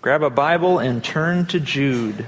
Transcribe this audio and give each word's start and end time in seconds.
Grab 0.00 0.22
a 0.22 0.30
Bible 0.30 0.78
and 0.78 1.02
turn 1.02 1.46
to 1.46 1.58
Jude. 1.58 2.24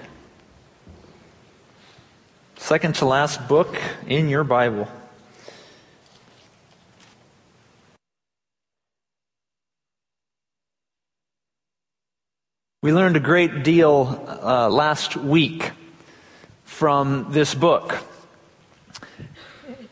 Second 2.57 2.97
to 2.97 3.05
last 3.05 3.47
book 3.47 3.81
in 4.09 4.29
your 4.29 4.43
Bible. 4.43 4.89
We 12.83 12.93
learned 12.93 13.17
a 13.17 13.21
great 13.21 13.63
deal 13.63 14.21
uh, 14.43 14.69
last 14.69 15.15
week 15.15 15.71
from 16.65 17.29
this 17.31 17.55
book. 17.55 17.99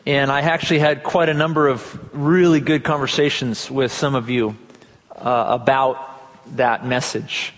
And 0.05 0.29
I 0.29 0.41
actually 0.41 0.79
had 0.79 1.03
quite 1.03 1.29
a 1.29 1.33
number 1.33 1.69
of 1.69 1.97
really 2.13 2.59
good 2.59 2.83
conversations 2.83 3.71
with 3.71 3.93
some 3.93 4.15
of 4.15 4.29
you 4.29 4.57
uh, 5.15 5.45
about 5.47 6.57
that 6.57 6.85
message. 6.85 7.53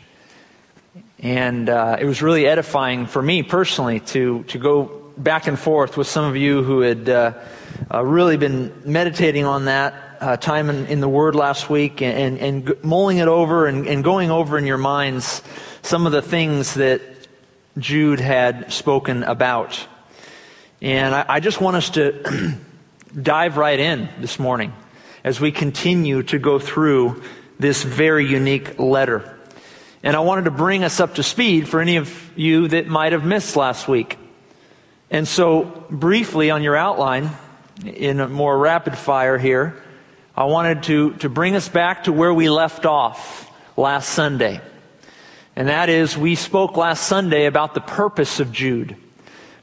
And 1.22 1.70
uh, 1.70 1.98
it 2.00 2.05
was 2.05 2.22
really 2.22 2.48
edifying 2.48 3.05
for 3.05 3.22
me 3.22 3.44
personally 3.44 4.00
to, 4.00 4.44
to 4.45 4.58
go 4.58 4.86
back 5.18 5.48
and 5.48 5.58
forth 5.58 5.95
with 5.95 6.08
some 6.08 6.26
of 6.26 6.36
you 6.36 6.64
who 6.64 6.82
had 6.82 7.08
uh, 7.08 7.34
uh, 7.94 8.04
really 8.04 8.38
been 8.38 8.73
meditating 8.86 9.45
on 9.45 9.66
that 9.66 9.94
uh, 10.20 10.38
time 10.38 10.70
in, 10.70 10.88
in, 10.88 11.00
the 11.00 11.09
Word 11.09 11.36
last 11.36 11.70
week 11.70 12.02
and, 12.02 12.38
and, 12.40 12.68
and 12.68 12.84
mulling 12.84 13.18
it 13.18 13.28
over 13.28 13.68
and, 13.68 13.88
and, 13.88 14.04
going 14.04 14.31
over 14.31 14.58
in 14.58 14.66
your 14.66 14.78
minds 14.78 15.42
some 15.81 16.05
of 16.05 16.12
the 16.12 16.22
things 16.22 16.76
that 16.76 17.02
Jude 17.78 18.20
had 18.20 18.72
spoken 18.72 19.23
about. 19.23 19.88
And 20.81 21.14
I, 21.14 21.26
I 21.28 21.40
just 21.40 21.62
want 21.62 21.78
us 21.78 21.90
to 21.92 22.56
dive 23.22 23.58
right 23.58 23.80
in 23.80 24.09
this 24.20 24.40
morning 24.40 24.73
as 25.23 25.40
we 25.40 25.52
continue 25.52 26.23
to 26.23 26.40
go 26.40 26.58
through 26.58 27.22
this 27.59 27.84
very 27.84 28.26
unique 28.28 28.80
letter. 28.80 29.38
And 30.04 30.16
I 30.16 30.20
wanted 30.22 30.46
to 30.46 30.52
bring 30.52 30.84
us 30.84 31.00
up 31.00 31.16
to 31.16 31.23
speed 31.23 31.70
for 31.70 31.80
any 31.80 31.98
of 31.98 32.32
you 32.36 32.68
that 32.70 32.88
might 32.88 33.12
have 33.12 33.23
missed 33.23 33.56
last 33.56 33.88
week. 33.88 34.17
And 35.12 35.28
so, 35.28 35.86
briefly 35.89 36.50
on 36.50 36.64
your 36.64 36.75
outline, 36.75 37.30
in 37.86 38.20
a 38.20 38.28
more 38.28 38.58
rapid 38.58 38.98
fire 38.98 39.38
here, 39.38 39.81
I 40.36 40.45
wanted 40.45 40.84
to, 40.84 41.14
to 41.16 41.30
bring 41.30 41.56
us 41.56 41.67
back 41.67 42.06
to 42.06 42.14
where 42.14 42.34
we 42.34 42.50
left 42.50 42.86
off 42.86 43.52
last 43.78 44.09
Sunday. 44.09 44.62
And 45.56 45.67
that 45.67 45.90
is, 45.90 46.18
we 46.18 46.36
spoke 46.36 46.78
last 46.78 47.08
Sunday 47.08 47.45
about 47.45 47.73
the 47.73 47.81
purpose 47.81 48.40
of 48.40 48.52
Jude, 48.52 48.95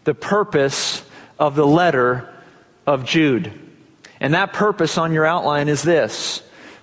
the 0.05 0.15
purpose 0.15 1.03
of 1.39 1.57
the 1.57 1.67
letter 1.67 2.33
of 2.87 3.05
Jude. 3.05 3.53
And 4.21 4.35
that 4.35 4.53
purpose 4.53 4.99
on 4.99 5.13
your 5.13 5.25
outline 5.25 5.69
is 5.69 5.83
this 5.83 6.43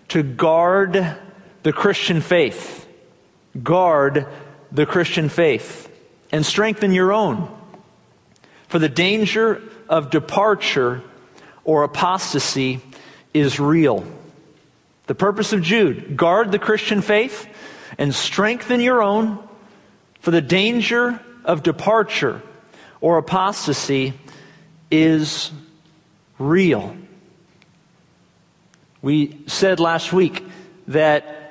to 0.10 0.24
guard 0.24 1.18
the 1.64 1.74
Christian 1.74 2.22
faith 2.22 2.85
Guard 3.62 4.28
the 4.72 4.86
Christian 4.86 5.30
faith 5.30 5.90
and 6.32 6.46
strengthen 6.46 6.92
your 6.92 7.14
own. 7.14 7.50
For 8.68 8.80
the 8.80 8.90
danger 8.90 9.62
of 9.88 10.10
departure 10.10 11.02
or 11.64 11.84
apostasy 11.84 12.82
is 13.34 13.60
real. 13.60 14.06
The 15.08 15.16
purpose 15.16 15.54
of 15.54 15.62
Jude 15.62 16.18
guard 16.18 16.52
the 16.52 16.60
Christian 16.60 17.02
faith 17.02 17.48
and 17.98 18.14
strengthen 18.14 18.82
your 18.82 19.02
own, 19.02 19.48
for 20.20 20.32
the 20.32 20.42
danger 20.42 21.20
of 21.44 21.64
departure 21.64 22.42
or 23.00 23.18
apostasy 23.18 24.14
is 24.90 25.52
real. 26.40 26.98
We 29.02 29.44
said 29.48 29.80
last 29.80 30.12
week 30.12 30.44
that 30.88 31.45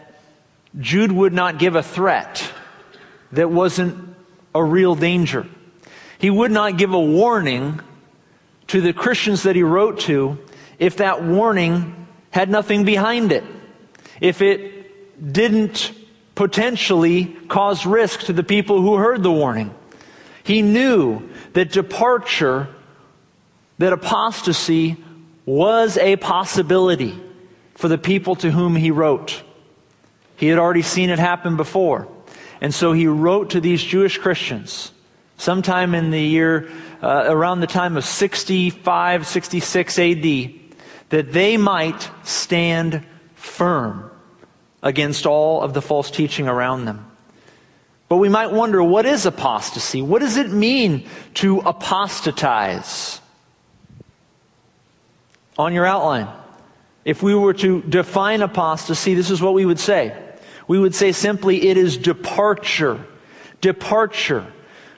Jude 0.78 1.12
would 1.12 1.32
not 1.32 1.58
give 1.58 1.76
a 1.76 1.82
threat 1.82 2.50
that 3.32 3.50
wasn't 3.50 4.16
a 4.54 4.62
real 4.62 4.94
danger. 4.94 5.46
He 6.18 6.30
would 6.30 6.50
not 6.50 6.78
give 6.78 6.92
a 6.92 7.00
warning 7.00 7.80
to 8.68 8.80
the 8.80 8.92
Christians 8.92 9.42
that 9.44 9.56
he 9.56 9.62
wrote 9.62 10.00
to 10.00 10.38
if 10.78 10.96
that 10.96 11.22
warning 11.22 12.06
had 12.30 12.50
nothing 12.50 12.84
behind 12.84 13.30
it. 13.30 13.44
If 14.20 14.42
it 14.42 15.32
didn't 15.32 15.92
potentially 16.34 17.26
cause 17.48 17.86
risk 17.86 18.20
to 18.24 18.32
the 18.32 18.42
people 18.42 18.80
who 18.80 18.96
heard 18.96 19.22
the 19.22 19.30
warning. 19.30 19.74
He 20.42 20.62
knew 20.62 21.28
that 21.52 21.72
departure, 21.72 22.68
that 23.78 23.92
apostasy 23.92 24.96
was 25.46 25.96
a 25.96 26.16
possibility 26.16 27.20
for 27.74 27.88
the 27.88 27.98
people 27.98 28.34
to 28.36 28.50
whom 28.50 28.76
he 28.76 28.90
wrote. 28.90 29.42
He 30.36 30.48
had 30.48 30.58
already 30.58 30.82
seen 30.82 31.10
it 31.10 31.18
happen 31.18 31.56
before. 31.56 32.08
And 32.60 32.74
so 32.74 32.92
he 32.92 33.06
wrote 33.06 33.50
to 33.50 33.60
these 33.60 33.82
Jewish 33.82 34.18
Christians 34.18 34.90
sometime 35.36 35.94
in 35.94 36.10
the 36.10 36.20
year 36.20 36.70
uh, 37.02 37.24
around 37.26 37.60
the 37.60 37.66
time 37.66 37.96
of 37.96 38.04
65, 38.04 39.26
66 39.26 39.98
AD 39.98 40.54
that 41.10 41.32
they 41.32 41.56
might 41.56 42.10
stand 42.22 43.04
firm 43.34 44.10
against 44.82 45.26
all 45.26 45.60
of 45.60 45.74
the 45.74 45.82
false 45.82 46.10
teaching 46.10 46.48
around 46.48 46.86
them. 46.86 47.10
But 48.08 48.16
we 48.16 48.28
might 48.28 48.52
wonder 48.52 48.82
what 48.82 49.06
is 49.06 49.26
apostasy? 49.26 50.02
What 50.02 50.20
does 50.20 50.36
it 50.36 50.50
mean 50.50 51.06
to 51.34 51.60
apostatize? 51.60 53.20
On 55.56 55.72
your 55.72 55.86
outline, 55.86 56.28
if 57.04 57.22
we 57.22 57.34
were 57.34 57.54
to 57.54 57.82
define 57.82 58.42
apostasy, 58.42 59.14
this 59.14 59.30
is 59.30 59.40
what 59.40 59.54
we 59.54 59.64
would 59.64 59.78
say 59.78 60.16
we 60.66 60.78
would 60.78 60.94
say 60.94 61.12
simply 61.12 61.68
it 61.68 61.76
is 61.76 61.96
departure. 61.96 63.04
Departure 63.60 64.46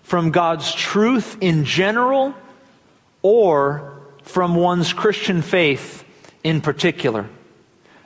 from 0.02 0.30
God's 0.30 0.72
truth 0.72 1.36
in 1.40 1.64
general 1.64 2.34
or 3.22 4.00
from 4.22 4.54
one's 4.54 4.92
Christian 4.92 5.42
faith 5.42 6.04
in 6.44 6.60
particular. 6.60 7.28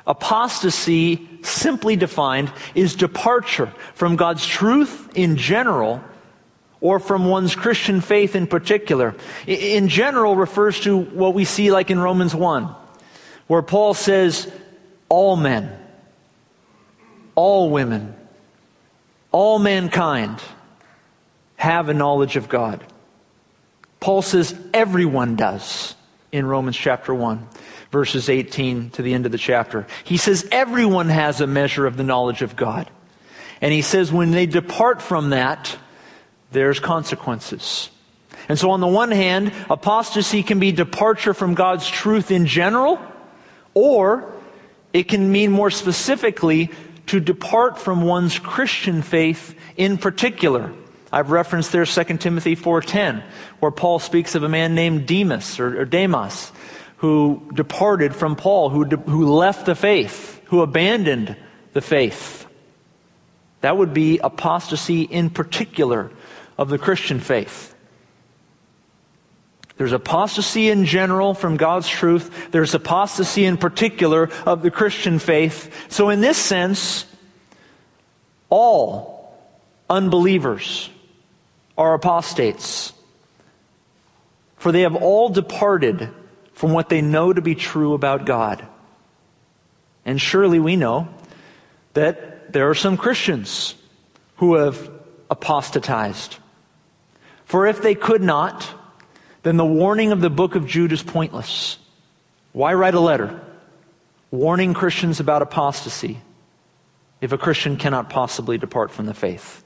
Apostasy, 0.07 1.29
simply 1.43 1.97
defined, 1.97 2.53
is 2.75 2.97
departure 2.97 3.73
from 3.95 4.17
God's 4.17 4.47
truth 4.47 5.11
in 5.15 5.37
general 5.37 6.03
or 6.81 6.99
from 6.99 7.27
one's 7.27 7.55
Christian 7.55 8.01
faith 8.01 8.35
in 8.35 8.47
particular. 8.47 9.15
In 9.47 9.89
general 9.89 10.37
refers 10.37 10.81
to 10.81 10.97
what 10.97 11.35
we 11.35 11.45
see 11.45 11.71
like 11.71 11.91
in 11.91 12.01
Romans 12.01 12.35
1, 12.35 12.75
where 13.47 13.63
Paul 13.63 13.93
says, 13.93 14.51
all 15.09 15.37
men 15.37 15.77
all 17.41 17.71
women, 17.71 18.15
all 19.33 19.59
mankind 19.59 20.43
have 21.57 21.89
a 21.89 21.95
knowledge 21.95 22.37
of 22.37 22.51
God. 22.51 22.85
Paul 23.99 24.21
says 24.21 24.55
everyone 24.75 25.37
does 25.37 25.95
in 26.33 26.45
Romans 26.45 26.77
chapter 26.77 27.15
1, 27.15 27.49
verses 27.91 28.29
18 28.29 28.91
to 28.91 29.01
the 29.01 29.15
end 29.15 29.25
of 29.25 29.33
the 29.33 29.39
chapter. 29.39 29.87
He 30.05 30.19
says 30.19 30.47
everyone 30.53 31.09
has 31.09 31.41
a 31.41 31.47
measure 31.47 31.87
of 31.87 31.97
the 31.97 32.03
knowledge 32.03 32.43
of 32.43 32.57
God. 32.57 32.91
And 33.63 33.73
he 33.73 33.81
says 33.81 34.13
when 34.13 34.33
they 34.33 34.45
depart 34.45 35.01
from 35.01 35.31
that, 35.31 35.75
there's 36.53 36.79
consequences. 36.79 37.89
And 38.51 38.59
so, 38.59 38.73
on 38.73 38.81
the 38.81 38.87
one 38.87 39.13
hand, 39.13 39.55
apostasy 39.71 40.43
can 40.43 40.59
be 40.59 40.73
departure 40.73 41.33
from 41.33 41.55
God's 41.55 41.89
truth 41.89 42.31
in 42.31 42.45
general, 42.45 43.01
or 43.73 44.31
it 44.93 45.05
can 45.05 45.33
mean 45.33 45.53
more 45.53 45.71
specifically 45.71 46.71
to 47.11 47.19
depart 47.19 47.77
from 47.77 48.03
one's 48.03 48.39
Christian 48.39 49.03
faith 49.03 49.57
in 49.77 49.99
particular. 49.99 50.73
I've 51.11 51.33
referenced 51.33 51.73
there 51.73 51.85
2 51.85 52.05
Timothy 52.19 52.55
4.10, 52.55 53.25
where 53.59 53.73
Paul 53.73 53.99
speaks 53.99 54.37
of 54.37 54.45
a 54.45 54.49
man 54.49 54.77
named 54.77 55.09
Demas 55.09 55.59
or, 55.59 55.81
or 55.81 55.85
Demas, 55.85 56.53
who 56.99 57.51
departed 57.53 58.15
from 58.15 58.37
Paul, 58.37 58.71
who, 58.71 58.85
de, 58.85 58.97
who 58.97 59.35
left 59.35 59.67
the 59.67 59.75
faith, 59.75 60.41
who 60.45 60.63
abandoned 60.63 61.35
the 61.73 61.81
faith. 61.81 62.47
That 63.63 63.77
would 63.77 63.93
be 63.93 64.19
apostasy 64.19 65.03
in 65.03 65.31
particular 65.31 66.13
of 66.57 66.69
the 66.69 66.79
Christian 66.79 67.19
faith. 67.19 67.75
There's 69.81 69.93
apostasy 69.93 70.69
in 70.69 70.85
general 70.85 71.33
from 71.33 71.57
God's 71.57 71.89
truth. 71.89 72.51
There's 72.51 72.75
apostasy 72.75 73.47
in 73.47 73.57
particular 73.57 74.29
of 74.45 74.61
the 74.61 74.71
Christian 74.71 75.19
faith. 75.19 75.91
So, 75.91 76.11
in 76.11 76.21
this 76.21 76.37
sense, 76.37 77.07
all 78.51 79.41
unbelievers 79.89 80.91
are 81.79 81.95
apostates. 81.95 82.93
For 84.59 84.71
they 84.71 84.83
have 84.83 84.97
all 84.97 85.31
departed 85.31 86.11
from 86.53 86.75
what 86.75 86.91
they 86.91 87.01
know 87.01 87.33
to 87.33 87.41
be 87.41 87.55
true 87.55 87.95
about 87.95 88.27
God. 88.27 88.63
And 90.05 90.21
surely 90.21 90.61
we 90.61 90.77
know 90.77 91.09
that 91.95 92.53
there 92.53 92.69
are 92.69 92.75
some 92.75 92.99
Christians 92.99 93.77
who 94.37 94.57
have 94.57 94.91
apostatized. 95.31 96.37
For 97.47 97.67
if 97.67 97.81
they 97.81 97.95
could 97.95 98.21
not, 98.21 98.75
then 99.43 99.57
the 99.57 99.65
warning 99.65 100.13
of 100.13 100.21
the 100.21 100.31
book 100.31 100.55
of 100.55 100.67
Jude 100.67 100.93
is 100.93 101.03
pointless. 101.03 101.79
Why 102.53 102.75
write 102.75 102.95
a 102.95 103.01
letter 103.01 103.41
warning 104.31 104.75
Christians 104.75 105.21
about 105.21 105.43
apostasy 105.43 106.21
if 107.21 107.33
a 107.33 107.39
Christian 107.39 107.77
cannot 107.77 108.11
possibly 108.11 108.59
depart 108.59 108.91
from 108.91 109.07
the 109.07 109.15
faith? 109.15 109.65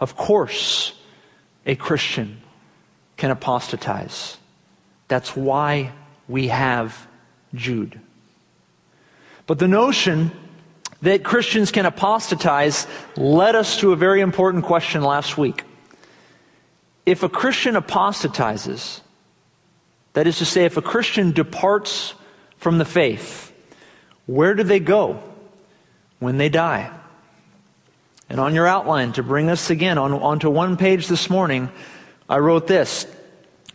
Of 0.00 0.16
course, 0.16 0.92
a 1.64 1.76
Christian 1.76 2.40
can 3.16 3.30
apostatize. 3.30 4.36
That's 5.08 5.36
why 5.36 5.92
we 6.28 6.48
have 6.48 7.06
Jude. 7.54 8.00
But 9.46 9.58
the 9.58 9.68
notion 9.68 10.32
that 11.02 11.24
Christians 11.24 11.70
can 11.70 11.84
apostatize 11.86 12.86
led 13.16 13.54
us 13.54 13.78
to 13.78 13.92
a 13.92 13.96
very 13.96 14.20
important 14.20 14.64
question 14.64 15.02
last 15.02 15.36
week. 15.36 15.64
If 17.04 17.22
a 17.22 17.28
Christian 17.28 17.76
apostatizes, 17.76 19.00
that 20.12 20.26
is 20.26 20.38
to 20.38 20.44
say, 20.44 20.64
if 20.64 20.76
a 20.76 20.82
Christian 20.82 21.32
departs 21.32 22.14
from 22.58 22.78
the 22.78 22.84
faith, 22.84 23.52
where 24.26 24.54
do 24.54 24.62
they 24.62 24.80
go 24.80 25.22
when 26.20 26.38
they 26.38 26.48
die? 26.48 26.90
And 28.28 28.38
on 28.38 28.54
your 28.54 28.66
outline, 28.66 29.12
to 29.12 29.22
bring 29.22 29.50
us 29.50 29.68
again 29.68 29.98
on, 29.98 30.12
onto 30.12 30.48
one 30.48 30.76
page 30.76 31.06
this 31.08 31.28
morning, 31.28 31.70
I 32.28 32.38
wrote 32.38 32.66
this 32.66 33.06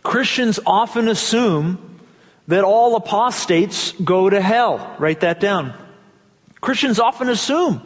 Christians 0.02 0.58
often 0.64 1.08
assume 1.08 2.00
that 2.48 2.64
all 2.64 2.96
apostates 2.96 3.92
go 3.92 4.30
to 4.30 4.40
hell. 4.40 4.96
Write 4.98 5.20
that 5.20 5.38
down. 5.38 5.74
Christians 6.60 6.98
often 6.98 7.28
assume 7.28 7.82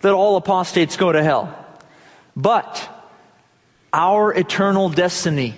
that 0.00 0.12
all 0.12 0.36
apostates 0.36 0.96
go 0.96 1.12
to 1.12 1.22
hell. 1.22 1.54
But 2.34 2.97
our 3.92 4.32
eternal 4.32 4.88
destiny 4.88 5.54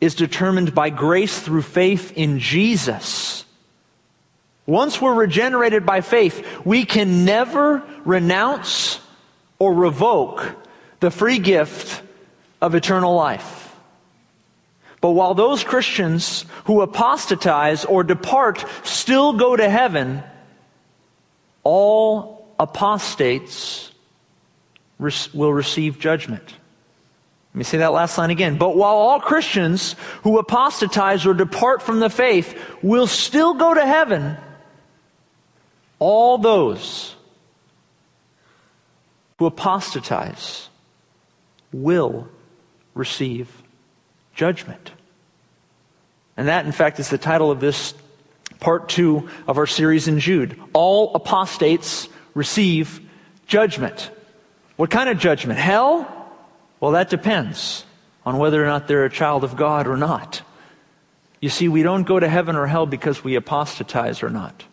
is 0.00 0.14
determined 0.14 0.74
by 0.74 0.90
grace 0.90 1.38
through 1.40 1.62
faith 1.62 2.12
in 2.16 2.38
Jesus. 2.38 3.44
Once 4.66 5.00
we're 5.00 5.14
regenerated 5.14 5.86
by 5.86 6.00
faith, 6.00 6.64
we 6.64 6.84
can 6.84 7.24
never 7.24 7.82
renounce 8.04 9.00
or 9.58 9.72
revoke 9.72 10.54
the 11.00 11.10
free 11.10 11.38
gift 11.38 12.02
of 12.60 12.74
eternal 12.74 13.14
life. 13.14 13.74
But 15.00 15.10
while 15.10 15.34
those 15.34 15.62
Christians 15.62 16.46
who 16.64 16.80
apostatize 16.80 17.84
or 17.84 18.02
depart 18.02 18.64
still 18.82 19.34
go 19.34 19.54
to 19.54 19.68
heaven, 19.68 20.22
all 21.62 22.54
apostates 22.58 23.92
will 24.98 25.52
receive 25.52 25.98
judgment. 25.98 26.54
Let 27.56 27.60
me 27.60 27.64
say 27.64 27.78
that 27.78 27.94
last 27.94 28.18
line 28.18 28.28
again. 28.28 28.58
But 28.58 28.76
while 28.76 28.96
all 28.96 29.18
Christians 29.18 29.96
who 30.24 30.38
apostatize 30.38 31.24
or 31.24 31.32
depart 31.32 31.80
from 31.80 32.00
the 32.00 32.10
faith 32.10 32.54
will 32.82 33.06
still 33.06 33.54
go 33.54 33.72
to 33.72 33.86
heaven, 33.86 34.36
all 35.98 36.36
those 36.36 37.16
who 39.38 39.46
apostatize 39.46 40.68
will 41.72 42.28
receive 42.92 43.48
judgment. 44.34 44.90
And 46.36 46.48
that, 46.48 46.66
in 46.66 46.72
fact, 46.72 47.00
is 47.00 47.08
the 47.08 47.16
title 47.16 47.50
of 47.50 47.58
this 47.58 47.94
part 48.60 48.90
two 48.90 49.30
of 49.48 49.56
our 49.56 49.66
series 49.66 50.08
in 50.08 50.20
Jude. 50.20 50.60
All 50.74 51.14
apostates 51.14 52.10
receive 52.34 53.00
judgment. 53.46 54.10
What 54.76 54.90
kind 54.90 55.08
of 55.08 55.16
judgment? 55.18 55.58
Hell? 55.58 56.12
Well, 56.80 56.92
that 56.92 57.10
depends 57.10 57.84
on 58.24 58.38
whether 58.38 58.62
or 58.62 58.66
not 58.66 58.88
they're 58.88 59.04
a 59.04 59.10
child 59.10 59.44
of 59.44 59.56
God 59.56 59.86
or 59.86 59.96
not. 59.96 60.42
You 61.40 61.48
see, 61.48 61.68
we 61.68 61.82
don't 61.82 62.04
go 62.04 62.18
to 62.18 62.28
heaven 62.28 62.56
or 62.56 62.66
hell 62.66 62.86
because 62.86 63.22
we 63.22 63.36
apostatize 63.36 64.22
or 64.22 64.30
not. 64.30 64.64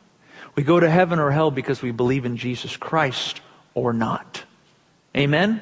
We 0.55 0.63
go 0.63 0.79
to 0.79 0.89
heaven 0.89 1.19
or 1.19 1.31
hell 1.31 1.51
because 1.51 1.81
we 1.81 1.91
believe 1.91 2.25
in 2.25 2.37
Jesus 2.37 2.77
Christ 2.77 3.41
or 3.73 3.93
not. 3.93 4.43
Amen? 5.15 5.61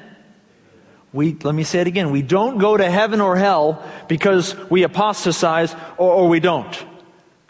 We, 1.12 1.36
let 1.42 1.54
me 1.54 1.64
say 1.64 1.80
it 1.80 1.86
again. 1.86 2.10
We 2.10 2.22
don't 2.22 2.58
go 2.58 2.76
to 2.76 2.90
heaven 2.90 3.20
or 3.20 3.36
hell 3.36 3.84
because 4.08 4.56
we 4.70 4.82
apostatize 4.82 5.74
or, 5.98 6.12
or 6.12 6.28
we 6.28 6.40
don't. 6.40 6.84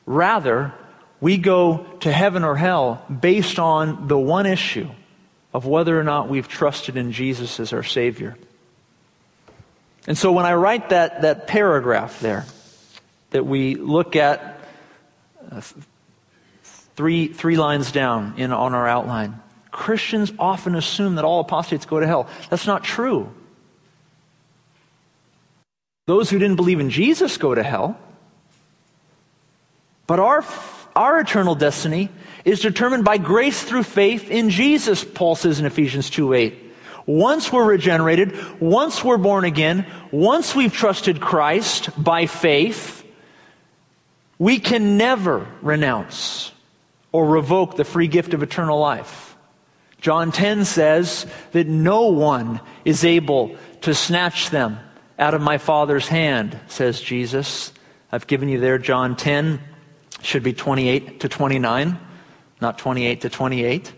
Rather, 0.05 0.75
we 1.21 1.39
go 1.39 1.87
to 2.01 2.13
heaven 2.13 2.43
or 2.43 2.57
hell 2.57 3.05
based 3.09 3.59
on 3.59 4.09
the 4.09 4.19
one 4.19 4.47
issue 4.47 4.89
of 5.55 5.67
whether 5.67 5.99
or 5.99 6.03
not 6.03 6.29
we've 6.29 6.49
trusted 6.49 6.97
in 6.97 7.13
Jesus 7.13 7.61
as 7.61 7.73
our 7.73 7.85
Savior. 7.85 8.37
And 10.07 10.19
so 10.19 10.33
when 10.33 10.47
I 10.47 10.55
write 10.55 10.89
that, 10.89 11.23
that 11.23 11.47
paragraph 11.47 12.21
there, 12.21 12.45
that 13.31 13.47
we 13.47 13.77
look 13.77 14.17
at 14.17 14.61
uh, 15.51 15.61
three, 16.97 17.29
three 17.29 17.57
lines 17.57 17.93
down 17.93 18.35
in, 18.37 18.53
on 18.53 18.75
our 18.75 18.89
outline, 18.89 19.41
Christians 19.71 20.33
often 20.39 20.75
assume 20.75 21.15
that 21.15 21.25
all 21.25 21.41
apostates 21.41 21.87
go 21.87 22.01
to 22.01 22.07
hell. 22.07 22.29
That's 22.51 22.67
not 22.67 22.85
true. 22.85 23.33
Those 26.07 26.29
who 26.31 26.39
didn't 26.39 26.57
believe 26.57 26.81
in 26.81 26.91
Jesus 26.91 27.37
go 27.37 27.55
to 27.55 27.63
hell. 27.63 27.99
But 30.07 30.19
our, 30.19 30.45
our 30.97 31.21
eternal 31.21 31.55
destiny 31.55 32.11
is 32.45 32.61
determined 32.61 33.05
by 33.05 33.19
grace 33.19 33.63
through 33.63 33.85
faith 33.85 34.31
in 34.31 34.51
Jesus, 34.51 35.05
Paul 35.05 35.37
says 35.37 35.61
in 35.61 35.65
Ephesians 35.65 36.11
2 36.11 36.35
8. 36.35 36.62
Once 37.07 37.53
we're 37.53 37.65
regenerated, 37.65 38.61
once 38.61 39.03
we're 39.03 39.19
born 39.19 39.45
again, 39.45 39.87
once 40.11 40.55
we've 40.55 40.73
trusted 40.73 41.21
Christ 41.21 41.91
by 42.03 42.27
faith, 42.27 43.05
we 44.39 44.59
can 44.59 44.97
never 44.97 45.47
renounce 45.63 46.53
or 47.13 47.27
revoke 47.27 47.77
the 47.77 47.85
free 47.85 48.09
gift 48.09 48.35
of 48.35 48.43
eternal 48.43 48.79
life. 48.79 49.37
John 50.01 50.33
10 50.33 50.65
says 50.65 51.27
that 51.53 51.69
no 51.69 52.09
one 52.09 52.61
is 52.85 53.05
able 53.05 53.57
to 53.83 53.95
snatch 53.95 54.51
them 54.51 54.79
out 55.19 55.35
of 55.35 55.41
my 55.41 55.59
Father's 55.59 56.09
hand, 56.09 56.59
says 56.67 57.01
Jesus. 57.01 57.73
I've 58.11 58.27
given 58.27 58.49
you 58.49 58.59
there 58.59 58.79
John 58.79 59.15
10, 59.15 59.61
should 60.23 60.43
be 60.43 60.53
28 60.53 61.21
to 61.21 61.29
29, 61.29 61.99
not 62.61 62.79
28 62.79 63.21
to 63.21 63.29
28. 63.29 63.93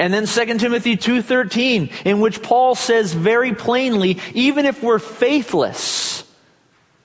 And 0.00 0.14
then 0.14 0.24
2 0.24 0.58
Timothy 0.58 0.96
2:13 0.96 2.06
in 2.06 2.20
which 2.20 2.42
Paul 2.42 2.74
says 2.74 3.12
very 3.12 3.54
plainly 3.54 4.18
even 4.32 4.64
if 4.64 4.82
we're 4.82 4.98
faithless 4.98 6.24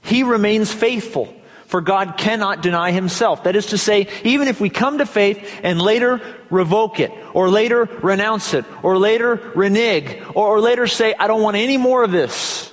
he 0.02 0.24
remains 0.24 0.72
faithful 0.72 1.36
for 1.66 1.82
God 1.82 2.16
cannot 2.18 2.62
deny 2.62 2.92
himself. 2.92 3.44
That 3.44 3.56
is 3.56 3.66
to 3.68 3.78
say, 3.78 4.08
even 4.24 4.48
if 4.48 4.62
we 4.62 4.70
come 4.70 5.00
to 5.00 5.06
faith 5.06 5.60
and 5.64 5.82
later 5.82 6.22
revoke 6.52 7.00
it, 7.00 7.12
or 7.34 7.50
later 7.50 7.90
renounce 8.04 8.54
it, 8.54 8.66
or 8.84 9.00
later 9.00 9.52
renege, 9.56 10.22
or, 10.36 10.56
or 10.56 10.62
later 10.62 10.86
say, 10.86 11.16
I 11.20 11.28
don't 11.28 11.42
want 11.42 11.58
any 11.58 11.78
more 11.78 12.04
of 12.04 12.12
this. 12.12 12.72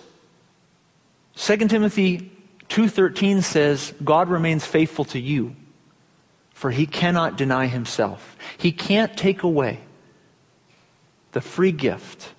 2 1.36 1.56
Timothy 1.68 2.30
2:13 2.68 3.42
says, 3.42 3.94
God 4.04 4.28
remains 4.28 4.66
faithful 4.66 5.06
to 5.06 5.18
you, 5.18 5.56
for 6.50 6.70
he 6.70 6.86
cannot 6.86 7.38
deny 7.38 7.66
himself. 7.66 8.36
He 8.58 8.72
can't 8.72 9.16
take 9.16 9.42
away 9.42 9.80
the 11.32 11.40
free 11.40 11.72
gift 11.72 12.32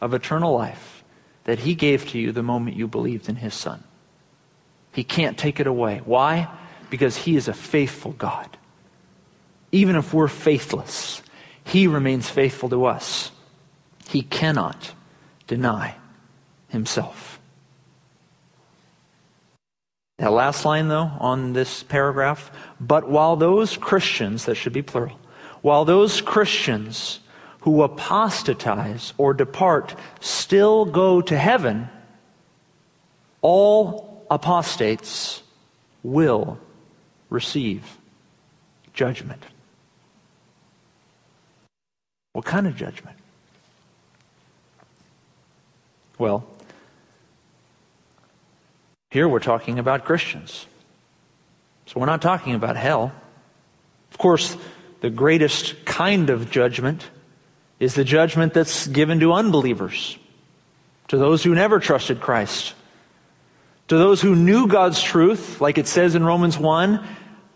of 0.00 0.12
eternal 0.12 0.52
life 0.54 1.04
that 1.44 1.60
he 1.60 1.74
gave 1.74 2.08
to 2.10 2.18
you 2.18 2.32
the 2.32 2.42
moment 2.42 2.76
you 2.76 2.88
believed 2.88 3.28
in 3.28 3.36
his 3.36 3.54
son. 3.54 3.82
He 4.92 5.04
can't 5.04 5.38
take 5.38 5.60
it 5.60 5.66
away. 5.66 6.02
Why? 6.04 6.48
Because 6.90 7.16
he 7.16 7.36
is 7.36 7.48
a 7.48 7.54
faithful 7.54 8.12
God. 8.12 8.56
Even 9.70 9.96
if 9.96 10.12
we're 10.12 10.28
faithless, 10.28 11.22
he 11.64 11.86
remains 11.86 12.28
faithful 12.28 12.68
to 12.68 12.84
us. 12.84 13.30
He 14.08 14.22
cannot 14.22 14.92
deny 15.46 15.96
himself. 16.68 17.40
That 20.18 20.32
last 20.32 20.64
line, 20.64 20.88
though, 20.88 21.10
on 21.18 21.52
this 21.52 21.82
paragraph, 21.82 22.50
but 22.78 23.08
while 23.08 23.36
those 23.36 23.76
Christians, 23.76 24.44
that 24.44 24.54
should 24.54 24.72
be 24.72 24.82
plural, 24.82 25.18
while 25.62 25.84
those 25.84 26.20
Christians 26.20 27.20
who 27.62 27.82
apostatize 27.82 29.12
or 29.18 29.32
depart 29.32 29.94
still 30.20 30.84
go 30.84 31.20
to 31.20 31.38
heaven, 31.38 31.88
all 33.40 34.24
apostates 34.30 35.42
will 36.02 36.58
receive 37.30 37.98
judgment. 38.94 39.44
What 42.32 42.44
kind 42.44 42.66
of 42.66 42.76
judgment? 42.76 43.16
Well, 46.18 46.44
here 49.10 49.28
we're 49.28 49.40
talking 49.40 49.78
about 49.78 50.04
Christians. 50.04 50.66
So 51.86 52.00
we're 52.00 52.06
not 52.06 52.22
talking 52.22 52.54
about 52.54 52.76
hell. 52.76 53.12
Of 54.10 54.18
course, 54.18 54.56
the 55.00 55.10
greatest 55.10 55.84
kind 55.84 56.30
of 56.30 56.50
judgment 56.50 57.08
is 57.82 57.94
the 57.94 58.04
judgment 58.04 58.54
that's 58.54 58.86
given 58.86 59.18
to 59.18 59.32
unbelievers, 59.32 60.16
to 61.08 61.18
those 61.18 61.42
who 61.42 61.52
never 61.52 61.80
trusted 61.80 62.20
Christ. 62.20 62.74
To 63.88 63.98
those 63.98 64.22
who 64.22 64.36
knew 64.36 64.68
God's 64.68 65.02
truth, 65.02 65.60
like 65.60 65.78
it 65.78 65.88
says 65.88 66.14
in 66.14 66.22
Romans 66.24 66.56
1, 66.56 67.04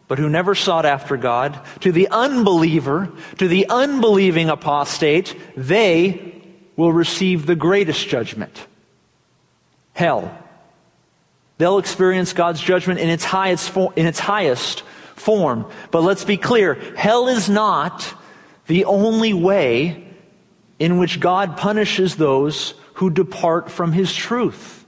but 0.09 0.19
who 0.19 0.29
never 0.29 0.57
sought 0.57 0.85
after 0.85 1.17
God, 1.17 1.61
to 1.81 1.93
the 1.93 2.09
unbeliever, 2.09 3.09
to 3.39 3.47
the 3.47 3.69
unbelieving 3.69 4.51
apostate, 4.51 5.37
they 5.57 6.43
will 6.75 6.93
receive 6.93 7.47
the 7.47 7.55
greatest 7.55 8.09
judgment 8.09 8.67
hell. 9.93 10.37
They'll 11.59 11.79
experience 11.79 12.33
God's 12.33 12.61
judgment 12.61 12.99
in 12.99 13.09
its 13.09 13.25
highest, 13.25 13.77
in 13.95 14.07
its 14.07 14.19
highest 14.19 14.81
form. 15.15 15.71
But 15.93 16.03
let's 16.03 16.25
be 16.25 16.37
clear 16.37 16.75
hell 16.97 17.29
is 17.29 17.49
not 17.49 18.13
the 18.67 18.87
only 18.87 19.33
way 19.33 20.06
in 20.79 20.99
which 20.99 21.21
God 21.21 21.57
punishes 21.57 22.17
those 22.17 22.75
who 22.95 23.11
depart 23.11 23.71
from 23.71 23.93
his 23.93 24.15
truth. 24.15 24.85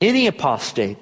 Any 0.00 0.26
apostate 0.26 0.98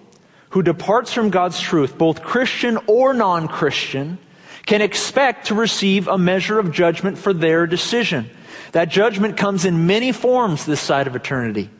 who 0.50 0.62
departs 0.62 1.12
from 1.12 1.30
God's 1.30 1.60
truth, 1.60 1.98
both 1.98 2.22
Christian 2.22 2.78
or 2.86 3.12
non 3.12 3.48
Christian, 3.48 4.18
can 4.64 4.82
expect 4.82 5.48
to 5.48 5.54
receive 5.54 6.08
a 6.08 6.18
measure 6.18 6.58
of 6.58 6.72
judgment 6.72 7.18
for 7.18 7.32
their 7.32 7.66
decision. 7.66 8.30
That 8.72 8.88
judgment 8.88 9.36
comes 9.36 9.64
in 9.64 9.86
many 9.86 10.12
forms 10.12 10.64
this 10.64 10.80
side 10.80 11.06
of 11.06 11.14
eternity. 11.14 11.70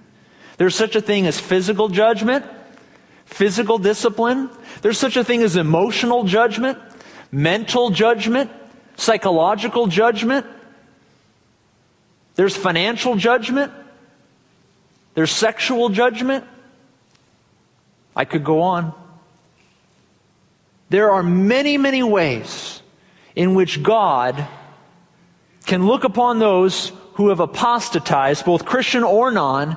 There's 0.56 0.74
such 0.74 0.96
a 0.96 1.00
thing 1.00 1.26
as 1.26 1.38
physical 1.38 1.88
judgment, 1.88 2.44
physical 3.24 3.78
discipline. 3.78 4.50
There's 4.82 4.98
such 4.98 5.16
a 5.16 5.24
thing 5.24 5.42
as 5.42 5.56
emotional 5.56 6.24
judgment, 6.24 6.78
mental 7.32 7.90
judgment, 7.90 8.50
psychological 8.96 9.86
judgment. 9.86 10.46
There's 12.34 12.56
financial 12.56 13.16
judgment. 13.16 13.72
There's 15.14 15.30
sexual 15.30 15.88
judgment. 15.88 16.44
I 18.14 18.24
could 18.24 18.44
go 18.44 18.62
on. 18.62 18.92
There 20.88 21.10
are 21.10 21.22
many, 21.22 21.78
many 21.78 22.02
ways 22.02 22.82
in 23.34 23.54
which 23.54 23.82
God 23.82 24.46
can 25.66 25.86
look 25.86 26.04
upon 26.04 26.38
those 26.38 26.92
who 27.14 27.30
have 27.30 27.40
apostatized, 27.40 28.44
both 28.44 28.64
Christian 28.64 29.02
or 29.02 29.30
non, 29.30 29.76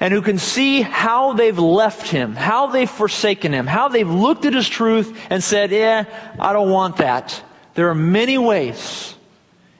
and 0.00 0.12
who 0.12 0.22
can 0.22 0.38
see 0.38 0.80
how 0.80 1.34
they've 1.34 1.58
left 1.58 2.08
him, 2.08 2.34
how 2.34 2.68
they've 2.68 2.90
forsaken 2.90 3.52
him, 3.52 3.66
how 3.66 3.88
they've 3.88 4.08
looked 4.08 4.46
at 4.46 4.54
his 4.54 4.68
truth 4.68 5.18
and 5.28 5.44
said, 5.44 5.70
Yeah, 5.70 6.04
I 6.38 6.52
don't 6.54 6.70
want 6.70 6.96
that. 6.96 7.42
There 7.74 7.88
are 7.88 7.94
many 7.94 8.38
ways 8.38 9.14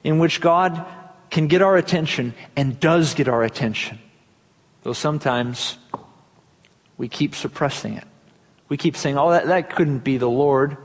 in 0.04 0.18
which 0.18 0.40
God 0.40 0.84
can 1.30 1.46
get 1.46 1.62
our 1.62 1.76
attention 1.76 2.34
and 2.56 2.78
does 2.80 3.14
get 3.14 3.28
our 3.28 3.42
attention. 3.42 3.98
Though 4.82 4.92
sometimes 4.92 5.78
we 6.96 7.08
keep 7.08 7.34
suppressing 7.34 7.94
it. 7.94 8.04
We 8.68 8.76
keep 8.76 8.96
saying, 8.96 9.18
Oh, 9.18 9.30
that, 9.30 9.46
that 9.46 9.74
couldn't 9.74 10.00
be 10.00 10.16
the 10.16 10.30
Lord 10.30 10.76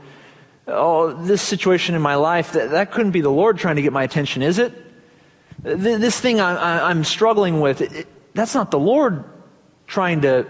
oh, 0.66 1.12
this 1.12 1.42
situation 1.42 1.94
in 1.94 2.02
my 2.02 2.16
life, 2.16 2.52
that, 2.52 2.70
that 2.70 2.92
couldn't 2.92 3.12
be 3.12 3.20
the 3.20 3.30
Lord 3.30 3.58
trying 3.58 3.76
to 3.76 3.82
get 3.82 3.92
my 3.92 4.02
attention, 4.02 4.42
is 4.42 4.58
it? 4.58 4.72
This 5.62 6.20
thing 6.20 6.40
I, 6.40 6.90
am 6.90 7.04
struggling 7.04 7.60
with, 7.60 7.80
it, 7.80 8.06
that's 8.34 8.54
not 8.54 8.70
the 8.70 8.78
Lord 8.78 9.24
trying 9.86 10.22
to 10.22 10.46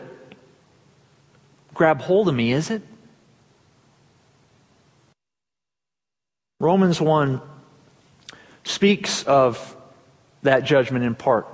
grab 1.75 2.01
hold 2.01 2.29
of 2.29 2.35
me, 2.35 2.53
is 2.53 2.71
it? 2.71 2.83
Romans 6.59 7.01
1 7.01 7.41
speaks 8.65 9.23
of 9.25 9.77
that 10.43 10.65
judgment 10.65 11.05
in 11.05 11.15
part. 11.15 11.47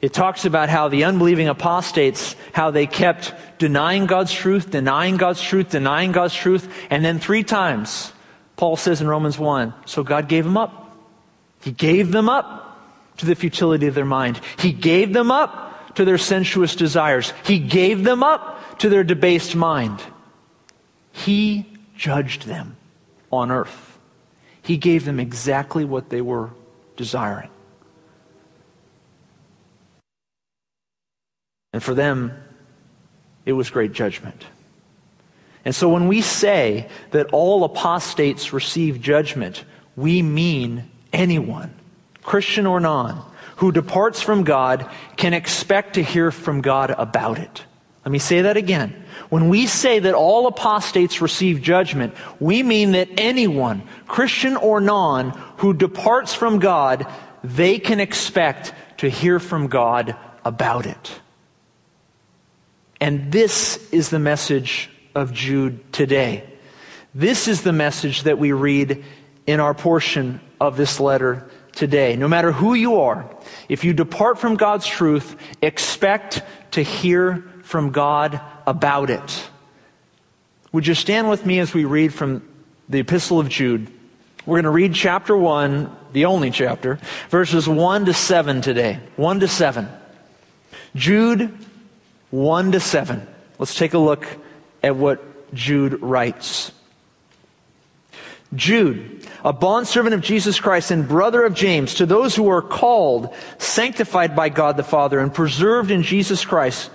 It 0.00 0.12
talks 0.12 0.44
about 0.44 0.68
how 0.68 0.88
the 0.88 1.04
unbelieving 1.04 1.48
apostates, 1.48 2.36
how 2.52 2.70
they 2.70 2.86
kept 2.86 3.34
denying 3.58 4.06
God's 4.06 4.32
truth, 4.32 4.70
denying 4.70 5.16
God's 5.16 5.42
truth, 5.42 5.70
denying 5.70 6.12
God's 6.12 6.34
truth, 6.34 6.72
and 6.88 7.04
then 7.04 7.18
three 7.18 7.42
times, 7.42 8.12
Paul 8.56 8.76
says 8.76 9.00
in 9.00 9.08
Romans 9.08 9.38
1, 9.38 9.74
so 9.86 10.02
God 10.02 10.28
gave 10.28 10.44
them 10.44 10.56
up. 10.56 10.96
He 11.62 11.72
gave 11.72 12.12
them 12.12 12.28
up 12.28 12.78
to 13.18 13.26
the 13.26 13.34
futility 13.34 13.88
of 13.88 13.94
their 13.94 14.04
mind. 14.04 14.40
He 14.58 14.72
gave 14.72 15.12
them 15.12 15.30
up 15.30 15.96
to 15.96 16.04
their 16.04 16.18
sensuous 16.18 16.76
desires. 16.76 17.34
He 17.44 17.58
gave 17.58 18.04
them 18.04 18.22
up 18.22 18.78
to 18.78 18.88
their 18.88 19.02
debased 19.02 19.56
mind. 19.56 20.00
He 21.10 21.66
judged 21.96 22.46
them 22.46 22.76
on 23.32 23.50
earth. 23.50 23.87
He 24.68 24.76
gave 24.76 25.06
them 25.06 25.18
exactly 25.18 25.86
what 25.86 26.10
they 26.10 26.20
were 26.20 26.50
desiring. 26.94 27.48
And 31.72 31.82
for 31.82 31.94
them, 31.94 32.34
it 33.46 33.54
was 33.54 33.70
great 33.70 33.92
judgment. 33.92 34.44
And 35.64 35.74
so 35.74 35.88
when 35.88 36.06
we 36.06 36.20
say 36.20 36.86
that 37.12 37.32
all 37.32 37.64
apostates 37.64 38.52
receive 38.52 39.00
judgment, 39.00 39.64
we 39.96 40.20
mean 40.20 40.90
anyone, 41.14 41.72
Christian 42.22 42.66
or 42.66 42.78
non, 42.78 43.24
who 43.56 43.72
departs 43.72 44.20
from 44.20 44.44
God 44.44 44.86
can 45.16 45.32
expect 45.32 45.94
to 45.94 46.02
hear 46.02 46.30
from 46.30 46.60
God 46.60 46.90
about 46.90 47.38
it. 47.38 47.64
Let 48.04 48.12
me 48.12 48.18
say 48.18 48.42
that 48.42 48.58
again. 48.58 49.02
When 49.28 49.48
we 49.48 49.66
say 49.66 49.98
that 49.98 50.14
all 50.14 50.46
apostates 50.46 51.20
receive 51.20 51.60
judgment, 51.60 52.14
we 52.40 52.62
mean 52.62 52.92
that 52.92 53.08
anyone, 53.18 53.82
Christian 54.06 54.56
or 54.56 54.80
non, 54.80 55.30
who 55.58 55.74
departs 55.74 56.32
from 56.34 56.58
God, 56.58 57.06
they 57.44 57.78
can 57.78 58.00
expect 58.00 58.72
to 58.98 59.08
hear 59.08 59.38
from 59.38 59.68
God 59.68 60.16
about 60.44 60.86
it. 60.86 61.20
And 63.00 63.30
this 63.30 63.76
is 63.92 64.08
the 64.08 64.18
message 64.18 64.90
of 65.14 65.32
Jude 65.32 65.92
today. 65.92 66.44
This 67.14 67.48
is 67.48 67.62
the 67.62 67.72
message 67.72 68.22
that 68.24 68.38
we 68.38 68.52
read 68.52 69.04
in 69.46 69.60
our 69.60 69.74
portion 69.74 70.40
of 70.60 70.76
this 70.76 71.00
letter 71.00 71.48
today. 71.72 72.16
No 72.16 72.28
matter 72.28 72.50
who 72.50 72.74
you 72.74 73.00
are, 73.00 73.28
if 73.68 73.84
you 73.84 73.92
depart 73.92 74.38
from 74.38 74.56
God's 74.56 74.86
truth, 74.86 75.36
expect 75.62 76.42
to 76.72 76.82
hear 76.82 77.44
from 77.62 77.90
God 77.90 78.40
about 78.68 79.08
it. 79.08 79.48
Would 80.72 80.86
you 80.86 80.94
stand 80.94 81.30
with 81.30 81.46
me 81.46 81.58
as 81.58 81.72
we 81.72 81.86
read 81.86 82.12
from 82.12 82.46
the 82.88 82.98
Epistle 82.98 83.40
of 83.40 83.48
Jude? 83.48 83.90
We're 84.44 84.56
going 84.56 84.64
to 84.64 84.70
read 84.70 84.94
chapter 84.94 85.34
1, 85.34 85.96
the 86.12 86.26
only 86.26 86.50
chapter, 86.50 86.98
verses 87.30 87.66
1 87.66 88.04
to 88.04 88.12
7 88.12 88.60
today. 88.60 89.00
1 89.16 89.40
to 89.40 89.48
7. 89.48 89.88
Jude 90.94 91.56
1 92.30 92.72
to 92.72 92.80
7. 92.80 93.26
Let's 93.58 93.74
take 93.74 93.94
a 93.94 93.98
look 93.98 94.26
at 94.82 94.96
what 94.96 95.54
Jude 95.54 96.02
writes. 96.02 96.70
Jude, 98.54 99.26
a 99.44 99.52
bondservant 99.52 100.14
of 100.14 100.20
Jesus 100.20 100.60
Christ 100.60 100.90
and 100.90 101.08
brother 101.08 101.44
of 101.44 101.54
James, 101.54 101.94
to 101.94 102.06
those 102.06 102.34
who 102.34 102.48
are 102.48 102.62
called, 102.62 103.34
sanctified 103.58 104.36
by 104.36 104.50
God 104.50 104.76
the 104.76 104.82
Father, 104.82 105.20
and 105.20 105.32
preserved 105.32 105.90
in 105.90 106.02
Jesus 106.02 106.44
Christ, 106.44 106.90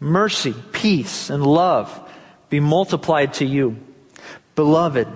mercy, 0.00 0.54
peace, 0.72 1.30
and 1.30 1.44
love 1.44 2.00
be 2.50 2.60
multiplied 2.60 3.34
to 3.34 3.44
you. 3.44 3.76
Beloved, 4.54 5.08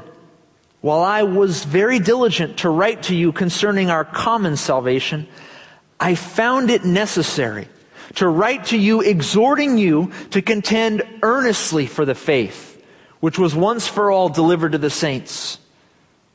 while 0.80 1.02
I 1.02 1.24
was 1.24 1.64
very 1.64 1.98
diligent 1.98 2.58
to 2.58 2.70
write 2.70 3.04
to 3.04 3.16
you 3.16 3.32
concerning 3.32 3.90
our 3.90 4.04
common 4.04 4.56
salvation, 4.56 5.26
I 6.00 6.14
found 6.14 6.70
it 6.70 6.84
necessary 6.84 7.68
to 8.14 8.28
write 8.28 8.66
to 8.66 8.78
you, 8.78 9.00
exhorting 9.00 9.78
you 9.78 10.12
to 10.30 10.42
contend 10.42 11.02
earnestly 11.22 11.86
for 11.86 12.04
the 12.04 12.14
faith, 12.14 12.82
which 13.20 13.38
was 13.38 13.54
once 13.54 13.86
for 13.86 14.10
all 14.10 14.28
delivered 14.28 14.72
to 14.72 14.78
the 14.78 14.90
saints. 14.90 15.58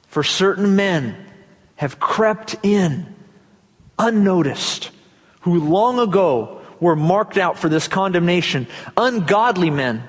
For 0.08 0.24
certain 0.24 0.76
men 0.76 1.16
have 1.76 2.00
crept 2.00 2.56
in 2.64 3.16
unnoticed, 3.98 4.92
who 5.42 5.60
long 5.60 6.00
ago 6.00 6.62
were 6.84 6.96
marked 6.96 7.38
out 7.38 7.58
for 7.58 7.70
this 7.70 7.88
condemnation, 7.88 8.68
ungodly 8.96 9.72
men 9.72 10.04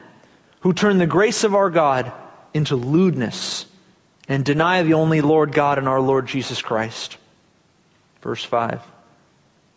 who 0.61 0.73
turn 0.73 0.99
the 0.99 1.07
grace 1.07 1.45
of 1.45 1.54
our 1.54 1.71
God 1.71 2.12
into 2.52 2.76
lewdness 2.76 3.66
and 4.28 4.45
deny 4.45 4.83
the 4.83 4.95
only 4.95 5.21
Lord 5.21 5.52
God 5.52 5.78
and 5.78 5.88
our 5.88 6.00
Lord 6.00 6.26
Jesus 6.26 6.61
Christ. 6.61 7.16
Verse 8.23 8.45
5. 8.45 8.83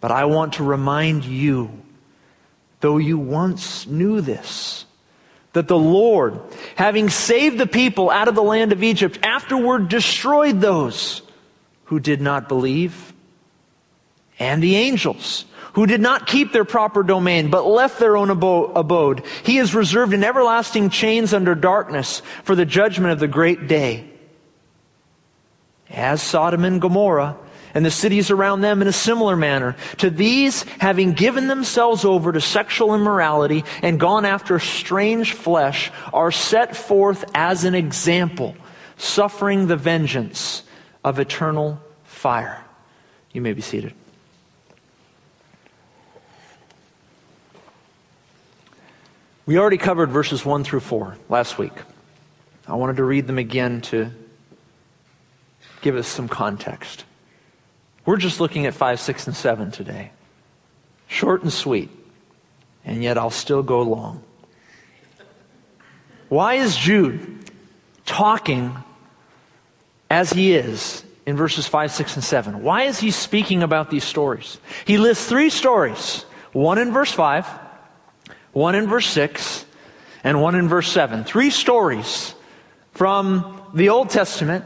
But 0.01 0.11
I 0.11 0.25
want 0.25 0.53
to 0.53 0.63
remind 0.63 1.25
you, 1.25 1.69
though 2.79 2.97
you 2.97 3.17
once 3.17 3.85
knew 3.87 4.21
this, 4.21 4.85
that 5.53 5.67
the 5.67 5.77
Lord, 5.77 6.39
having 6.75 7.09
saved 7.09 7.57
the 7.57 7.67
people 7.67 8.09
out 8.09 8.27
of 8.27 8.35
the 8.35 8.43
land 8.43 8.71
of 8.71 8.83
Egypt, 8.83 9.19
afterward 9.23 9.89
destroyed 9.89 10.61
those 10.61 11.21
who 11.85 11.99
did 11.99 12.21
not 12.21 12.47
believe, 12.47 13.13
and 14.39 14.61
the 14.61 14.75
angels 14.75 15.45
who 15.77 15.85
did 15.85 16.01
not 16.01 16.25
keep 16.25 16.51
their 16.51 16.65
proper 16.65 17.03
domain, 17.03 17.51
but 17.51 17.63
left 17.63 17.99
their 17.99 18.17
own 18.17 18.31
abode. 18.31 19.23
He 19.43 19.59
is 19.59 19.75
reserved 19.75 20.11
in 20.11 20.23
everlasting 20.23 20.89
chains 20.89 21.35
under 21.35 21.53
darkness 21.53 22.23
for 22.43 22.55
the 22.55 22.65
judgment 22.65 23.13
of 23.13 23.19
the 23.19 23.27
great 23.27 23.67
day. 23.67 24.09
As 25.91 26.19
Sodom 26.19 26.65
and 26.65 26.81
Gomorrah, 26.81 27.37
and 27.75 27.85
the 27.85 27.91
cities 27.91 28.31
around 28.31 28.61
them 28.61 28.81
in 28.81 28.87
a 28.87 28.91
similar 28.91 29.35
manner. 29.35 29.75
To 29.97 30.09
these, 30.09 30.63
having 30.79 31.13
given 31.13 31.47
themselves 31.47 32.05
over 32.05 32.31
to 32.31 32.41
sexual 32.41 32.95
immorality 32.95 33.63
and 33.83 33.99
gone 33.99 34.25
after 34.25 34.57
strange 34.57 35.33
flesh, 35.33 35.91
are 36.11 36.31
set 36.31 36.75
forth 36.75 37.23
as 37.35 37.65
an 37.65 37.75
example, 37.75 38.55
suffering 38.97 39.67
the 39.67 39.77
vengeance 39.77 40.63
of 41.03 41.19
eternal 41.19 41.79
fire. 42.03 42.65
You 43.31 43.41
may 43.41 43.53
be 43.53 43.61
seated. 43.61 43.93
We 49.47 49.57
already 49.57 49.77
covered 49.77 50.09
verses 50.09 50.45
1 50.45 50.65
through 50.65 50.81
4 50.81 51.17
last 51.29 51.57
week. 51.57 51.71
I 52.67 52.75
wanted 52.75 52.97
to 52.97 53.05
read 53.05 53.27
them 53.27 53.37
again 53.37 53.79
to 53.83 54.11
give 55.81 55.95
us 55.95 56.05
some 56.05 56.27
context. 56.27 57.05
We're 58.05 58.17
just 58.17 58.41
looking 58.41 58.65
at 58.65 58.73
5, 58.73 58.99
6, 58.99 59.27
and 59.27 59.35
7 59.35 59.71
today. 59.71 60.11
Short 61.07 61.43
and 61.43 61.53
sweet, 61.53 61.89
and 62.83 63.01
yet 63.01 63.17
I'll 63.17 63.29
still 63.29 63.63
go 63.63 63.83
long. 63.83 64.21
Why 66.27 66.55
is 66.55 66.75
Jude 66.75 67.49
talking 68.05 68.75
as 70.09 70.33
he 70.33 70.55
is 70.55 71.05
in 71.25 71.37
verses 71.37 71.65
5, 71.65 71.89
6, 71.89 72.15
and 72.15 72.23
7? 72.23 72.63
Why 72.63 72.83
is 72.83 72.99
he 72.99 73.11
speaking 73.11 73.63
about 73.63 73.91
these 73.91 74.03
stories? 74.03 74.59
He 74.83 74.97
lists 74.97 75.25
three 75.25 75.49
stories 75.49 76.25
one 76.51 76.79
in 76.79 76.91
verse 76.91 77.13
5, 77.13 77.45
one 78.53 78.75
in 78.75 78.87
verse 78.87 79.07
6, 79.07 79.65
and 80.23 80.41
one 80.41 80.55
in 80.55 80.67
verse 80.67 80.91
7. 80.91 81.23
Three 81.23 81.49
stories 81.49 82.33
from 82.91 83.61
the 83.73 83.89
Old 83.89 84.09
Testament, 84.09 84.65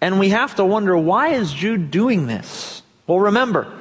and 0.00 0.18
we 0.18 0.30
have 0.30 0.54
to 0.56 0.64
wonder 0.64 0.96
why 0.96 1.28
is 1.28 1.52
Jude 1.52 1.90
doing 1.90 2.26
this? 2.26 2.82
Well, 3.06 3.20
remember 3.20 3.72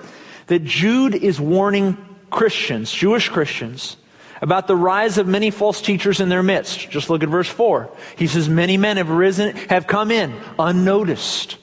that 0.47 0.63
Jude 0.63 1.15
is 1.15 1.39
warning 1.39 1.97
Christians, 2.29 2.91
Jewish 2.91 3.29
Christians, 3.29 3.97
about 4.41 4.67
the 4.67 4.75
rise 4.75 5.17
of 5.17 5.27
many 5.27 5.51
false 5.51 5.81
teachers 5.81 6.19
in 6.19 6.29
their 6.29 6.43
midst. 6.43 6.89
Just 6.89 7.09
look 7.09 7.23
at 7.23 7.29
verse 7.29 7.47
4. 7.47 7.89
He 8.17 8.27
says, 8.27 8.49
Many 8.49 8.77
men 8.77 8.97
have 8.97 9.09
risen, 9.09 9.55
have 9.69 9.87
come 9.87 10.11
in 10.11 10.33
unnoticed. 10.59 11.53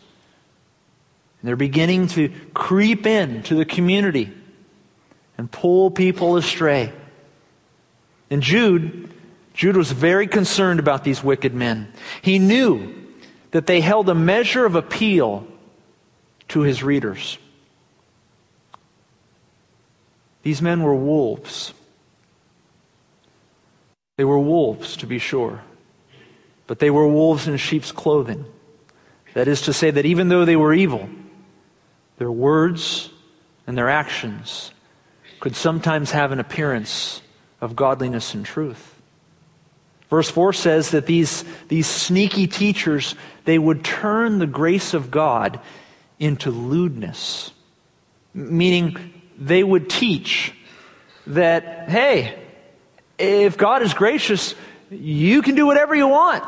And 1.40 1.48
they're 1.48 1.56
beginning 1.56 2.08
to 2.08 2.30
creep 2.54 3.06
in 3.06 3.42
to 3.44 3.54
the 3.54 3.64
community 3.64 4.32
and 5.36 5.50
pull 5.50 5.90
people 5.90 6.36
astray. 6.36 6.92
And 8.30 8.42
Jude, 8.42 9.12
Jude 9.54 9.76
was 9.76 9.90
very 9.90 10.26
concerned 10.26 10.78
about 10.80 11.04
these 11.04 11.22
wicked 11.22 11.54
men. 11.54 11.92
He 12.22 12.38
knew 12.38 12.94
that 13.50 13.66
they 13.66 13.80
held 13.80 14.08
a 14.08 14.14
measure 14.14 14.64
of 14.64 14.76
appeal 14.76 15.46
to 16.48 16.60
his 16.60 16.82
readers. 16.82 17.38
These 20.42 20.62
men 20.62 20.82
were 20.82 20.94
wolves. 20.94 21.74
They 24.16 24.24
were 24.24 24.38
wolves, 24.38 24.96
to 24.98 25.06
be 25.06 25.18
sure, 25.18 25.62
but 26.66 26.78
they 26.78 26.90
were 26.90 27.08
wolves 27.08 27.48
in 27.48 27.56
sheep's 27.56 27.90
clothing. 27.90 28.44
That 29.34 29.48
is 29.48 29.62
to 29.62 29.72
say, 29.72 29.90
that 29.90 30.04
even 30.04 30.28
though 30.28 30.44
they 30.44 30.56
were 30.56 30.74
evil, 30.74 31.08
their 32.18 32.30
words 32.30 33.10
and 33.66 33.78
their 33.78 33.88
actions 33.88 34.72
could 35.40 35.56
sometimes 35.56 36.10
have 36.10 36.32
an 36.32 36.40
appearance 36.40 37.22
of 37.60 37.76
godliness 37.76 38.34
and 38.34 38.44
truth. 38.44 38.94
Verse 40.08 40.28
4 40.28 40.52
says 40.52 40.90
that 40.90 41.06
these, 41.06 41.44
these 41.68 41.86
sneaky 41.86 42.46
teachers, 42.48 43.14
they 43.44 43.58
would 43.58 43.84
turn 43.84 44.38
the 44.38 44.46
grace 44.46 44.92
of 44.92 45.10
God 45.10 45.60
into 46.18 46.50
lewdness. 46.50 47.52
Meaning, 48.34 49.12
they 49.38 49.62
would 49.62 49.88
teach 49.88 50.52
that, 51.28 51.88
hey, 51.88 52.38
if 53.18 53.56
God 53.56 53.82
is 53.82 53.94
gracious, 53.94 54.54
you 54.90 55.42
can 55.42 55.54
do 55.54 55.66
whatever 55.66 55.94
you 55.94 56.08
want. 56.08 56.44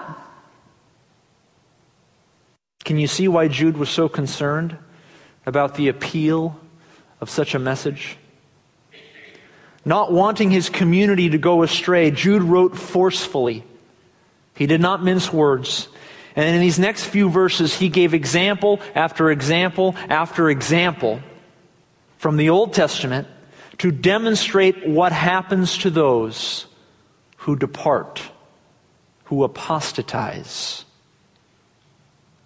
Can 2.84 2.98
you 2.98 3.06
see 3.06 3.28
why 3.28 3.46
Jude 3.46 3.76
was 3.76 3.88
so 3.88 4.08
concerned 4.08 4.76
about 5.46 5.76
the 5.76 5.88
appeal 5.88 6.58
of 7.20 7.30
such 7.30 7.54
a 7.54 7.58
message? 7.58 8.16
Not 9.84 10.12
wanting 10.12 10.50
his 10.50 10.68
community 10.68 11.30
to 11.30 11.38
go 11.38 11.62
astray, 11.62 12.10
Jude 12.10 12.42
wrote 12.42 12.76
forcefully. 12.76 13.64
He 14.54 14.66
did 14.66 14.80
not 14.80 15.02
mince 15.02 15.32
words. 15.32 15.88
And 16.36 16.54
in 16.54 16.60
these 16.60 16.78
next 16.78 17.04
few 17.04 17.28
verses, 17.28 17.74
he 17.74 17.88
gave 17.88 18.14
example 18.14 18.80
after 18.94 19.30
example 19.30 19.94
after 20.08 20.48
example 20.50 21.20
from 22.18 22.36
the 22.36 22.50
Old 22.50 22.72
Testament 22.72 23.26
to 23.78 23.90
demonstrate 23.90 24.86
what 24.86 25.12
happens 25.12 25.78
to 25.78 25.90
those 25.90 26.66
who 27.38 27.56
depart, 27.56 28.22
who 29.24 29.42
apostatize 29.42 30.84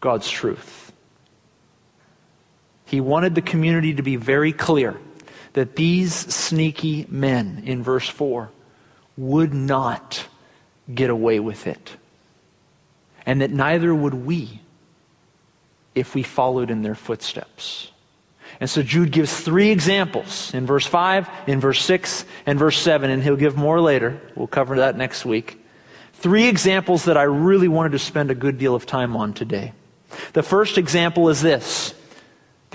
God's 0.01 0.31
truth. 0.31 0.92
He 2.87 3.01
wanted 3.01 3.35
the 3.35 3.42
community 3.42 3.94
to 3.94 4.03
be 4.03 4.16
very 4.16 4.53
clear 4.53 4.99
that 5.57 5.75
these 5.75 6.12
sneaky 6.14 7.07
men 7.09 7.62
in 7.64 7.83
verse 7.83 8.07
4 8.07 8.51
would 9.16 9.55
not 9.55 10.27
get 10.95 11.09
away 11.09 11.40
with 11.40 11.66
it. 11.66 11.97
And 13.25 13.40
that 13.40 13.51
neither 13.51 13.95
would 13.95 14.12
we 14.12 14.61
if 15.95 16.14
we 16.14 16.23
followed 16.23 16.71
in 16.71 16.83
their 16.83 16.95
footsteps. 16.95 17.90
And 18.61 18.69
so 18.69 18.83
Jude 18.83 19.11
gives 19.11 19.35
three 19.40 19.71
examples 19.71 20.53
in 20.53 20.66
verse 20.66 20.87
5, 20.87 21.27
in 21.47 21.59
verse 21.59 21.83
6, 21.83 22.27
and 22.45 22.59
verse 22.59 22.79
7, 22.79 23.09
and 23.09 23.23
he'll 23.23 23.35
give 23.35 23.57
more 23.57 23.81
later. 23.81 24.21
We'll 24.35 24.49
cover 24.49 24.77
that 24.77 24.99
next 24.99 25.25
week. 25.25 25.59
Three 26.12 26.49
examples 26.49 27.07
that 27.07 27.16
I 27.16 27.23
really 27.23 27.69
wanted 27.69 27.92
to 27.92 27.99
spend 27.99 28.31
a 28.31 28.35
good 28.35 28.59
deal 28.59 28.75
of 28.75 28.85
time 28.85 29.16
on 29.16 29.33
today. 29.33 29.73
The 30.35 30.42
first 30.42 30.77
example 30.77 31.31
is 31.31 31.40
this 31.40 31.95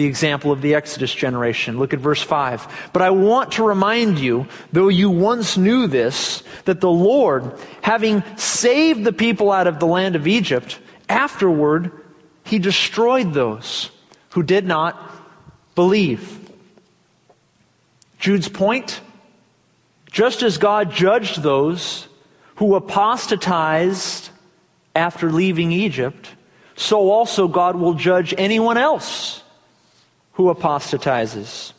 the 0.02 0.08
example 0.08 0.52
of 0.52 0.64
the 0.64 0.74
Exodus 0.74 1.14
generation. 1.14 1.78
Look 1.78 1.94
at 1.94 2.00
verse 2.00 2.24
5. 2.24 2.90
But 2.92 3.04
I 3.04 3.12
want 3.12 3.52
to 3.54 3.64
remind 3.64 4.18
you, 4.18 4.48
though 4.74 4.88
you 4.88 5.12
once 5.12 5.58
knew 5.58 5.86
this, 5.86 6.42
that 6.66 6.82
the 6.82 6.90
Lord, 6.90 7.54
having 7.84 8.24
saved 8.36 9.04
the 9.04 9.14
people 9.14 9.52
out 9.52 9.68
of 9.68 9.80
the 9.80 9.86
land 9.86 10.16
of 10.16 10.26
Egypt, 10.26 10.80
afterward, 11.08 11.92
he 12.44 12.58
destroyed 12.58 13.32
those 13.32 13.92
who 14.32 14.42
did 14.42 14.66
not 14.66 15.00
believe. 15.76 16.40
Jude's 18.18 18.50
point 18.50 19.02
just 20.12 20.42
as 20.42 20.58
God 20.58 20.92
judged 20.92 21.44
those 21.44 22.08
who 22.56 22.74
apostatized 22.74 24.30
after 24.96 25.32
leaving 25.32 25.72
Egypt, 25.72 26.32
so 26.76 27.12
also 27.12 27.48
God 27.48 27.76
will 27.76 27.94
judge 27.94 28.34
anyone 28.36 28.78
else 28.78 29.44
who 30.34 30.50
apostatizes. 30.50 31.74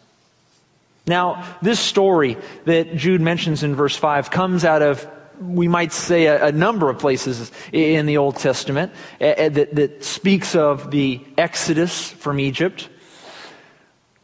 Now, 1.07 1.57
this 1.63 1.81
story 1.81 2.37
that 2.65 2.97
Jude 2.97 3.21
mentions 3.21 3.63
in 3.63 3.75
verse 3.75 3.97
5 3.97 4.31
comes 4.31 4.65
out 4.65 4.83
of, 4.83 5.07
we 5.41 5.67
might 5.67 5.93
say, 5.93 6.27
a, 6.27 6.47
a 6.47 6.53
number 6.53 6.89
of 6.89 6.99
places 6.99 7.51
in 7.73 8.07
the 8.07 8.19
Old 8.19 8.37
Testament 8.37 8.93
that, 9.19 9.75
that 9.75 10.05
speaks 10.05 10.55
of 10.55 10.91
the 10.91 11.21
Exodus 11.37 12.11
from 12.11 12.39
Egypt. 12.39 12.89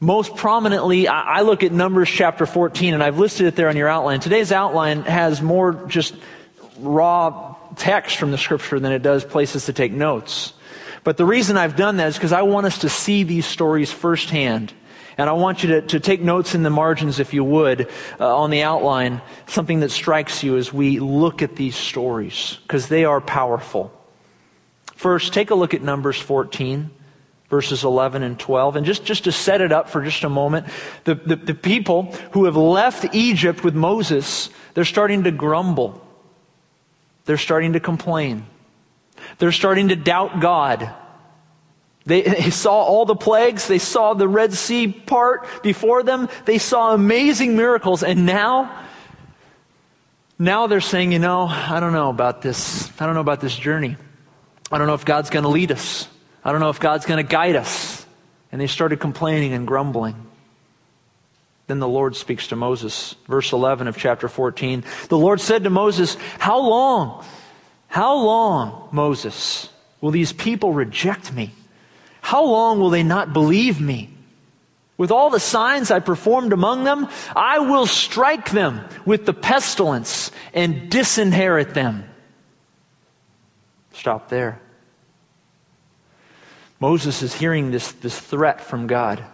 Most 0.00 0.36
prominently, 0.36 1.08
I 1.08 1.40
look 1.40 1.64
at 1.64 1.72
Numbers 1.72 2.08
chapter 2.08 2.46
14, 2.46 2.94
and 2.94 3.02
I've 3.02 3.18
listed 3.18 3.46
it 3.46 3.56
there 3.56 3.68
on 3.68 3.76
your 3.76 3.88
outline. 3.88 4.20
Today's 4.20 4.52
outline 4.52 5.02
has 5.02 5.42
more 5.42 5.72
just 5.88 6.14
raw 6.78 7.56
text 7.74 8.16
from 8.16 8.30
the 8.30 8.38
scripture 8.38 8.78
than 8.78 8.92
it 8.92 9.02
does 9.02 9.24
places 9.24 9.66
to 9.66 9.72
take 9.72 9.90
notes. 9.90 10.52
But 11.08 11.16
the 11.16 11.24
reason 11.24 11.56
I've 11.56 11.74
done 11.74 11.96
that 11.96 12.08
is 12.08 12.16
because 12.16 12.34
I 12.34 12.42
want 12.42 12.66
us 12.66 12.80
to 12.80 12.90
see 12.90 13.22
these 13.22 13.46
stories 13.46 13.90
firsthand. 13.90 14.74
And 15.16 15.30
I 15.30 15.32
want 15.32 15.62
you 15.62 15.70
to, 15.70 15.80
to 15.80 16.00
take 16.00 16.20
notes 16.20 16.54
in 16.54 16.62
the 16.62 16.68
margins, 16.68 17.18
if 17.18 17.32
you 17.32 17.42
would, 17.44 17.88
uh, 18.20 18.36
on 18.36 18.50
the 18.50 18.62
outline, 18.62 19.22
something 19.46 19.80
that 19.80 19.90
strikes 19.90 20.42
you 20.42 20.58
as 20.58 20.70
we 20.70 21.00
look 21.00 21.40
at 21.40 21.56
these 21.56 21.76
stories, 21.76 22.58
because 22.64 22.88
they 22.88 23.06
are 23.06 23.22
powerful. 23.22 23.90
First, 24.96 25.32
take 25.32 25.48
a 25.48 25.54
look 25.54 25.72
at 25.72 25.80
Numbers 25.80 26.20
14, 26.20 26.90
verses 27.48 27.84
11 27.84 28.22
and 28.22 28.38
12. 28.38 28.76
And 28.76 28.84
just, 28.84 29.02
just 29.06 29.24
to 29.24 29.32
set 29.32 29.62
it 29.62 29.72
up 29.72 29.88
for 29.88 30.04
just 30.04 30.24
a 30.24 30.28
moment, 30.28 30.66
the, 31.04 31.14
the, 31.14 31.36
the 31.36 31.54
people 31.54 32.12
who 32.32 32.44
have 32.44 32.56
left 32.56 33.14
Egypt 33.14 33.64
with 33.64 33.74
Moses, 33.74 34.50
they're 34.74 34.84
starting 34.84 35.24
to 35.24 35.30
grumble. 35.30 36.06
They're 37.24 37.38
starting 37.38 37.72
to 37.72 37.80
complain. 37.80 38.44
They're 39.38 39.52
starting 39.52 39.88
to 39.88 39.96
doubt 39.96 40.40
God. 40.40 40.94
They, 42.06 42.22
they, 42.22 42.50
saw 42.50 42.72
all 42.72 43.04
the 43.04 43.14
plagues. 43.14 43.68
They 43.68 43.78
saw 43.78 44.14
the 44.14 44.26
Red 44.26 44.54
Sea 44.54 44.88
part 44.88 45.62
before 45.62 46.02
them. 46.02 46.28
They 46.46 46.58
saw 46.58 46.94
amazing 46.94 47.56
miracles. 47.56 48.02
And 48.02 48.26
now, 48.26 48.86
now 50.38 50.66
they're 50.66 50.80
saying, 50.80 51.12
you 51.12 51.18
know, 51.18 51.46
I 51.46 51.80
don't 51.80 51.92
know 51.92 52.08
about 52.08 52.42
this. 52.42 52.90
I 53.00 53.06
don't 53.06 53.14
know 53.14 53.20
about 53.20 53.40
this 53.40 53.56
journey. 53.56 53.96
I 54.72 54.78
don't 54.78 54.86
know 54.86 54.94
if 54.94 55.04
God's 55.04 55.30
going 55.30 55.44
to 55.44 55.48
lead 55.48 55.70
us. 55.70 56.08
I 56.44 56.52
don't 56.52 56.60
know 56.60 56.70
if 56.70 56.80
God's 56.80 57.06
going 57.06 57.24
to 57.24 57.28
guide 57.28 57.56
us. 57.56 58.06
And 58.50 58.60
they 58.60 58.66
started 58.66 59.00
complaining 59.00 59.52
and 59.52 59.66
grumbling. 59.66 60.26
Then 61.66 61.80
the 61.80 61.88
Lord 61.88 62.16
speaks 62.16 62.48
to 62.48 62.56
Moses. 62.56 63.14
Verse 63.26 63.52
11 63.52 63.88
of 63.88 63.96
chapter 63.98 64.26
14. 64.28 64.84
The 65.10 65.18
Lord 65.18 65.40
said 65.40 65.64
to 65.64 65.70
Moses, 65.70 66.16
How 66.38 66.58
long, 66.58 67.24
how 67.88 68.16
long, 68.16 68.88
Moses, 68.92 69.68
will 70.00 70.10
these 70.10 70.32
people 70.32 70.72
reject 70.72 71.32
me? 71.32 71.52
How 72.20 72.44
long 72.44 72.78
will 72.78 72.90
they 72.90 73.02
not 73.02 73.32
believe 73.32 73.80
me? 73.80 74.10
With 74.98 75.10
all 75.10 75.30
the 75.30 75.40
signs 75.40 75.90
I 75.90 76.00
performed 76.00 76.52
among 76.52 76.84
them, 76.84 77.08
I 77.34 77.60
will 77.60 77.86
strike 77.86 78.50
them 78.50 78.86
with 79.06 79.26
the 79.26 79.32
pestilence 79.32 80.30
and 80.52 80.90
disinherit 80.90 81.72
them. 81.72 82.04
Stop 83.92 84.28
there. 84.28 84.60
Moses 86.80 87.22
is 87.22 87.34
hearing 87.34 87.70
this, 87.70 87.92
this 87.92 88.18
threat 88.18 88.60
from 88.60 88.86
God, 88.86 89.24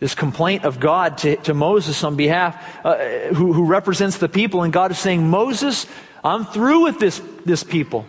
this 0.00 0.14
complaint 0.14 0.64
of 0.64 0.78
God 0.78 1.18
to, 1.18 1.36
to 1.36 1.54
Moses 1.54 2.04
on 2.04 2.16
behalf, 2.16 2.56
uh, 2.84 2.98
who, 3.34 3.52
who 3.52 3.64
represents 3.64 4.18
the 4.18 4.28
people. 4.28 4.62
And 4.62 4.72
God 4.72 4.92
is 4.92 4.98
saying, 4.98 5.28
Moses, 5.28 5.86
I'm 6.22 6.44
through 6.44 6.84
with 6.84 6.98
this, 6.98 7.20
this 7.44 7.64
people. 7.64 8.06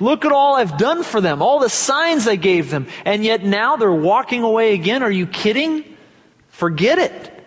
Look 0.00 0.24
at 0.24 0.32
all 0.32 0.56
I've 0.56 0.78
done 0.78 1.04
for 1.04 1.20
them, 1.20 1.42
all 1.42 1.60
the 1.60 1.68
signs 1.68 2.26
I 2.26 2.34
gave 2.34 2.70
them, 2.70 2.88
and 3.04 3.24
yet 3.24 3.44
now 3.44 3.76
they're 3.76 3.92
walking 3.92 4.42
away 4.42 4.74
again. 4.74 5.04
Are 5.04 5.10
you 5.10 5.28
kidding? 5.28 5.84
Forget 6.48 6.98
it. 6.98 7.46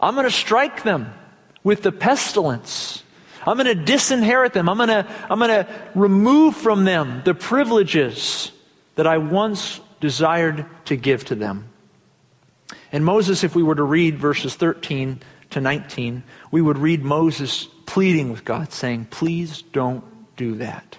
I'm 0.00 0.14
going 0.14 0.26
to 0.26 0.32
strike 0.32 0.82
them 0.82 1.12
with 1.62 1.82
the 1.82 1.92
pestilence. 1.92 3.04
I'm 3.46 3.56
going 3.56 3.66
to 3.66 3.84
disinherit 3.84 4.52
them. 4.52 4.68
I'm 4.68 4.76
going 4.76 4.88
to, 4.88 5.06
I'm 5.30 5.38
going 5.38 5.64
to 5.64 5.68
remove 5.94 6.56
from 6.56 6.84
them 6.84 7.22
the 7.24 7.34
privileges 7.34 8.50
that 8.96 9.06
I 9.06 9.18
once 9.18 9.80
desired 10.00 10.66
to 10.86 10.96
give 10.96 11.26
to 11.26 11.34
them. 11.34 11.69
And 12.92 13.04
Moses, 13.04 13.44
if 13.44 13.54
we 13.54 13.62
were 13.62 13.74
to 13.74 13.82
read 13.82 14.18
verses 14.18 14.54
13 14.54 15.20
to 15.50 15.60
19, 15.60 16.22
we 16.50 16.60
would 16.60 16.78
read 16.78 17.04
Moses 17.04 17.68
pleading 17.86 18.30
with 18.30 18.44
God, 18.44 18.72
saying, 18.72 19.06
Please 19.06 19.62
don't 19.62 20.04
do 20.36 20.56
that. 20.56 20.98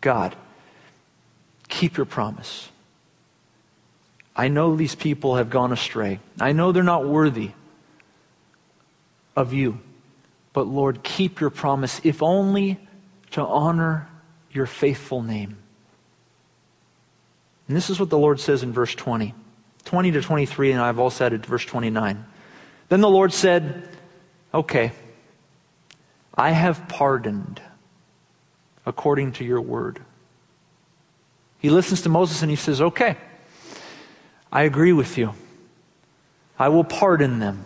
God, 0.00 0.34
keep 1.68 1.96
your 1.96 2.06
promise. 2.06 2.70
I 4.34 4.48
know 4.48 4.74
these 4.74 4.94
people 4.94 5.36
have 5.36 5.50
gone 5.50 5.72
astray. 5.72 6.20
I 6.40 6.52
know 6.52 6.72
they're 6.72 6.82
not 6.82 7.06
worthy 7.06 7.50
of 9.36 9.52
you. 9.52 9.80
But 10.52 10.66
Lord, 10.66 11.02
keep 11.02 11.40
your 11.40 11.50
promise, 11.50 12.00
if 12.04 12.22
only 12.22 12.78
to 13.32 13.42
honor 13.42 14.08
your 14.50 14.66
faithful 14.66 15.22
name. 15.22 15.56
And 17.68 17.76
this 17.76 17.90
is 17.90 18.00
what 18.00 18.10
the 18.10 18.18
Lord 18.18 18.40
says 18.40 18.62
in 18.62 18.72
verse 18.72 18.94
20. 18.94 19.34
20 19.84 20.12
to 20.12 20.22
23, 20.22 20.72
and 20.72 20.80
I've 20.80 20.98
also 20.98 21.26
added 21.26 21.46
verse 21.46 21.64
29. 21.64 22.24
Then 22.88 23.00
the 23.00 23.08
Lord 23.08 23.32
said, 23.32 23.88
Okay, 24.52 24.92
I 26.34 26.50
have 26.50 26.88
pardoned 26.88 27.60
according 28.84 29.32
to 29.32 29.44
your 29.44 29.60
word. 29.60 30.00
He 31.58 31.70
listens 31.70 32.02
to 32.02 32.08
Moses 32.08 32.42
and 32.42 32.50
he 32.50 32.56
says, 32.56 32.80
Okay, 32.80 33.16
I 34.50 34.62
agree 34.62 34.92
with 34.92 35.18
you. 35.18 35.34
I 36.58 36.68
will 36.68 36.84
pardon 36.84 37.38
them. 37.38 37.64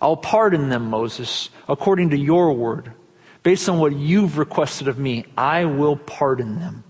I'll 0.00 0.16
pardon 0.16 0.68
them, 0.68 0.90
Moses, 0.90 1.50
according 1.68 2.10
to 2.10 2.18
your 2.18 2.52
word. 2.52 2.92
Based 3.42 3.68
on 3.68 3.78
what 3.78 3.92
you've 3.92 4.38
requested 4.38 4.88
of 4.88 4.98
me, 4.98 5.24
I 5.36 5.64
will 5.64 5.96
pardon 5.96 6.60
them. 6.60 6.84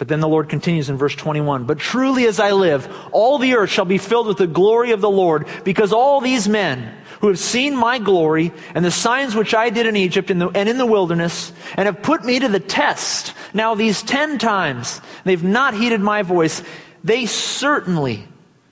But 0.00 0.08
then 0.08 0.20
the 0.20 0.28
Lord 0.28 0.48
continues 0.48 0.88
in 0.88 0.96
verse 0.96 1.14
21 1.14 1.64
But 1.64 1.78
truly 1.78 2.26
as 2.26 2.40
I 2.40 2.52
live, 2.52 2.88
all 3.12 3.36
the 3.36 3.54
earth 3.54 3.68
shall 3.68 3.84
be 3.84 3.98
filled 3.98 4.28
with 4.28 4.38
the 4.38 4.46
glory 4.46 4.92
of 4.92 5.02
the 5.02 5.10
Lord, 5.10 5.46
because 5.62 5.92
all 5.92 6.22
these 6.22 6.48
men 6.48 6.94
who 7.20 7.28
have 7.28 7.38
seen 7.38 7.76
my 7.76 7.98
glory 7.98 8.50
and 8.74 8.82
the 8.82 8.90
signs 8.90 9.34
which 9.34 9.52
I 9.52 9.68
did 9.68 9.84
in 9.84 9.96
Egypt 9.96 10.30
and 10.30 10.56
in 10.56 10.78
the 10.78 10.86
wilderness, 10.86 11.52
and 11.76 11.84
have 11.84 12.00
put 12.00 12.24
me 12.24 12.38
to 12.38 12.48
the 12.48 12.58
test, 12.58 13.34
now 13.52 13.74
these 13.74 14.02
ten 14.02 14.38
times, 14.38 15.02
they've 15.24 15.44
not 15.44 15.74
heeded 15.74 16.00
my 16.00 16.22
voice, 16.22 16.62
they 17.04 17.26
certainly 17.26 18.26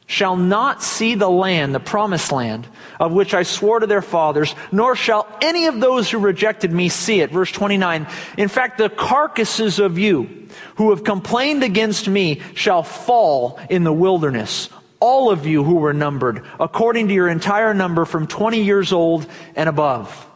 shall 0.09 0.37
not 0.37 0.83
see 0.83 1.15
the 1.15 1.29
land, 1.29 1.75
the 1.75 1.81
promised 1.81 2.33
land, 2.33 2.67
of 2.99 3.13
which 3.13 3.35
I 3.35 3.43
swore 3.43 3.79
to 3.79 3.87
their 3.87 4.03
fathers, 4.03 4.55
nor 4.73 4.97
shall 4.97 5.29
any 5.43 5.67
of 5.67 5.81
those 5.81 6.11
who 6.11 6.19
rejected 6.19 6.73
me 6.73 6.89
see 6.89 7.21
it. 7.21 7.31
Verse 7.31 7.53
29. 7.53 8.09
In 8.39 8.49
fact, 8.49 8.79
the 8.79 8.89
carcasses 8.89 9.79
of 9.79 9.99
you 9.99 10.49
who 10.77 10.91
have 10.91 11.05
complained 11.05 11.63
against 11.63 12.09
me 12.09 12.41
shall 12.55 12.83
fall 12.83 13.61
in 13.69 13.85
the 13.85 13.93
wilderness. 13.93 14.71
All 14.99 15.31
of 15.31 15.47
you 15.47 15.63
who 15.63 15.77
were 15.77 15.93
numbered, 15.93 16.43
according 16.59 17.09
to 17.09 17.15
your 17.15 17.29
entire 17.29 17.75
number 17.75 18.07
from 18.07 18.27
20 18.27 18.63
years 18.63 18.93
old 18.95 19.27
and 19.55 19.69
above. 19.69 20.27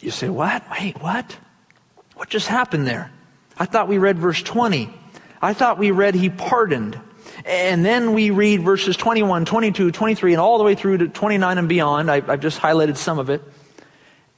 You 0.00 0.12
say, 0.12 0.28
what? 0.28 0.62
Wait, 0.70 1.02
what? 1.02 1.36
What 2.14 2.30
just 2.30 2.46
happened 2.46 2.86
there? 2.86 3.10
I 3.58 3.64
thought 3.64 3.88
we 3.88 3.98
read 3.98 4.18
verse 4.18 4.40
20. 4.40 4.88
I 5.40 5.54
thought 5.54 5.78
we 5.78 5.90
read 5.90 6.14
he 6.14 6.30
pardoned. 6.30 7.00
And 7.44 7.84
then 7.84 8.12
we 8.14 8.30
read 8.30 8.62
verses 8.62 8.96
21, 8.96 9.44
22, 9.44 9.90
23, 9.90 10.32
and 10.32 10.40
all 10.40 10.58
the 10.58 10.64
way 10.64 10.74
through 10.74 10.98
to 10.98 11.08
29 11.08 11.58
and 11.58 11.68
beyond. 11.68 12.10
I, 12.10 12.20
have 12.20 12.40
just 12.40 12.60
highlighted 12.60 12.96
some 12.96 13.18
of 13.18 13.30
it. 13.30 13.42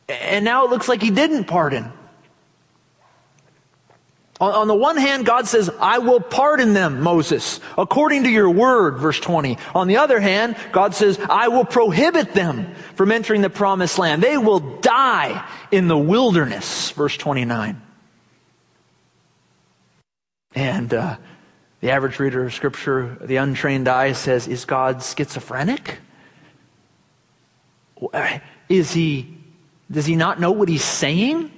And 0.08 0.44
now 0.44 0.64
it 0.64 0.70
looks 0.70 0.88
like 0.88 1.02
he 1.02 1.10
didn't 1.10 1.44
pardon. 1.44 1.92
On, 4.40 4.52
on 4.52 4.68
the 4.68 4.74
one 4.74 4.96
hand, 4.96 5.26
God 5.26 5.46
says, 5.46 5.70
I 5.80 5.98
will 5.98 6.20
pardon 6.20 6.72
them, 6.72 7.00
Moses, 7.00 7.60
according 7.76 8.24
to 8.24 8.30
your 8.30 8.50
word, 8.50 8.98
verse 8.98 9.20
20. 9.20 9.58
On 9.74 9.86
the 9.86 9.98
other 9.98 10.18
hand, 10.20 10.56
God 10.72 10.94
says, 10.94 11.18
I 11.28 11.48
will 11.48 11.64
prohibit 11.64 12.32
them 12.32 12.74
from 12.94 13.12
entering 13.12 13.42
the 13.42 13.50
promised 13.50 13.98
land. 13.98 14.22
They 14.22 14.38
will 14.38 14.60
die 14.80 15.46
in 15.70 15.88
the 15.88 15.98
wilderness, 15.98 16.90
verse 16.90 17.16
29. 17.16 17.80
And 20.54 20.92
uh, 20.92 21.16
the 21.80 21.90
average 21.90 22.18
reader 22.18 22.44
of 22.44 22.54
Scripture, 22.54 23.16
the 23.20 23.36
untrained 23.36 23.88
eye 23.88 24.12
says, 24.12 24.48
Is 24.48 24.64
God 24.64 25.02
schizophrenic? 25.02 25.98
Is 28.68 28.92
he, 28.92 29.36
does 29.90 30.06
he 30.06 30.16
not 30.16 30.40
know 30.40 30.52
what 30.52 30.68
he's 30.68 30.84
saying? 30.84 31.50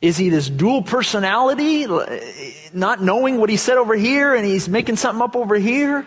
Is 0.00 0.16
he 0.16 0.28
this 0.28 0.48
dual 0.48 0.82
personality, 0.82 1.86
not 2.72 3.02
knowing 3.02 3.38
what 3.38 3.50
he 3.50 3.56
said 3.56 3.76
over 3.76 3.94
here 3.94 4.34
and 4.34 4.46
he's 4.46 4.68
making 4.68 4.96
something 4.96 5.22
up 5.22 5.34
over 5.34 5.56
here? 5.56 6.06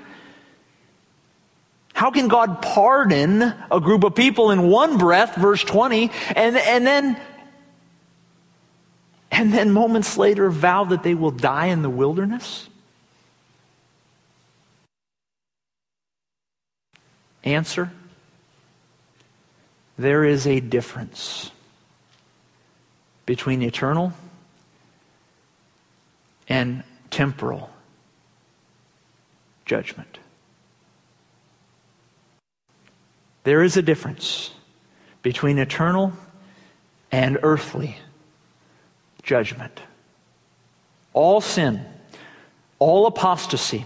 How 1.93 2.09
can 2.09 2.29
God 2.29 2.61
pardon 2.61 3.53
a 3.69 3.79
group 3.79 4.03
of 4.03 4.15
people 4.15 4.51
in 4.51 4.69
one 4.69 4.97
breath, 4.97 5.35
verse 5.35 5.63
20, 5.63 6.09
and, 6.35 6.57
and 6.57 6.87
then 6.87 7.19
and 9.31 9.53
then 9.53 9.71
moments 9.71 10.17
later 10.17 10.49
vow 10.49 10.83
that 10.83 11.03
they 11.03 11.15
will 11.15 11.31
die 11.31 11.67
in 11.67 11.81
the 11.81 11.89
wilderness? 11.89 12.67
Answer 17.43 17.91
There 19.97 20.23
is 20.25 20.45
a 20.45 20.59
difference 20.59 21.51
between 23.25 23.61
eternal 23.61 24.13
and 26.49 26.83
temporal 27.09 27.69
judgment. 29.65 30.19
There 33.43 33.63
is 33.63 33.77
a 33.77 33.81
difference 33.81 34.51
between 35.21 35.57
eternal 35.57 36.13
and 37.11 37.37
earthly 37.41 37.97
judgment. 39.23 39.79
All 41.13 41.41
sin, 41.41 41.83
all 42.79 43.05
apostasy, 43.05 43.85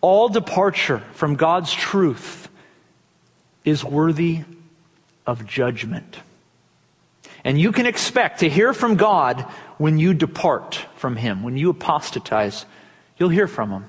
all 0.00 0.28
departure 0.28 1.02
from 1.12 1.36
God's 1.36 1.72
truth 1.72 2.48
is 3.64 3.84
worthy 3.84 4.40
of 5.26 5.46
judgment. 5.46 6.18
And 7.44 7.60
you 7.60 7.72
can 7.72 7.86
expect 7.86 8.40
to 8.40 8.48
hear 8.48 8.72
from 8.72 8.96
God 8.96 9.42
when 9.78 9.98
you 9.98 10.14
depart 10.14 10.86
from 10.96 11.16
Him, 11.16 11.42
when 11.42 11.56
you 11.56 11.70
apostatize. 11.70 12.64
You'll 13.18 13.28
hear 13.28 13.48
from 13.48 13.70
Him. 13.70 13.84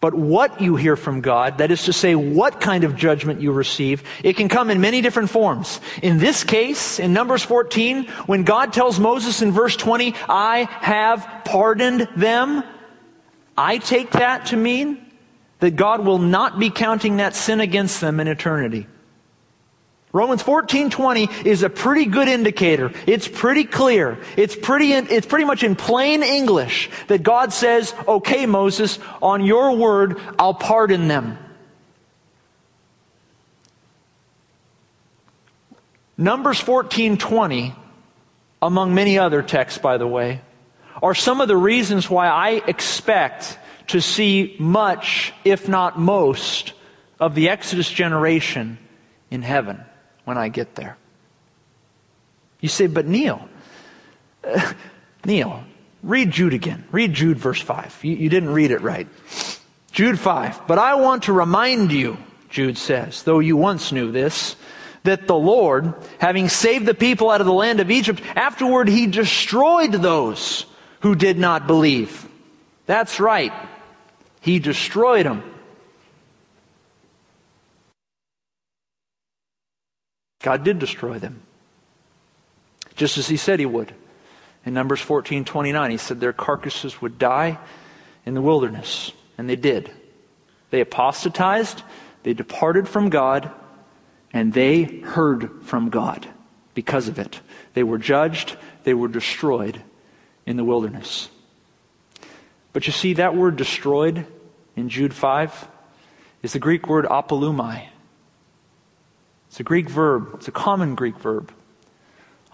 But 0.00 0.14
what 0.14 0.62
you 0.62 0.76
hear 0.76 0.96
from 0.96 1.20
God, 1.20 1.58
that 1.58 1.70
is 1.70 1.84
to 1.84 1.92
say, 1.92 2.14
what 2.14 2.58
kind 2.58 2.84
of 2.84 2.96
judgment 2.96 3.42
you 3.42 3.52
receive, 3.52 4.02
it 4.24 4.34
can 4.34 4.48
come 4.48 4.70
in 4.70 4.80
many 4.80 5.02
different 5.02 5.28
forms. 5.28 5.78
In 6.02 6.16
this 6.16 6.42
case, 6.42 6.98
in 6.98 7.12
Numbers 7.12 7.42
14, 7.42 8.06
when 8.24 8.44
God 8.44 8.72
tells 8.72 8.98
Moses 8.98 9.42
in 9.42 9.52
verse 9.52 9.76
20, 9.76 10.14
I 10.26 10.68
have 10.80 11.42
pardoned 11.44 12.08
them, 12.16 12.64
I 13.58 13.76
take 13.76 14.12
that 14.12 14.46
to 14.46 14.56
mean 14.56 15.04
that 15.58 15.76
God 15.76 16.06
will 16.06 16.18
not 16.18 16.58
be 16.58 16.70
counting 16.70 17.18
that 17.18 17.34
sin 17.34 17.60
against 17.60 18.00
them 18.00 18.20
in 18.20 18.26
eternity. 18.26 18.86
Romans 20.12 20.42
14:20 20.42 21.46
is 21.46 21.62
a 21.62 21.70
pretty 21.70 22.04
good 22.04 22.26
indicator. 22.26 22.90
It's 23.06 23.28
pretty 23.28 23.62
clear. 23.62 24.18
It's 24.36 24.56
pretty 24.56 24.92
it's 24.92 25.26
pretty 25.26 25.44
much 25.44 25.62
in 25.62 25.76
plain 25.76 26.24
English 26.24 26.90
that 27.06 27.22
God 27.22 27.52
says, 27.52 27.94
"Okay, 28.08 28.46
Moses, 28.46 28.98
on 29.22 29.44
your 29.44 29.76
word, 29.76 30.20
I'll 30.36 30.54
pardon 30.54 31.06
them." 31.06 31.38
Numbers 36.18 36.58
14:20 36.60 37.72
among 38.60 38.92
many 38.92 39.16
other 39.16 39.42
texts 39.42 39.78
by 39.78 39.96
the 39.96 40.08
way 40.08 40.40
are 41.02 41.14
some 41.14 41.40
of 41.40 41.46
the 41.46 41.56
reasons 41.56 42.10
why 42.10 42.28
I 42.28 42.62
expect 42.66 43.56
to 43.86 44.00
see 44.02 44.56
much 44.58 45.32
if 45.44 45.68
not 45.68 45.98
most 45.98 46.72
of 47.20 47.34
the 47.34 47.48
Exodus 47.48 47.88
generation 47.88 48.76
in 49.30 49.42
heaven 49.42 49.82
when 50.30 50.38
I 50.38 50.48
get 50.48 50.76
there. 50.76 50.96
You 52.60 52.68
say, 52.68 52.86
but 52.86 53.04
Neil, 53.04 53.48
uh, 54.44 54.72
Neil, 55.24 55.64
read 56.04 56.30
Jude 56.30 56.54
again. 56.54 56.84
Read 56.92 57.12
Jude 57.12 57.36
verse 57.36 57.60
5. 57.60 58.04
You, 58.04 58.14
you 58.14 58.28
didn't 58.28 58.50
read 58.50 58.70
it 58.70 58.80
right. 58.80 59.08
Jude 59.90 60.20
5. 60.20 60.68
But 60.68 60.78
I 60.78 60.94
want 60.94 61.24
to 61.24 61.32
remind 61.32 61.90
you, 61.90 62.16
Jude 62.48 62.78
says, 62.78 63.24
though 63.24 63.40
you 63.40 63.56
once 63.56 63.90
knew 63.90 64.12
this, 64.12 64.54
that 65.02 65.26
the 65.26 65.34
Lord, 65.34 65.94
having 66.20 66.48
saved 66.48 66.86
the 66.86 66.94
people 66.94 67.28
out 67.28 67.40
of 67.40 67.48
the 67.48 67.52
land 67.52 67.80
of 67.80 67.90
Egypt, 67.90 68.22
afterward 68.36 68.86
he 68.86 69.08
destroyed 69.08 69.90
those 69.90 70.64
who 71.00 71.16
did 71.16 71.38
not 71.40 71.66
believe. 71.66 72.28
That's 72.86 73.18
right. 73.18 73.52
He 74.42 74.60
destroyed 74.60 75.26
them. 75.26 75.42
God 80.42 80.64
did 80.64 80.78
destroy 80.78 81.18
them. 81.18 81.42
Just 82.96 83.18
as 83.18 83.28
he 83.28 83.36
said 83.36 83.60
he 83.60 83.66
would. 83.66 83.94
In 84.64 84.74
Numbers 84.74 85.00
14 85.00 85.44
29, 85.44 85.90
he 85.90 85.96
said 85.96 86.20
their 86.20 86.32
carcasses 86.32 87.00
would 87.00 87.18
die 87.18 87.58
in 88.26 88.34
the 88.34 88.42
wilderness. 88.42 89.12
And 89.38 89.48
they 89.48 89.56
did. 89.56 89.90
They 90.70 90.80
apostatized, 90.80 91.82
they 92.22 92.34
departed 92.34 92.88
from 92.88 93.10
God, 93.10 93.50
and 94.32 94.52
they 94.52 94.84
heard 94.84 95.50
from 95.62 95.88
God 95.88 96.28
because 96.74 97.08
of 97.08 97.18
it. 97.18 97.40
They 97.74 97.82
were 97.82 97.98
judged, 97.98 98.56
they 98.84 98.94
were 98.94 99.08
destroyed 99.08 99.82
in 100.46 100.56
the 100.56 100.64
wilderness. 100.64 101.28
But 102.72 102.86
you 102.86 102.92
see, 102.92 103.14
that 103.14 103.34
word 103.34 103.56
destroyed 103.56 104.26
in 104.76 104.88
Jude 104.88 105.14
5 105.14 105.68
is 106.42 106.52
the 106.52 106.58
Greek 106.58 106.86
word 106.86 107.04
apolumai. 107.06 107.88
It's 109.50 109.58
a 109.58 109.64
Greek 109.64 109.88
verb, 109.88 110.30
it's 110.34 110.46
a 110.46 110.52
common 110.52 110.94
Greek 110.94 111.18
verb. 111.18 111.52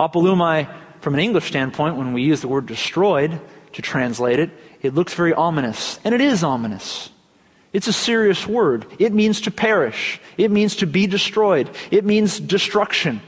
Apolumai, 0.00 0.66
from 1.00 1.12
an 1.12 1.20
English 1.20 1.46
standpoint, 1.46 1.96
when 1.96 2.14
we 2.14 2.22
use 2.22 2.40
the 2.40 2.48
word 2.48 2.64
destroyed 2.64 3.38
to 3.74 3.82
translate 3.82 4.38
it, 4.38 4.50
it 4.80 4.94
looks 4.94 5.12
very 5.12 5.34
ominous. 5.34 6.00
And 6.04 6.14
it 6.14 6.22
is 6.22 6.42
ominous. 6.42 7.10
It's 7.74 7.86
a 7.86 7.92
serious 7.92 8.46
word. 8.46 8.86
It 8.98 9.12
means 9.12 9.42
to 9.42 9.50
perish. 9.50 10.18
It 10.38 10.50
means 10.50 10.76
to 10.76 10.86
be 10.86 11.06
destroyed. 11.06 11.68
It 11.90 12.06
means 12.06 12.40
destruction. 12.40 13.20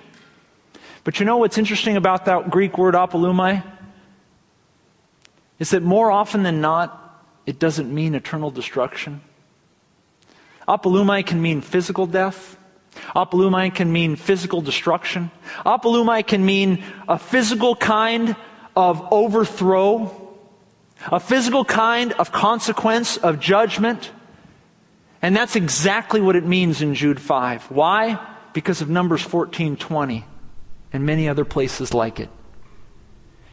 But 1.05 1.21
you 1.21 1.27
know 1.27 1.37
what's 1.37 1.59
interesting 1.59 1.99
about 1.99 2.25
that 2.25 2.51
Greek 2.51 2.79
word 2.79 2.95
apolumai? 2.95 3.63
Is 5.59 5.71
that 5.71 5.83
more 5.83 6.11
often 6.11 6.43
than 6.43 6.63
not, 6.63 7.23
it 7.45 7.59
doesn't 7.59 7.93
mean 7.93 8.15
eternal 8.15 8.51
destruction. 8.51 9.21
Apolumai 10.67 11.27
can 11.27 11.43
mean 11.43 11.61
physical 11.61 12.07
death. 12.07 12.58
Apolumai 13.15 13.75
can 13.75 13.93
mean 13.93 14.17
physical 14.17 14.61
destruction. 14.61 15.31
Apolumai 15.65 16.27
can 16.27 16.45
mean 16.45 16.85
a 17.09 17.19
physical 17.19 17.75
kind 17.75 18.37
of 18.77 19.07
overthrow, 19.11 20.37
a 21.11 21.21
physical 21.21 21.65
kind 21.65 22.13
of 22.13 22.33
consequence 22.33 23.17
of 23.17 23.41
judgment. 23.41 24.11
And 25.21 25.35
that's 25.35 25.57
exactly 25.57 26.21
what 26.21 26.37
it 26.37 26.45
means 26.45 26.81
in 26.81 26.95
Jude 26.95 27.21
5. 27.21 27.71
Why? 27.71 28.19
Because 28.53 28.81
of 28.81 28.89
Numbers 28.89 29.23
14:20 29.23 30.25
and 30.93 31.05
many 31.05 31.29
other 31.29 31.45
places 31.45 31.93
like 31.93 32.21
it. 32.21 32.31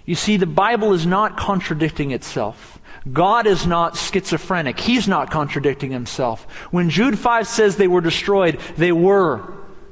You 0.06 0.16
see, 0.16 0.38
the 0.38 0.46
Bible 0.46 0.94
is 0.94 1.06
not 1.06 1.38
contradicting 1.38 2.12
itself. 2.12 2.75
God 3.12 3.46
is 3.46 3.68
not 3.68 3.96
schizophrenic. 3.96 4.80
He's 4.80 5.08
not 5.08 5.30
contradicting 5.30 5.92
himself. 5.92 6.44
When 6.72 6.90
Jude 6.90 7.20
5 7.20 7.48
says 7.48 7.76
they 7.76 7.88
were 7.88 8.02
destroyed, 8.02 8.60
they 8.78 8.92
were. 8.92 9.44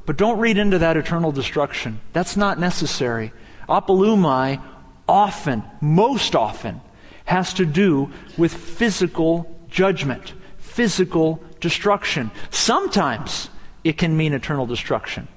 But 0.06 0.18
don't 0.18 0.40
read 0.40 0.58
into 0.58 0.80
that 0.80 0.98
eternal 0.98 1.32
destruction. 1.32 2.00
That's 2.12 2.36
not 2.36 2.60
necessary. 2.60 3.32
Apolumai 3.70 4.62
often, 5.08 5.64
most 5.80 6.36
often, 6.36 6.82
has 7.26 7.54
to 7.54 7.66
do 7.66 8.12
with 8.38 8.54
physical 8.54 9.60
judgment, 9.70 10.34
physical 10.58 11.42
destruction. 11.60 12.32
Sometimes 12.50 13.50
it 13.84 13.98
can 13.98 14.18
mean 14.18 14.34
eternal 14.34 14.66
destruction. 14.66 15.28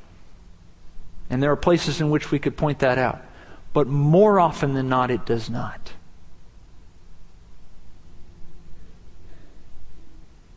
And 1.28 1.42
there 1.42 1.52
are 1.52 1.56
places 1.56 2.00
in 2.00 2.10
which 2.10 2.30
we 2.30 2.38
could 2.38 2.56
point 2.56 2.80
that 2.80 2.98
out. 2.98 3.22
But 3.72 3.86
more 3.86 4.40
often 4.40 4.74
than 4.74 4.88
not, 4.88 5.10
it 5.10 5.26
does 5.26 5.50
not. 5.50 5.92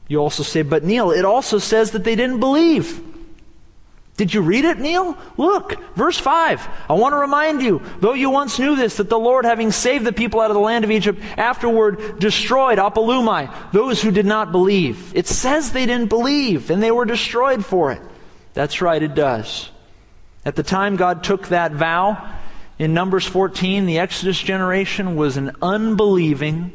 You 0.09 0.17
also 0.17 0.43
say, 0.43 0.63
but 0.63 0.83
Neil, 0.83 1.11
it 1.11 1.23
also 1.23 1.59
says 1.59 1.91
that 1.91 2.03
they 2.03 2.15
didn't 2.15 2.41
believe. 2.41 3.01
Did 4.17 4.33
you 4.33 4.41
read 4.41 4.65
it, 4.65 4.79
Neil? 4.79 5.17
Look, 5.37 5.81
verse 5.95 6.17
5. 6.17 6.67
I 6.89 6.93
want 6.93 7.13
to 7.13 7.19
remind 7.19 7.61
you, 7.61 7.81
though 8.01 8.15
you 8.15 8.29
once 8.29 8.59
knew 8.59 8.75
this, 8.75 8.97
that 8.97 9.07
the 9.07 9.17
Lord, 9.17 9.45
having 9.45 9.71
saved 9.71 10.03
the 10.03 10.11
people 10.11 10.41
out 10.41 10.51
of 10.51 10.55
the 10.55 10.59
land 10.59 10.83
of 10.83 10.91
Egypt, 10.91 11.21
afterward 11.37 12.19
destroyed 12.19 12.79
Apolumai, 12.79 13.49
those 13.71 14.01
who 14.01 14.11
did 14.11 14.25
not 14.25 14.51
believe. 14.51 15.15
It 15.15 15.27
says 15.27 15.71
they 15.71 15.85
didn't 15.85 16.09
believe, 16.09 16.69
and 16.69 16.83
they 16.83 16.91
were 16.91 17.05
destroyed 17.05 17.65
for 17.65 17.93
it. 17.93 18.01
That's 18.53 18.81
right, 18.81 19.01
it 19.01 19.15
does. 19.15 19.69
At 20.43 20.57
the 20.57 20.63
time 20.63 20.97
God 20.97 21.23
took 21.23 21.47
that 21.47 21.71
vow, 21.71 22.33
in 22.77 22.93
Numbers 22.93 23.25
14, 23.25 23.85
the 23.85 23.99
Exodus 23.99 24.41
generation 24.41 25.15
was 25.15 25.37
an 25.37 25.51
unbelieving, 25.61 26.71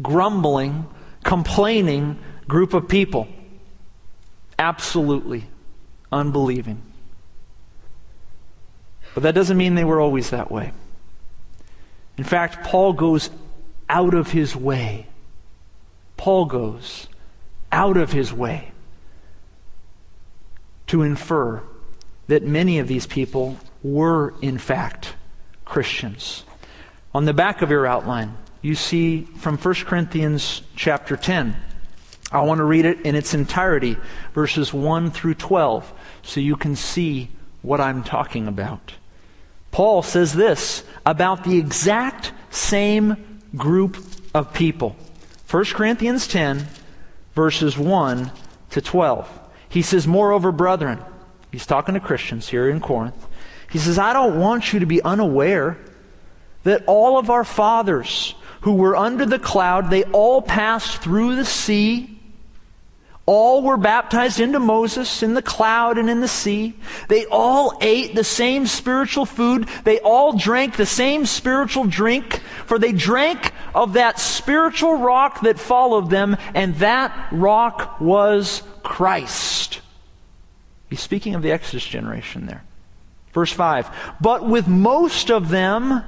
grumbling, 0.00 0.86
complaining 1.24 2.20
group 2.48 2.74
of 2.74 2.88
people. 2.88 3.28
Absolutely 4.58 5.44
unbelieving. 6.10 6.82
But 9.14 9.22
that 9.22 9.34
doesn't 9.34 9.56
mean 9.56 9.74
they 9.74 9.84
were 9.84 10.00
always 10.00 10.30
that 10.30 10.50
way. 10.50 10.72
In 12.16 12.24
fact, 12.24 12.64
Paul 12.64 12.94
goes 12.94 13.30
out 13.88 14.14
of 14.14 14.32
his 14.32 14.56
way. 14.56 15.06
Paul 16.16 16.46
goes 16.46 17.06
out 17.70 17.96
of 17.96 18.12
his 18.12 18.32
way 18.32 18.72
to 20.88 21.02
infer 21.02 21.62
that 22.26 22.42
many 22.42 22.78
of 22.78 22.88
these 22.88 23.06
people 23.06 23.56
were, 23.82 24.34
in 24.42 24.58
fact, 24.58 25.14
Christians. 25.64 26.44
On 27.14 27.24
the 27.24 27.34
back 27.34 27.62
of 27.62 27.70
your 27.70 27.86
outline, 27.86 28.36
you 28.62 28.74
see 28.74 29.22
from 29.22 29.56
1 29.56 29.74
Corinthians 29.86 30.62
chapter 30.74 31.16
10. 31.16 31.56
I 32.30 32.42
want 32.42 32.58
to 32.58 32.64
read 32.64 32.84
it 32.84 33.00
in 33.02 33.14
its 33.14 33.32
entirety, 33.32 33.96
verses 34.34 34.72
1 34.72 35.10
through 35.10 35.34
12 35.34 35.92
so 36.22 36.40
you 36.40 36.56
can 36.56 36.76
see 36.76 37.30
what 37.62 37.80
I'm 37.80 38.02
talking 38.02 38.46
about. 38.48 38.94
Paul 39.70 40.02
says 40.02 40.34
this 40.34 40.84
about 41.06 41.44
the 41.44 41.56
exact 41.58 42.32
same 42.50 43.40
group 43.56 43.96
of 44.34 44.52
people. 44.52 44.96
1 45.50 45.64
Corinthians 45.66 46.26
10, 46.26 46.66
verses 47.34 47.78
1 47.78 48.30
to 48.70 48.80
12. 48.80 49.40
He 49.70 49.82
says, 49.82 50.06
Moreover, 50.06 50.52
brethren, 50.52 50.98
he's 51.50 51.66
talking 51.66 51.94
to 51.94 52.00
Christians 52.00 52.48
here 52.48 52.68
in 52.68 52.80
Corinth. 52.80 53.26
He 53.70 53.78
says, 53.78 53.98
I 53.98 54.12
don't 54.12 54.38
want 54.38 54.72
you 54.72 54.80
to 54.80 54.86
be 54.86 55.02
unaware 55.02 55.78
that 56.64 56.84
all 56.86 57.18
of 57.18 57.30
our 57.30 57.44
fathers 57.44 58.34
who 58.62 58.74
were 58.74 58.96
under 58.96 59.24
the 59.24 59.38
cloud, 59.38 59.88
they 59.88 60.04
all 60.04 60.42
passed 60.42 60.98
through 60.98 61.36
the 61.36 61.44
sea 61.44 62.17
all 63.28 63.60
were 63.60 63.76
baptized 63.76 64.40
into 64.40 64.58
Moses 64.58 65.22
in 65.22 65.34
the 65.34 65.42
cloud 65.42 65.98
and 65.98 66.08
in 66.08 66.20
the 66.20 66.26
sea. 66.26 66.72
They 67.08 67.26
all 67.26 67.76
ate 67.82 68.14
the 68.14 68.24
same 68.24 68.66
spiritual 68.66 69.26
food. 69.26 69.68
They 69.84 70.00
all 70.00 70.32
drank 70.32 70.76
the 70.76 70.86
same 70.86 71.26
spiritual 71.26 71.84
drink, 71.84 72.40
for 72.64 72.78
they 72.78 72.92
drank 72.92 73.52
of 73.74 73.92
that 73.92 74.18
spiritual 74.18 74.96
rock 74.96 75.42
that 75.42 75.58
followed 75.58 76.08
them, 76.08 76.38
and 76.54 76.74
that 76.76 77.28
rock 77.30 78.00
was 78.00 78.62
Christ. 78.82 79.82
He's 80.88 81.00
speaking 81.00 81.34
of 81.34 81.42
the 81.42 81.52
Exodus 81.52 81.84
generation 81.84 82.46
there. 82.46 82.64
Verse 83.34 83.52
5 83.52 83.90
But 84.22 84.48
with 84.48 84.66
most 84.68 85.30
of 85.30 85.50
them, 85.50 86.02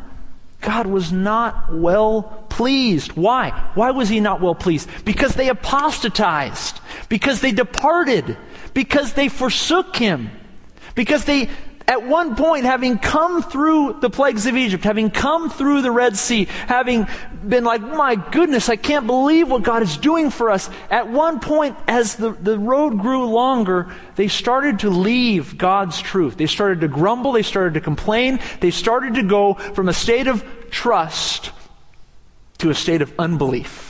God 0.60 0.86
was 0.86 1.10
not 1.10 1.74
well 1.74 2.44
pleased. 2.50 3.12
Why? 3.12 3.50
Why 3.74 3.90
was 3.90 4.08
he 4.08 4.20
not 4.20 4.40
well 4.40 4.54
pleased? 4.54 4.88
Because 5.04 5.34
they 5.34 5.48
apostatized, 5.48 6.80
because 7.08 7.40
they 7.40 7.52
departed, 7.52 8.36
because 8.74 9.14
they 9.14 9.28
forsook 9.28 9.96
him, 9.96 10.30
Because 10.94 11.24
they, 11.24 11.48
at 11.90 12.06
one 12.06 12.36
point, 12.36 12.66
having 12.66 12.98
come 12.98 13.42
through 13.42 13.94
the 13.94 14.08
plagues 14.08 14.46
of 14.46 14.56
Egypt, 14.56 14.84
having 14.84 15.10
come 15.10 15.50
through 15.50 15.82
the 15.82 15.90
Red 15.90 16.16
Sea, 16.16 16.44
having 16.44 17.08
been 17.46 17.64
like, 17.64 17.82
my 17.82 18.14
goodness, 18.14 18.68
I 18.68 18.76
can't 18.76 19.08
believe 19.08 19.50
what 19.50 19.64
God 19.64 19.82
is 19.82 19.96
doing 19.96 20.30
for 20.30 20.50
us. 20.50 20.70
At 20.88 21.08
one 21.08 21.40
point, 21.40 21.76
as 21.88 22.14
the, 22.14 22.30
the 22.30 22.56
road 22.60 23.00
grew 23.00 23.24
longer, 23.26 23.92
they 24.14 24.28
started 24.28 24.78
to 24.78 24.90
leave 24.90 25.58
God's 25.58 26.00
truth. 26.00 26.36
They 26.36 26.46
started 26.46 26.82
to 26.82 26.88
grumble, 26.88 27.32
they 27.32 27.42
started 27.42 27.74
to 27.74 27.80
complain, 27.80 28.38
they 28.60 28.70
started 28.70 29.14
to 29.14 29.24
go 29.24 29.54
from 29.54 29.88
a 29.88 29.92
state 29.92 30.28
of 30.28 30.44
trust 30.70 31.50
to 32.58 32.70
a 32.70 32.74
state 32.74 33.02
of 33.02 33.12
unbelief. 33.18 33.89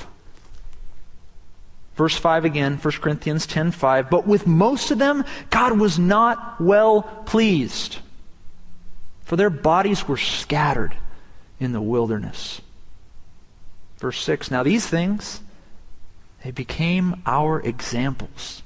Verse 2.01 2.17
5 2.17 2.47
again, 2.47 2.79
1 2.79 2.93
Corinthians 3.03 3.47
10:5, 3.47 4.09
but 4.09 4.27
with 4.27 4.47
most 4.47 4.91
of 4.91 4.97
them 4.97 5.23
God 5.51 5.79
was 5.79 5.99
not 5.99 6.59
well 6.59 7.03
pleased. 7.27 7.99
For 9.27 9.37
their 9.37 9.51
bodies 9.51 10.09
were 10.09 10.17
scattered 10.17 10.95
in 11.59 11.73
the 11.73 11.81
wilderness. 11.83 12.63
Verse 13.99 14.19
6, 14.23 14.51
now 14.51 14.63
these 14.63 14.87
things 14.87 15.43
they 16.43 16.51
became 16.51 17.21
our 17.27 17.61
examples 17.61 18.63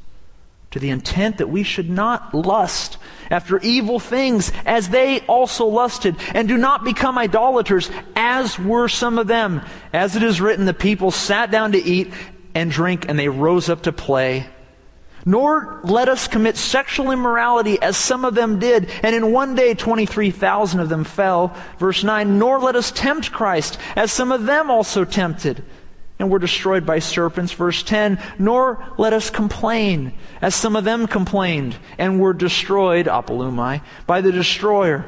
to 0.70 0.78
the 0.78 0.90
intent 0.90 1.38
that 1.38 1.50
we 1.50 1.64
should 1.64 1.90
not 1.90 2.34
lust 2.34 2.98
after 3.32 3.58
evil 3.58 3.98
things 3.98 4.52
as 4.64 4.90
they 4.90 5.22
also 5.22 5.66
lusted, 5.66 6.14
and 6.34 6.46
do 6.46 6.56
not 6.56 6.84
become 6.84 7.18
idolaters 7.18 7.90
as 8.14 8.60
were 8.60 8.86
some 8.86 9.18
of 9.18 9.26
them. 9.26 9.60
As 9.92 10.14
it 10.14 10.22
is 10.22 10.40
written, 10.40 10.66
the 10.66 10.74
people 10.74 11.10
sat 11.10 11.50
down 11.50 11.72
to 11.72 11.82
eat 11.82 12.12
and 12.54 12.70
drink, 12.70 13.06
and 13.08 13.18
they 13.18 13.28
rose 13.28 13.68
up 13.68 13.82
to 13.82 13.92
play. 13.92 14.46
Nor 15.26 15.80
let 15.84 16.08
us 16.08 16.28
commit 16.28 16.56
sexual 16.56 17.10
immorality 17.10 17.80
as 17.80 17.96
some 17.96 18.24
of 18.24 18.34
them 18.34 18.58
did, 18.58 18.90
and 19.02 19.16
in 19.16 19.32
one 19.32 19.54
day 19.54 19.74
23,000 19.74 20.80
of 20.80 20.88
them 20.88 21.04
fell. 21.04 21.56
Verse 21.78 22.04
9, 22.04 22.38
nor 22.38 22.58
let 22.58 22.76
us 22.76 22.90
tempt 22.90 23.32
Christ 23.32 23.78
as 23.96 24.12
some 24.12 24.32
of 24.32 24.44
them 24.44 24.70
also 24.70 25.04
tempted 25.04 25.64
and 26.18 26.30
were 26.30 26.38
destroyed 26.38 26.84
by 26.84 26.98
serpents. 26.98 27.52
Verse 27.52 27.82
10, 27.82 28.20
nor 28.38 28.86
let 28.98 29.12
us 29.14 29.30
complain 29.30 30.12
as 30.42 30.54
some 30.54 30.76
of 30.76 30.84
them 30.84 31.06
complained 31.06 31.76
and 31.98 32.20
were 32.20 32.34
destroyed, 32.34 33.06
apolumai, 33.06 33.80
by 34.06 34.20
the 34.20 34.32
destroyer. 34.32 35.06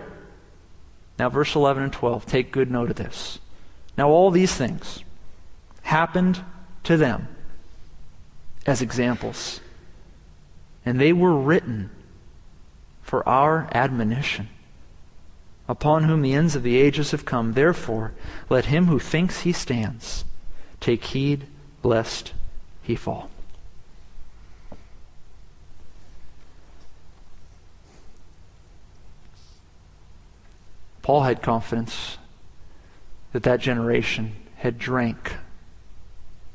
Now, 1.18 1.28
verse 1.28 1.54
11 1.54 1.82
and 1.82 1.92
12, 1.92 2.26
take 2.26 2.52
good 2.52 2.70
note 2.70 2.90
of 2.90 2.96
this. 2.96 3.38
Now, 3.98 4.08
all 4.08 4.30
these 4.30 4.54
things 4.54 5.02
happened 5.82 6.42
to 6.84 6.96
them 6.96 7.28
as 8.66 8.82
examples. 8.82 9.60
And 10.84 11.00
they 11.00 11.12
were 11.12 11.34
written 11.34 11.90
for 13.02 13.26
our 13.28 13.68
admonition, 13.72 14.48
upon 15.68 16.04
whom 16.04 16.22
the 16.22 16.34
ends 16.34 16.56
of 16.56 16.62
the 16.62 16.76
ages 16.76 17.12
have 17.12 17.24
come. 17.24 17.52
Therefore, 17.52 18.12
let 18.50 18.66
him 18.66 18.86
who 18.86 18.98
thinks 18.98 19.40
he 19.40 19.52
stands 19.52 20.24
take 20.80 21.04
heed 21.04 21.46
lest 21.82 22.32
he 22.82 22.96
fall. 22.96 23.30
Paul 31.02 31.22
had 31.22 31.40
confidence 31.40 32.18
that 33.32 33.44
that 33.44 33.60
generation 33.60 34.34
had 34.56 34.76
drank 34.76 35.36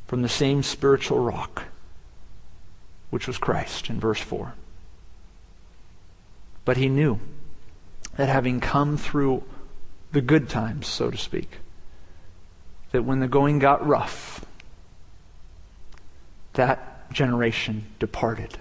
from 0.07 0.21
the 0.21 0.29
same 0.29 0.61
spiritual 0.61 1.19
rock 1.19 1.70
which 3.11 3.27
was 3.27 3.37
Christ 3.37 3.89
in 3.89 3.99
verse 3.99 4.19
4. 4.19 4.55
But 6.65 6.77
he 6.77 6.89
knew 6.89 7.19
that 8.15 8.29
having 8.29 8.59
come 8.59 8.97
through 8.97 9.43
the 10.11 10.21
good 10.21 10.49
times, 10.49 10.87
so 10.87 11.11
to 11.11 11.17
speak, 11.17 11.59
that 12.91 13.03
when 13.03 13.19
the 13.19 13.27
going 13.27 13.59
got 13.59 13.85
rough, 13.85 14.43
that 16.53 17.11
generation 17.11 17.85
departed. 17.99 18.57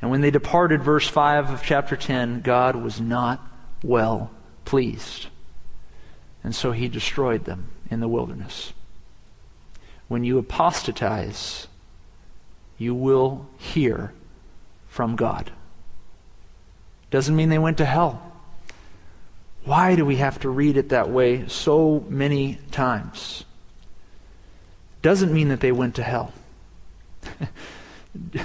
And 0.00 0.10
when 0.10 0.20
they 0.20 0.30
departed, 0.30 0.82
verse 0.82 1.08
5 1.08 1.50
of 1.50 1.62
chapter 1.62 1.96
10, 1.96 2.40
God 2.42 2.76
was 2.76 3.00
not 3.00 3.44
well 3.82 4.30
pleased. 4.64 5.26
And 6.44 6.54
so 6.54 6.72
he 6.72 6.88
destroyed 6.88 7.44
them 7.44 7.68
in 7.90 8.00
the 8.00 8.08
wilderness. 8.08 8.72
When 10.08 10.24
you 10.24 10.38
apostatize, 10.38 11.67
you 12.78 12.94
will 12.94 13.46
hear 13.58 14.12
from 14.88 15.16
God. 15.16 15.50
Doesn't 17.10 17.34
mean 17.34 17.48
they 17.48 17.58
went 17.58 17.78
to 17.78 17.84
hell. 17.84 18.22
Why 19.64 19.96
do 19.96 20.04
we 20.04 20.16
have 20.16 20.38
to 20.40 20.48
read 20.48 20.76
it 20.76 20.90
that 20.90 21.10
way 21.10 21.46
so 21.48 22.04
many 22.08 22.58
times? 22.70 23.44
Doesn't 25.02 25.32
mean 25.32 25.48
that 25.48 25.60
they 25.60 25.72
went 25.72 25.96
to 25.96 26.02
hell. 26.02 26.32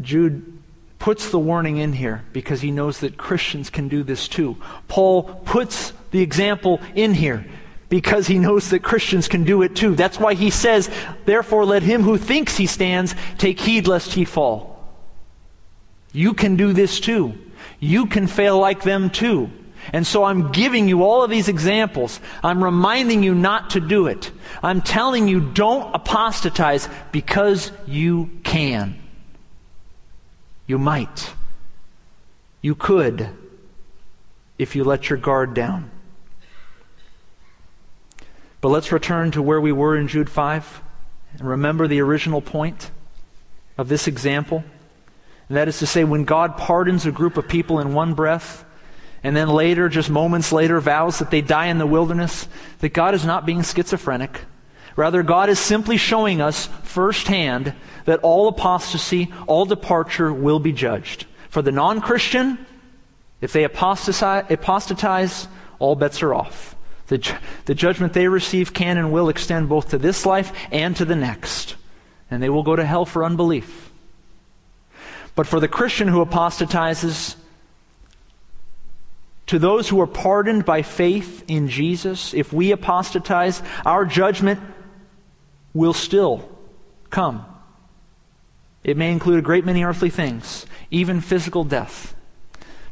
Jude 0.00 0.58
puts 0.98 1.30
the 1.30 1.38
warning 1.38 1.76
in 1.76 1.92
here 1.92 2.24
because 2.32 2.60
he 2.60 2.70
knows 2.70 3.00
that 3.00 3.16
Christians 3.16 3.70
can 3.70 3.88
do 3.88 4.02
this 4.02 4.28
too. 4.28 4.56
Paul 4.88 5.22
puts 5.44 5.92
the 6.10 6.20
example 6.20 6.80
in 6.94 7.14
here 7.14 7.46
because 7.88 8.26
he 8.26 8.38
knows 8.38 8.70
that 8.70 8.82
Christians 8.82 9.28
can 9.28 9.44
do 9.44 9.62
it 9.62 9.76
too. 9.76 9.94
That's 9.94 10.18
why 10.18 10.34
he 10.34 10.50
says, 10.50 10.90
Therefore, 11.24 11.64
let 11.64 11.82
him 11.82 12.02
who 12.02 12.18
thinks 12.18 12.56
he 12.56 12.66
stands 12.66 13.14
take 13.38 13.60
heed 13.60 13.86
lest 13.86 14.12
he 14.12 14.24
fall. 14.24 14.76
You 16.12 16.34
can 16.34 16.56
do 16.56 16.72
this 16.72 16.98
too. 16.98 17.34
You 17.78 18.06
can 18.06 18.26
fail 18.26 18.58
like 18.58 18.82
them 18.82 19.10
too. 19.10 19.50
And 19.92 20.06
so 20.06 20.24
I'm 20.24 20.50
giving 20.50 20.88
you 20.88 21.04
all 21.04 21.22
of 21.22 21.30
these 21.30 21.48
examples. 21.48 22.18
I'm 22.42 22.62
reminding 22.62 23.22
you 23.22 23.34
not 23.34 23.70
to 23.70 23.80
do 23.80 24.06
it. 24.06 24.32
I'm 24.62 24.80
telling 24.80 25.28
you 25.28 25.40
don't 25.40 25.94
apostatize 25.94 26.88
because 27.12 27.70
you 27.86 28.30
can. 28.42 28.98
You 30.66 30.78
might. 30.78 31.32
You 32.62 32.74
could 32.74 33.28
if 34.58 34.74
you 34.74 34.82
let 34.82 35.08
your 35.08 35.18
guard 35.18 35.54
down. 35.54 35.90
But 38.60 38.68
let's 38.68 38.92
return 38.92 39.30
to 39.32 39.42
where 39.42 39.60
we 39.60 39.72
were 39.72 39.96
in 39.96 40.08
Jude 40.08 40.30
5 40.30 40.82
and 41.38 41.48
remember 41.48 41.86
the 41.86 42.00
original 42.00 42.40
point 42.40 42.90
of 43.76 43.88
this 43.88 44.06
example. 44.06 44.64
And 45.48 45.56
that 45.56 45.68
is 45.68 45.78
to 45.78 45.86
say, 45.86 46.04
when 46.04 46.24
God 46.24 46.56
pardons 46.56 47.06
a 47.06 47.12
group 47.12 47.36
of 47.36 47.48
people 47.48 47.78
in 47.78 47.94
one 47.94 48.14
breath, 48.14 48.64
and 49.22 49.36
then 49.36 49.48
later, 49.48 49.88
just 49.88 50.08
moments 50.08 50.52
later, 50.52 50.80
vows 50.80 51.18
that 51.18 51.30
they 51.30 51.40
die 51.40 51.66
in 51.66 51.78
the 51.78 51.86
wilderness, 51.86 52.48
that 52.78 52.90
God 52.90 53.14
is 53.14 53.24
not 53.24 53.46
being 53.46 53.62
schizophrenic. 53.62 54.40
Rather, 54.94 55.22
God 55.22 55.48
is 55.48 55.58
simply 55.58 55.96
showing 55.96 56.40
us 56.40 56.66
firsthand 56.84 57.74
that 58.04 58.20
all 58.20 58.48
apostasy, 58.48 59.32
all 59.46 59.66
departure 59.66 60.32
will 60.32 60.60
be 60.60 60.72
judged. 60.72 61.26
For 61.48 61.60
the 61.60 61.72
non 61.72 62.00
Christian, 62.00 62.64
if 63.40 63.52
they 63.52 63.64
apostatize, 63.64 64.46
apostatize, 64.48 65.48
all 65.78 65.96
bets 65.96 66.22
are 66.22 66.32
off. 66.32 66.75
The, 67.08 67.38
the 67.66 67.74
judgment 67.74 68.12
they 68.12 68.28
receive 68.28 68.72
can 68.72 68.98
and 68.98 69.12
will 69.12 69.28
extend 69.28 69.68
both 69.68 69.90
to 69.90 69.98
this 69.98 70.26
life 70.26 70.52
and 70.72 70.96
to 70.96 71.04
the 71.04 71.16
next. 71.16 71.76
And 72.30 72.42
they 72.42 72.48
will 72.48 72.64
go 72.64 72.74
to 72.74 72.84
hell 72.84 73.06
for 73.06 73.24
unbelief. 73.24 73.92
But 75.34 75.46
for 75.46 75.60
the 75.60 75.68
Christian 75.68 76.08
who 76.08 76.20
apostatizes, 76.20 77.36
to 79.46 79.58
those 79.60 79.88
who 79.88 80.00
are 80.00 80.08
pardoned 80.08 80.64
by 80.64 80.82
faith 80.82 81.44
in 81.46 81.68
Jesus, 81.68 82.34
if 82.34 82.52
we 82.52 82.72
apostatize, 82.72 83.62
our 83.84 84.04
judgment 84.04 84.58
will 85.72 85.92
still 85.92 86.48
come. 87.10 87.44
It 88.82 88.96
may 88.96 89.12
include 89.12 89.38
a 89.38 89.42
great 89.42 89.64
many 89.64 89.84
earthly 89.84 90.10
things, 90.10 90.66
even 90.90 91.20
physical 91.20 91.62
death. 91.62 92.14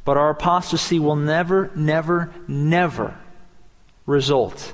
But 0.05 0.17
our 0.17 0.31
apostasy 0.31 1.01
will 1.01 1.17
never, 1.17 1.73
never, 1.75 2.33
never 2.47 3.19
result 4.07 4.73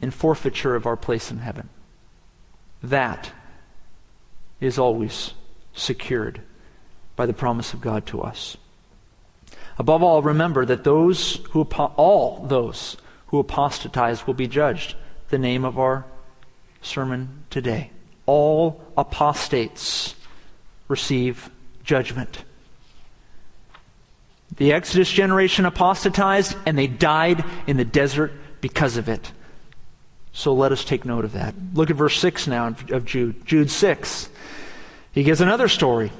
in 0.00 0.10
forfeiture 0.10 0.74
of 0.74 0.86
our 0.86 0.96
place 0.96 1.30
in 1.30 1.38
heaven. 1.38 1.68
That 2.82 3.32
is 4.60 4.78
always 4.78 5.34
secured 5.74 6.40
by 7.14 7.26
the 7.26 7.32
promise 7.32 7.72
of 7.72 7.80
God 7.80 8.06
to 8.06 8.22
us. 8.22 8.56
Above 9.78 10.02
all, 10.02 10.22
remember 10.22 10.64
that 10.64 10.84
those 10.84 11.36
who 11.50 11.62
all 11.62 12.46
those 12.46 12.96
who 13.28 13.38
apostatize 13.38 14.26
will 14.26 14.34
be 14.34 14.46
judged. 14.46 14.94
The 15.28 15.38
name 15.38 15.64
of 15.64 15.78
our 15.78 16.04
sermon 16.80 17.44
today. 17.50 17.90
All 18.24 18.80
apostates 18.96 20.14
receive 20.88 21.50
judgment. 21.84 22.44
The 24.56 24.72
Exodus 24.72 25.10
generation 25.10 25.66
apostatized 25.66 26.56
and 26.64 26.78
they 26.78 26.86
died 26.86 27.44
in 27.66 27.76
the 27.76 27.84
desert 27.84 28.32
because 28.60 28.96
of 28.96 29.08
it. 29.08 29.32
So 30.32 30.52
let 30.54 30.72
us 30.72 30.84
take 30.84 31.04
note 31.04 31.24
of 31.24 31.32
that. 31.32 31.54
Look 31.74 31.90
at 31.90 31.96
verse 31.96 32.18
6 32.18 32.46
now 32.46 32.74
of 32.90 33.04
Jude. 33.04 33.46
Jude 33.46 33.70
6. 33.70 34.28
He 35.12 35.22
gives 35.22 35.40
another 35.40 35.68
story 35.68 36.12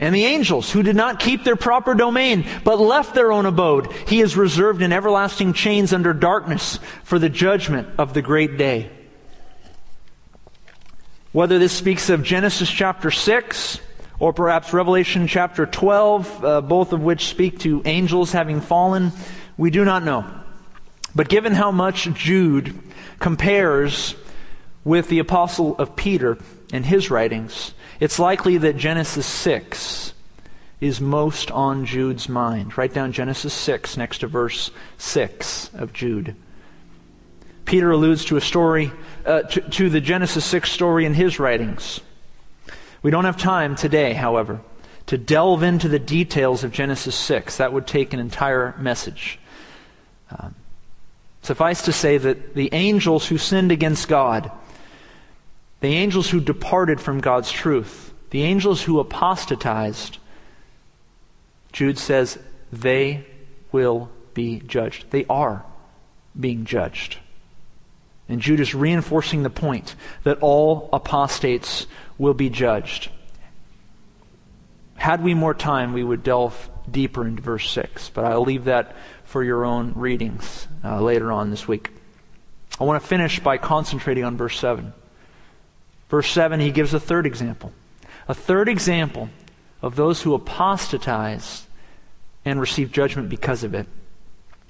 And 0.00 0.14
the 0.14 0.24
angels 0.24 0.72
who 0.72 0.82
did 0.82 0.96
not 0.96 1.20
keep 1.20 1.44
their 1.44 1.56
proper 1.56 1.94
domain, 1.94 2.46
but 2.64 2.80
left 2.80 3.14
their 3.14 3.30
own 3.32 3.46
abode, 3.46 3.92
he 4.08 4.20
is 4.20 4.36
reserved 4.36 4.82
in 4.82 4.92
everlasting 4.92 5.52
chains 5.52 5.92
under 5.92 6.12
darkness 6.12 6.78
for 7.04 7.18
the 7.18 7.28
judgment 7.28 7.88
of 7.98 8.12
the 8.12 8.22
great 8.22 8.56
day. 8.58 8.90
Whether 11.32 11.58
this 11.58 11.72
speaks 11.72 12.10
of 12.10 12.22
Genesis 12.22 12.70
chapter 12.70 13.10
6 13.10 13.78
or 14.18 14.32
perhaps 14.32 14.72
Revelation 14.72 15.26
chapter 15.26 15.66
12, 15.66 16.44
uh, 16.44 16.60
both 16.60 16.92
of 16.92 17.02
which 17.02 17.26
speak 17.26 17.58
to 17.60 17.82
angels 17.84 18.32
having 18.32 18.60
fallen, 18.60 19.12
we 19.56 19.70
do 19.70 19.84
not 19.84 20.04
know. 20.04 20.24
But 21.14 21.28
given 21.28 21.52
how 21.52 21.70
much 21.70 22.12
Jude 22.14 22.78
compares 23.18 24.14
with 24.84 25.08
the 25.08 25.18
apostle 25.18 25.76
of 25.76 25.96
Peter 25.96 26.38
in 26.72 26.82
his 26.84 27.10
writings, 27.10 27.74
it's 28.00 28.18
likely 28.18 28.58
that 28.58 28.76
Genesis 28.76 29.26
6 29.26 30.12
is 30.80 31.00
most 31.00 31.50
on 31.50 31.86
Jude's 31.86 32.28
mind. 32.28 32.76
Write 32.76 32.92
down 32.92 33.12
Genesis 33.12 33.54
6 33.54 33.96
next 33.96 34.18
to 34.18 34.26
verse 34.26 34.70
6 34.98 35.70
of 35.74 35.92
Jude. 35.92 36.36
Peter 37.64 37.90
alludes 37.90 38.24
to 38.26 38.36
a 38.36 38.40
story, 38.40 38.92
uh, 39.24 39.42
to, 39.42 39.60
to 39.62 39.88
the 39.88 40.00
Genesis 40.00 40.44
6 40.44 40.70
story 40.70 41.06
in 41.06 41.14
his 41.14 41.38
writings. 41.38 42.00
We 43.04 43.10
don't 43.10 43.26
have 43.26 43.36
time 43.36 43.76
today, 43.76 44.14
however, 44.14 44.62
to 45.08 45.18
delve 45.18 45.62
into 45.62 45.88
the 45.88 45.98
details 45.98 46.64
of 46.64 46.72
Genesis 46.72 47.14
6. 47.14 47.58
That 47.58 47.70
would 47.70 47.86
take 47.86 48.14
an 48.14 48.18
entire 48.18 48.74
message. 48.78 49.38
Um, 50.30 50.54
suffice 51.42 51.82
to 51.82 51.92
say 51.92 52.16
that 52.16 52.54
the 52.54 52.70
angels 52.72 53.26
who 53.26 53.36
sinned 53.36 53.70
against 53.70 54.08
God, 54.08 54.50
the 55.80 55.94
angels 55.94 56.30
who 56.30 56.40
departed 56.40 56.98
from 56.98 57.20
God's 57.20 57.52
truth, 57.52 58.14
the 58.30 58.42
angels 58.42 58.80
who 58.80 58.98
apostatized, 58.98 60.16
Jude 61.72 61.98
says 61.98 62.38
they 62.72 63.26
will 63.70 64.08
be 64.32 64.60
judged. 64.60 65.10
They 65.10 65.26
are 65.28 65.62
being 66.40 66.64
judged. 66.64 67.18
And 68.30 68.40
Jude 68.40 68.60
is 68.60 68.74
reinforcing 68.74 69.42
the 69.42 69.50
point 69.50 69.94
that 70.22 70.38
all 70.40 70.88
apostates 70.90 71.86
will 72.18 72.34
be 72.34 72.50
judged. 72.50 73.10
Had 74.96 75.22
we 75.22 75.34
more 75.34 75.54
time, 75.54 75.92
we 75.92 76.04
would 76.04 76.22
delve 76.22 76.70
deeper 76.90 77.26
into 77.26 77.42
verse 77.42 77.68
6, 77.70 78.10
but 78.10 78.24
I'll 78.24 78.42
leave 78.42 78.64
that 78.64 78.96
for 79.24 79.42
your 79.42 79.64
own 79.64 79.92
readings 79.94 80.68
uh, 80.84 81.00
later 81.00 81.32
on 81.32 81.50
this 81.50 81.66
week. 81.66 81.90
I 82.80 82.84
want 82.84 83.02
to 83.02 83.08
finish 83.08 83.40
by 83.40 83.58
concentrating 83.58 84.24
on 84.24 84.36
verse 84.36 84.58
7. 84.58 84.92
Verse 86.08 86.30
7, 86.30 86.60
he 86.60 86.70
gives 86.70 86.94
a 86.94 87.00
third 87.00 87.26
example. 87.26 87.72
A 88.28 88.34
third 88.34 88.68
example 88.68 89.28
of 89.82 89.96
those 89.96 90.22
who 90.22 90.34
apostatize 90.34 91.66
and 92.44 92.60
receive 92.60 92.92
judgment 92.92 93.28
because 93.28 93.64
of 93.64 93.74
it. 93.74 93.86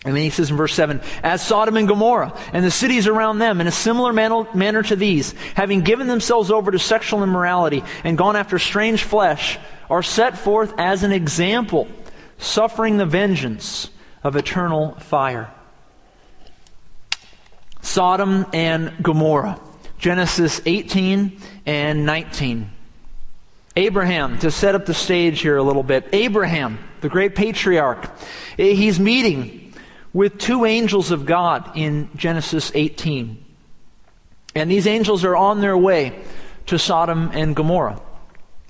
And 0.04 0.14
then 0.14 0.22
he 0.22 0.30
says 0.30 0.50
in 0.50 0.56
verse 0.56 0.74
7 0.74 1.00
As 1.22 1.44
Sodom 1.44 1.76
and 1.76 1.88
Gomorrah 1.88 2.38
and 2.52 2.64
the 2.64 2.70
cities 2.70 3.06
around 3.06 3.38
them, 3.38 3.60
in 3.60 3.66
a 3.66 3.72
similar 3.72 4.12
manner 4.12 4.82
to 4.82 4.96
these, 4.96 5.32
having 5.54 5.80
given 5.80 6.06
themselves 6.06 6.50
over 6.50 6.70
to 6.70 6.78
sexual 6.78 7.22
immorality 7.22 7.82
and 8.04 8.18
gone 8.18 8.36
after 8.36 8.58
strange 8.58 9.02
flesh, 9.02 9.58
are 9.88 10.02
set 10.02 10.38
forth 10.38 10.74
as 10.78 11.02
an 11.02 11.12
example, 11.12 11.88
suffering 12.38 12.98
the 12.98 13.06
vengeance 13.06 13.88
of 14.22 14.36
eternal 14.36 14.94
fire. 14.96 15.52
Sodom 17.80 18.46
and 18.52 18.92
Gomorrah, 19.02 19.60
Genesis 19.98 20.60
18 20.66 21.38
and 21.66 22.04
19. 22.04 22.70
Abraham, 23.76 24.38
to 24.38 24.50
set 24.50 24.74
up 24.74 24.86
the 24.86 24.94
stage 24.94 25.40
here 25.40 25.56
a 25.56 25.62
little 25.62 25.82
bit, 25.82 26.08
Abraham, 26.12 26.78
the 27.00 27.08
great 27.08 27.34
patriarch, 27.34 28.04
eh, 28.58 28.72
he's 28.72 29.00
meeting 29.00 29.63
with 30.14 30.38
two 30.38 30.64
angels 30.64 31.10
of 31.10 31.26
God 31.26 31.72
in 31.74 32.08
Genesis 32.16 32.70
18. 32.74 33.44
And 34.54 34.70
these 34.70 34.86
angels 34.86 35.24
are 35.24 35.36
on 35.36 35.60
their 35.60 35.76
way 35.76 36.22
to 36.66 36.78
Sodom 36.78 37.30
and 37.34 37.54
Gomorrah. 37.54 38.00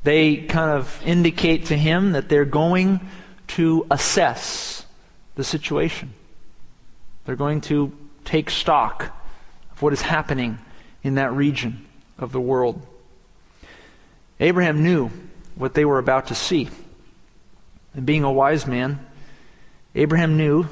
They 0.02 0.38
kind 0.38 0.70
of 0.70 1.00
indicate 1.04 1.66
to 1.66 1.76
him 1.76 2.12
that 2.12 2.28
they're 2.28 2.46
going 2.46 3.00
to 3.48 3.86
assess 3.90 4.86
the 5.34 5.44
situation. 5.44 6.14
They're 7.26 7.36
going 7.36 7.60
to 7.62 7.92
take 8.24 8.48
stock 8.48 9.14
of 9.72 9.82
what 9.82 9.92
is 9.92 10.00
happening 10.00 10.58
in 11.02 11.16
that 11.16 11.32
region 11.32 11.86
of 12.18 12.32
the 12.32 12.40
world. 12.40 12.80
Abraham 14.40 14.82
knew 14.82 15.10
what 15.54 15.74
they 15.74 15.84
were 15.84 15.98
about 15.98 16.28
to 16.28 16.34
see. 16.34 16.68
And 17.94 18.06
being 18.06 18.24
a 18.24 18.32
wise 18.32 18.66
man, 18.66 19.04
Abraham 19.94 20.36
knew 20.36 20.66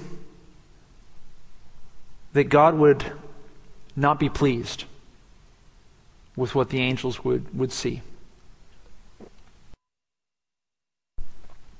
that 2.33 2.45
God 2.45 2.74
would 2.74 3.05
not 3.95 4.18
be 4.18 4.28
pleased 4.28 4.85
with 6.37 6.55
what 6.55 6.70
the 6.70 6.80
angels 6.80 7.22
would, 7.24 7.57
would 7.57 7.72
see. 7.72 8.01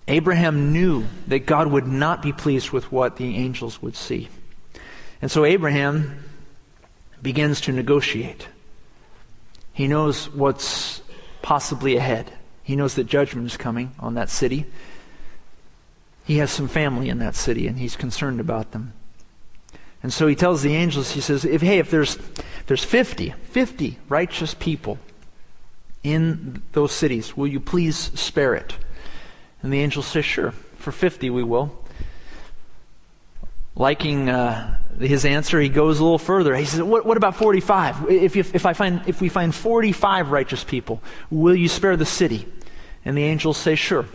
Abraham 0.09 0.73
knew 0.73 1.07
that 1.29 1.47
God 1.47 1.69
would 1.69 1.87
not 1.87 2.23
be 2.23 2.33
pleased 2.33 2.71
with 2.71 2.91
what 2.93 3.17
the 3.17 3.37
angels 3.37 3.81
would 3.81 3.97
see. 3.97 4.29
And 5.23 5.31
so 5.31 5.45
Abraham 5.45 6.25
begins 7.23 7.61
to 7.63 7.73
negotiate. 7.73 8.49
He 9.73 9.87
knows 9.89 10.29
what's 10.29 11.01
possibly 11.41 11.97
ahead. 11.97 12.33
He 12.63 12.77
knows 12.77 12.97
that 12.97 13.05
judgment 13.05 13.47
is 13.47 13.57
coming 13.57 13.93
on 13.99 14.15
that 14.15 14.29
city. 14.29 14.67
He 16.25 16.39
has 16.39 16.51
some 16.51 16.69
family 16.69 17.09
in 17.09 17.19
that 17.19 17.35
city, 17.35 17.67
and 17.67 17.79
he's 17.79 17.97
concerned 17.97 18.41
about 18.41 18.73
them. 18.73 18.93
And 20.03 20.13
so 20.13 20.27
he 20.27 20.35
tells 20.35 20.63
the 20.63 20.75
angels, 20.75 21.13
he 21.13 21.21
says, 21.21 21.45
if, 21.45 21.63
hey, 21.63 21.79
if 21.79 21.91
there's, 21.91 22.19
there's 22.67 22.85
50, 22.85 23.35
50 23.45 23.99
righteous 24.09 24.55
people 24.55 24.99
in 26.03 26.63
those 26.73 26.93
cities, 26.93 27.37
will 27.37 27.47
you 27.47 27.61
please 27.61 27.97
spare 28.15 28.55
it? 28.55 28.77
And 29.63 29.73
the 29.73 29.81
angels 29.81 30.07
say, 30.07 30.23
sure, 30.23 30.51
for 30.77 30.91
50 30.91 31.31
we 31.31 31.45
will. 31.45 31.79
Liking 33.77 34.29
uh, 34.29 34.79
his 34.99 35.25
answer, 35.25 35.61
he 35.61 35.69
goes 35.69 36.01
a 36.01 36.03
little 36.03 36.19
further. 36.19 36.55
He 36.57 36.65
says, 36.65 36.83
what, 36.83 37.07
what 37.07 37.17
about 37.17 37.37
45? 37.37 38.11
If, 38.11 38.37
if, 38.37 38.55
if, 38.55 38.67
I 38.67 38.73
find, 38.73 39.03
if 39.07 39.21
we 39.21 39.29
find 39.29 39.55
45 39.55 40.31
righteous 40.31 40.65
people, 40.65 41.01
will 41.31 41.55
you 41.55 41.69
spare 41.69 41.97
the 41.97 42.05
city? 42.05 42.47
And 43.05 43.17
the 43.17 43.23
angels 43.23 43.57
say, 43.57 43.77
sure. 43.77 44.07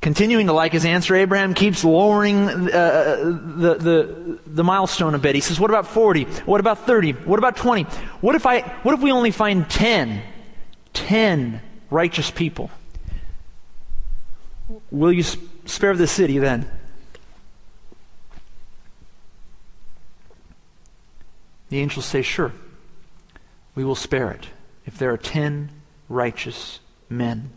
Continuing 0.00 0.46
to 0.46 0.52
like 0.52 0.72
his 0.72 0.84
answer, 0.84 1.16
Abraham 1.16 1.54
keeps 1.54 1.82
lowering 1.82 2.48
uh, 2.48 3.16
the, 3.56 3.74
the, 3.74 4.38
the 4.46 4.62
milestone 4.62 5.14
a 5.14 5.18
bit. 5.18 5.34
He 5.34 5.40
says, 5.40 5.58
What 5.58 5.70
about 5.70 5.88
40? 5.88 6.24
What 6.46 6.60
about 6.60 6.86
30? 6.86 7.12
What 7.12 7.38
about 7.38 7.56
20? 7.56 7.82
What 8.20 8.36
if, 8.36 8.46
I, 8.46 8.60
what 8.82 8.94
if 8.94 9.00
we 9.00 9.10
only 9.10 9.32
find 9.32 9.68
10? 9.68 10.22
10 10.92 11.60
righteous 11.90 12.30
people. 12.30 12.70
Will 14.90 15.12
you 15.12 15.22
spare 15.22 15.96
the 15.96 16.06
city 16.06 16.38
then? 16.38 16.70
The 21.70 21.80
angels 21.80 22.06
say, 22.06 22.22
Sure, 22.22 22.52
we 23.74 23.84
will 23.84 23.94
spare 23.94 24.30
it 24.30 24.48
if 24.86 24.96
there 24.96 25.12
are 25.12 25.18
10 25.18 25.70
righteous 26.08 26.80
men. 27.08 27.50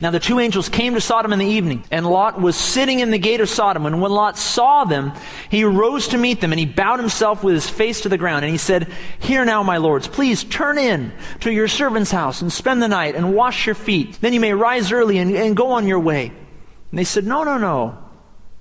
Now 0.00 0.10
the 0.10 0.18
two 0.18 0.40
angels 0.40 0.70
came 0.70 0.94
to 0.94 1.00
Sodom 1.00 1.34
in 1.34 1.38
the 1.38 1.46
evening, 1.46 1.84
and 1.90 2.06
Lot 2.06 2.40
was 2.40 2.56
sitting 2.56 3.00
in 3.00 3.10
the 3.10 3.18
gate 3.18 3.40
of 3.40 3.50
Sodom. 3.50 3.84
And 3.84 4.00
when 4.00 4.10
Lot 4.10 4.38
saw 4.38 4.84
them, 4.84 5.12
he 5.50 5.62
rose 5.62 6.08
to 6.08 6.18
meet 6.18 6.40
them, 6.40 6.52
and 6.52 6.58
he 6.58 6.64
bowed 6.64 7.00
himself 7.00 7.44
with 7.44 7.52
his 7.52 7.68
face 7.68 8.00
to 8.02 8.08
the 8.08 8.16
ground. 8.16 8.42
And 8.42 8.50
he 8.50 8.56
said, 8.56 8.90
Hear 9.18 9.44
now, 9.44 9.62
my 9.62 9.76
lords, 9.76 10.08
please 10.08 10.42
turn 10.42 10.78
in 10.78 11.12
to 11.40 11.52
your 11.52 11.68
servant's 11.68 12.10
house 12.10 12.40
and 12.40 12.50
spend 12.50 12.82
the 12.82 12.88
night 12.88 13.14
and 13.14 13.34
wash 13.34 13.66
your 13.66 13.74
feet. 13.74 14.18
Then 14.22 14.32
you 14.32 14.40
may 14.40 14.54
rise 14.54 14.90
early 14.90 15.18
and, 15.18 15.36
and 15.36 15.54
go 15.54 15.72
on 15.72 15.86
your 15.86 16.00
way. 16.00 16.28
And 16.28 16.98
they 16.98 17.04
said, 17.04 17.26
No, 17.26 17.44
no, 17.44 17.58
no. 17.58 17.98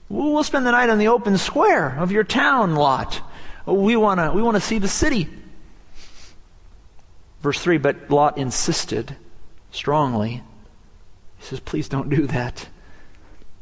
We'll 0.10 0.44
spend 0.44 0.66
the 0.66 0.72
night 0.72 0.90
on 0.90 0.98
the 0.98 1.08
open 1.08 1.38
square 1.38 1.96
of 2.00 2.12
your 2.12 2.26
town, 2.26 2.76
Lot. 2.76 3.22
We 3.66 3.96
want 3.96 4.20
to 4.20 4.32
we 4.34 4.42
wanna 4.42 4.60
see 4.60 4.80
the 4.80 4.88
city. 4.90 5.30
Verse 7.42 7.60
3 7.60 7.78
But 7.78 8.12
Lot 8.12 8.38
insisted 8.38 9.16
strongly 9.72 10.44
he 11.40 11.46
says, 11.46 11.60
Please 11.60 11.90
don't 11.90 12.10
do 12.10 12.28
that. 12.28 12.68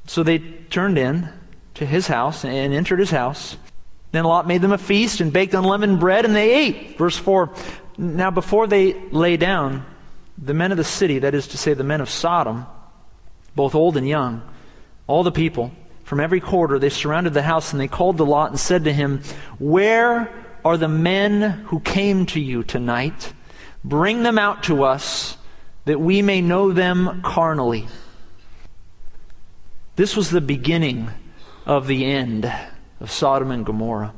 So 0.06 0.24
they 0.24 0.40
turned 0.40 0.98
in 0.98 1.30
to 1.76 1.86
his 1.86 2.08
house 2.08 2.44
and 2.44 2.74
entered 2.74 3.00
his 3.00 3.12
house. 3.12 3.58
Then 4.12 4.24
Lot 4.24 4.48
made 4.48 4.62
them 4.62 4.72
a 4.72 4.78
feast 4.78 5.22
and 5.22 5.32
baked 5.32 5.54
unleavened 5.54 6.00
bread, 6.00 6.26
and 6.26 6.36
they 6.36 6.54
ate. 6.54 6.98
Verse 6.98 7.18
4 7.18 7.54
Now, 7.98 8.32
before 8.32 8.68
they 8.68 8.94
lay 9.12 9.38
down, 9.38 9.86
the 10.38 10.54
men 10.54 10.72
of 10.72 10.78
the 10.78 10.84
city, 10.84 11.20
that 11.20 11.36
is 11.36 11.48
to 11.50 11.58
say, 11.58 11.74
the 11.74 11.84
men 11.84 12.02
of 12.02 12.10
Sodom, 12.10 12.66
both 13.56 13.76
old 13.76 13.98
and 13.98 14.08
young, 14.08 14.42
all 15.08 15.24
the 15.24 15.32
people, 15.32 15.72
from 16.04 16.20
every 16.20 16.40
quarter, 16.40 16.80
they 16.80 16.90
surrounded 16.90 17.34
the 17.34 17.42
house 17.42 17.74
and 17.74 17.82
they 17.82 17.88
called 17.88 18.18
to 18.18 18.24
Lot 18.24 18.50
and 18.50 18.60
said 18.60 18.86
to 18.86 18.94
him, 18.94 19.22
Where 19.60 20.32
are 20.64 20.78
the 20.78 20.88
men 20.88 21.42
who 21.68 21.80
came 21.80 22.26
to 22.28 22.40
you 22.40 22.64
tonight? 22.64 23.34
Bring 23.84 24.24
them 24.24 24.40
out 24.40 24.64
to 24.64 24.84
us 24.84 25.37
that 25.88 26.02
we 26.02 26.22
may 26.22 26.42
know 26.42 26.74
them 26.74 27.22
carnally. 27.24 27.88
This 29.96 30.18
was 30.18 30.30
the 30.30 30.42
beginning 30.42 31.10
of 31.66 31.88
the 31.88 32.04
end 32.04 32.52
of 33.00 33.10
Sodom 33.10 33.52
and 33.52 33.66
Gomorrah. 33.66 34.14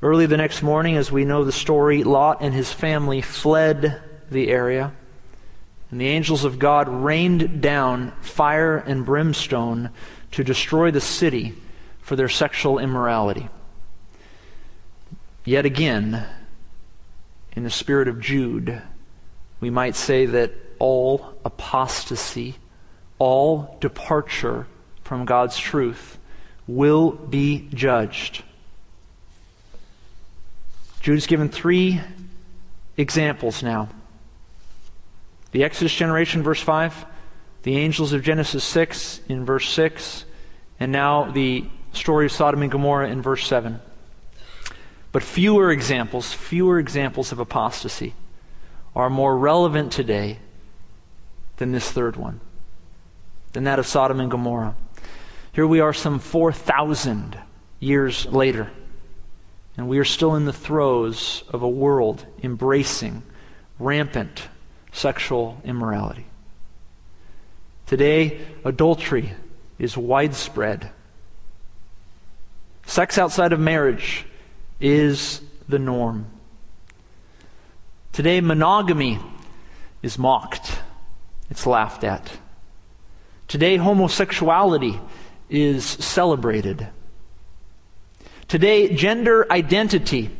Early 0.00 0.24
the 0.24 0.38
next 0.38 0.62
morning, 0.62 0.96
as 0.96 1.12
we 1.12 1.26
know 1.26 1.44
the 1.44 1.52
story, 1.52 2.04
Lot 2.04 2.38
and 2.40 2.54
his 2.54 2.72
family 2.72 3.20
fled 3.20 4.00
the 4.30 4.48
area, 4.48 4.94
and 5.90 6.00
the 6.00 6.08
angels 6.08 6.44
of 6.44 6.58
God 6.58 6.88
rained 6.88 7.60
down 7.60 8.12
fire 8.22 8.78
and 8.78 9.04
brimstone 9.04 9.90
to 10.32 10.42
destroy 10.42 10.90
the 10.90 11.02
city 11.02 11.52
for 12.00 12.16
their 12.16 12.30
sexual 12.30 12.78
immorality. 12.78 13.50
Yet 15.44 15.66
again, 15.66 16.26
in 17.52 17.62
the 17.62 17.70
spirit 17.70 18.08
of 18.08 18.20
Jude, 18.20 18.80
we 19.66 19.70
might 19.70 19.96
say 19.96 20.26
that 20.26 20.52
all 20.78 21.34
apostasy 21.44 22.54
all 23.18 23.76
departure 23.80 24.68
from 25.02 25.24
God's 25.24 25.58
truth 25.58 26.18
will 26.68 27.10
be 27.10 27.68
judged. 27.74 28.44
Jude 31.00 31.18
is 31.18 31.26
given 31.26 31.48
three 31.48 32.00
examples 32.96 33.60
now 33.60 33.88
the 35.50 35.64
Exodus 35.64 35.92
generation, 35.92 36.44
verse 36.44 36.60
5, 36.60 37.04
the 37.64 37.76
angels 37.76 38.12
of 38.12 38.22
Genesis 38.22 38.62
6 38.62 39.20
in 39.28 39.44
verse 39.44 39.68
6, 39.70 40.26
and 40.78 40.92
now 40.92 41.28
the 41.32 41.64
story 41.92 42.26
of 42.26 42.30
Sodom 42.30 42.62
and 42.62 42.70
Gomorrah 42.70 43.08
in 43.08 43.20
verse 43.20 43.44
7. 43.44 43.80
But 45.10 45.24
fewer 45.24 45.72
examples, 45.72 46.32
fewer 46.32 46.78
examples 46.78 47.32
of 47.32 47.40
apostasy 47.40 48.14
are 48.96 49.10
more 49.10 49.36
relevant 49.36 49.92
today 49.92 50.38
than 51.58 51.70
this 51.70 51.92
third 51.92 52.16
one 52.16 52.40
than 53.52 53.64
that 53.64 53.78
of 53.78 53.86
Sodom 53.86 54.20
and 54.20 54.30
Gomorrah. 54.30 54.74
Here 55.52 55.66
we 55.66 55.80
are 55.80 55.92
some 55.92 56.18
4,000 56.18 57.38
years 57.78 58.26
later, 58.26 58.70
and 59.76 59.88
we 59.88 59.98
are 59.98 60.04
still 60.04 60.34
in 60.34 60.46
the 60.46 60.52
throes 60.52 61.44
of 61.50 61.62
a 61.62 61.68
world 61.68 62.26
embracing 62.42 63.22
rampant 63.78 64.48
sexual 64.92 65.60
immorality. 65.64 66.26
Today, 67.86 68.40
adultery 68.64 69.32
is 69.78 69.96
widespread. 69.96 70.90
Sex 72.84 73.18
outside 73.18 73.52
of 73.52 73.60
marriage 73.60 74.26
is 74.80 75.40
the 75.68 75.78
norm. 75.78 76.26
Today, 78.16 78.40
monogamy 78.40 79.18
is 80.02 80.18
mocked, 80.18 80.78
it's 81.50 81.66
laughed 81.66 82.02
at. 82.02 82.32
Today, 83.46 83.76
homosexuality 83.76 84.98
is 85.50 85.84
celebrated. 85.84 86.88
Today, 88.48 88.94
gender 88.94 89.46
identity 89.52 90.30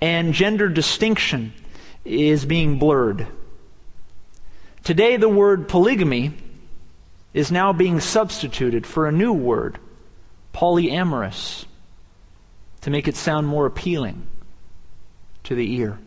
and 0.00 0.34
gender 0.34 0.68
distinction 0.68 1.52
is 2.04 2.44
being 2.44 2.80
blurred. 2.80 3.28
Today, 4.82 5.16
the 5.16 5.28
word 5.28 5.68
polygamy 5.68 6.32
is 7.32 7.52
now 7.52 7.72
being 7.72 8.00
substituted 8.00 8.84
for 8.84 9.06
a 9.06 9.12
new 9.12 9.32
word, 9.32 9.78
polyamorous, 10.52 11.66
to 12.80 12.90
make 12.90 13.06
it 13.06 13.14
sound 13.14 13.46
more 13.46 13.66
appealing 13.66 14.26
to 15.44 15.54
the 15.54 15.72
ear. 15.74 16.00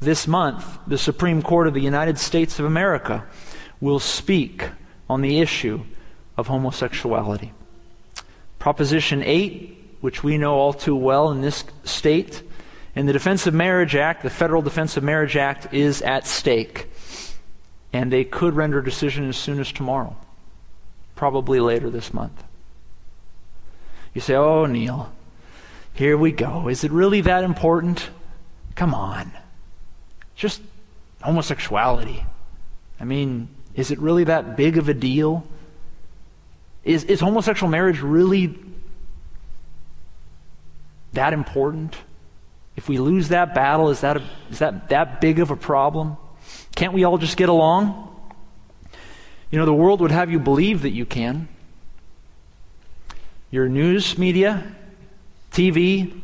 This 0.00 0.28
month, 0.28 0.78
the 0.86 0.98
Supreme 0.98 1.42
Court 1.42 1.66
of 1.66 1.74
the 1.74 1.80
United 1.80 2.18
States 2.18 2.58
of 2.58 2.64
America 2.64 3.24
will 3.80 3.98
speak 3.98 4.64
on 5.08 5.22
the 5.22 5.40
issue 5.40 5.84
of 6.36 6.46
homosexuality. 6.46 7.52
Proposition 8.58 9.22
8, 9.22 9.96
which 10.00 10.22
we 10.22 10.38
know 10.38 10.54
all 10.54 10.72
too 10.72 10.94
well 10.94 11.30
in 11.30 11.40
this 11.40 11.64
state, 11.84 12.42
and 12.94 13.08
the 13.08 13.12
Defense 13.12 13.46
of 13.46 13.54
Marriage 13.54 13.94
Act, 13.94 14.22
the 14.22 14.30
Federal 14.30 14.62
Defense 14.62 14.96
of 14.96 15.04
Marriage 15.04 15.36
Act 15.36 15.72
is 15.72 16.02
at 16.02 16.26
stake. 16.26 16.90
And 17.92 18.12
they 18.12 18.24
could 18.24 18.54
render 18.54 18.80
a 18.80 18.84
decision 18.84 19.28
as 19.28 19.36
soon 19.36 19.60
as 19.60 19.72
tomorrow, 19.72 20.16
probably 21.14 21.60
later 21.60 21.90
this 21.90 22.12
month. 22.12 22.44
You 24.14 24.20
say, 24.20 24.34
oh, 24.34 24.66
Neil, 24.66 25.12
here 25.94 26.16
we 26.16 26.32
go. 26.32 26.68
Is 26.68 26.84
it 26.84 26.90
really 26.90 27.20
that 27.22 27.44
important? 27.44 28.10
Come 28.74 28.94
on. 28.94 29.32
Just 30.38 30.62
homosexuality. 31.20 32.24
I 33.00 33.04
mean, 33.04 33.48
is 33.74 33.90
it 33.90 33.98
really 33.98 34.24
that 34.24 34.56
big 34.56 34.78
of 34.78 34.88
a 34.88 34.94
deal? 34.94 35.44
Is, 36.84 37.02
is 37.04 37.18
homosexual 37.18 37.68
marriage 37.68 38.00
really 38.00 38.56
that 41.12 41.32
important? 41.32 41.96
If 42.76 42.88
we 42.88 42.98
lose 42.98 43.28
that 43.28 43.52
battle, 43.52 43.90
is 43.90 44.02
that, 44.02 44.18
a, 44.18 44.22
is 44.48 44.60
that 44.60 44.90
that 44.90 45.20
big 45.20 45.40
of 45.40 45.50
a 45.50 45.56
problem? 45.56 46.16
Can't 46.76 46.92
we 46.92 47.02
all 47.02 47.18
just 47.18 47.36
get 47.36 47.48
along? 47.48 48.04
You 49.50 49.58
know, 49.58 49.66
the 49.66 49.74
world 49.74 50.00
would 50.00 50.12
have 50.12 50.30
you 50.30 50.38
believe 50.38 50.82
that 50.82 50.90
you 50.92 51.04
can. 51.04 51.48
Your 53.50 53.68
news 53.68 54.16
media, 54.16 54.72
TV, 55.50 56.22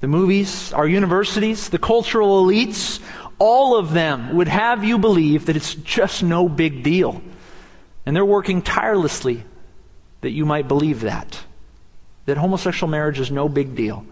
the 0.00 0.08
movies, 0.08 0.72
our 0.72 0.86
universities, 0.86 1.68
the 1.68 1.78
cultural 1.78 2.44
elites 2.44 3.00
all 3.38 3.76
of 3.76 3.92
them 3.92 4.34
would 4.36 4.48
have 4.48 4.84
you 4.84 4.98
believe 4.98 5.46
that 5.46 5.56
it's 5.56 5.74
just 5.74 6.22
no 6.22 6.48
big 6.48 6.82
deal. 6.82 7.20
And 8.04 8.16
they're 8.16 8.24
working 8.24 8.62
tirelessly 8.62 9.44
that 10.22 10.30
you 10.30 10.46
might 10.46 10.68
believe 10.68 11.02
that. 11.02 11.40
That 12.24 12.38
homosexual 12.38 12.90
marriage 12.90 13.20
is 13.20 13.30
no 13.30 13.48
big 13.48 13.74
deal. 13.74 14.06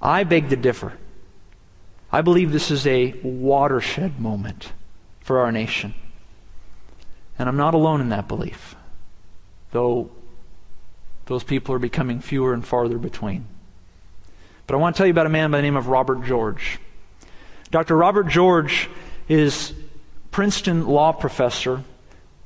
I 0.00 0.24
beg 0.24 0.48
to 0.50 0.56
differ. 0.56 0.94
I 2.10 2.22
believe 2.22 2.50
this 2.50 2.70
is 2.70 2.86
a 2.86 3.12
watershed 3.22 4.18
moment 4.18 4.72
for 5.20 5.40
our 5.40 5.52
nation. 5.52 5.94
And 7.38 7.48
I'm 7.48 7.56
not 7.56 7.74
alone 7.74 8.00
in 8.00 8.08
that 8.08 8.26
belief, 8.26 8.74
though 9.72 10.10
those 11.26 11.44
people 11.44 11.74
are 11.74 11.78
becoming 11.78 12.20
fewer 12.20 12.54
and 12.54 12.66
farther 12.66 12.96
between. 12.96 13.46
But 14.68 14.74
I 14.74 14.78
want 14.80 14.96
to 14.96 14.98
tell 14.98 15.06
you 15.06 15.12
about 15.12 15.24
a 15.24 15.30
man 15.30 15.50
by 15.50 15.56
the 15.56 15.62
name 15.62 15.76
of 15.76 15.88
Robert 15.88 16.24
George. 16.24 16.78
Dr. 17.70 17.96
Robert 17.96 18.28
George 18.28 18.90
is 19.26 19.72
Princeton 20.30 20.86
law 20.86 21.10
professor 21.12 21.82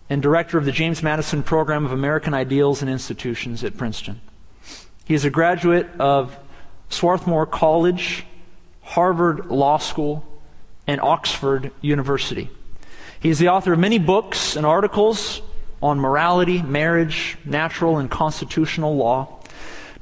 and 0.09 0.23
director 0.23 0.57
of 0.57 0.65
the 0.65 0.71
James 0.71 1.03
Madison 1.03 1.43
Program 1.43 1.85
of 1.85 1.91
American 1.91 2.33
Ideals 2.33 2.81
and 2.81 2.89
Institutions 2.89 3.65
at 3.65 3.77
Princeton. 3.77 4.21
He 5.05 5.15
is 5.15 5.25
a 5.25 5.31
graduate 5.31 5.89
of 5.99 6.39
Swarthmore 6.91 7.45
College, 7.45 8.25
Harvard 8.83 9.47
Law 9.47 9.79
School, 9.79 10.25
and 10.87 11.01
Oxford 11.01 11.73
University. 11.81 12.51
He 13.19 13.31
is 13.31 13.41
the 13.41 13.49
author 13.49 13.73
of 13.73 13.81
many 13.81 13.99
books 13.99 14.55
and 14.55 14.65
articles 14.65 15.43
on 15.83 15.99
morality, 15.99 16.63
marriage, 16.63 17.37
natural 17.45 17.99
and 17.99 18.09
constitutional 18.09 18.95
law. 18.95 19.42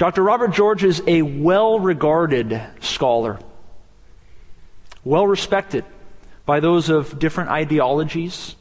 Dr. 0.00 0.22
Robert 0.22 0.52
George 0.52 0.82
is 0.82 1.02
a 1.06 1.20
well 1.20 1.78
regarded 1.78 2.58
scholar 2.80 3.38
well 5.04 5.26
respected 5.26 5.84
by 6.46 6.58
those 6.58 6.88
of 6.88 7.18
different 7.18 7.50
ideologies 7.50 8.56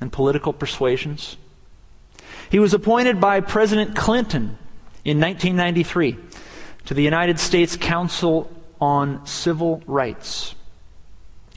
and 0.00 0.12
political 0.12 0.52
persuasions. 0.52 1.36
He 2.48 2.60
was 2.60 2.74
appointed 2.74 3.20
by 3.20 3.40
President 3.40 3.96
Clinton 3.96 4.56
in 5.04 5.18
1993 5.18 6.16
to 6.86 6.94
the 6.94 7.02
United 7.02 7.40
States 7.40 7.76
Council 7.76 8.48
on 8.80 9.26
Civil 9.26 9.82
Rights, 9.88 10.54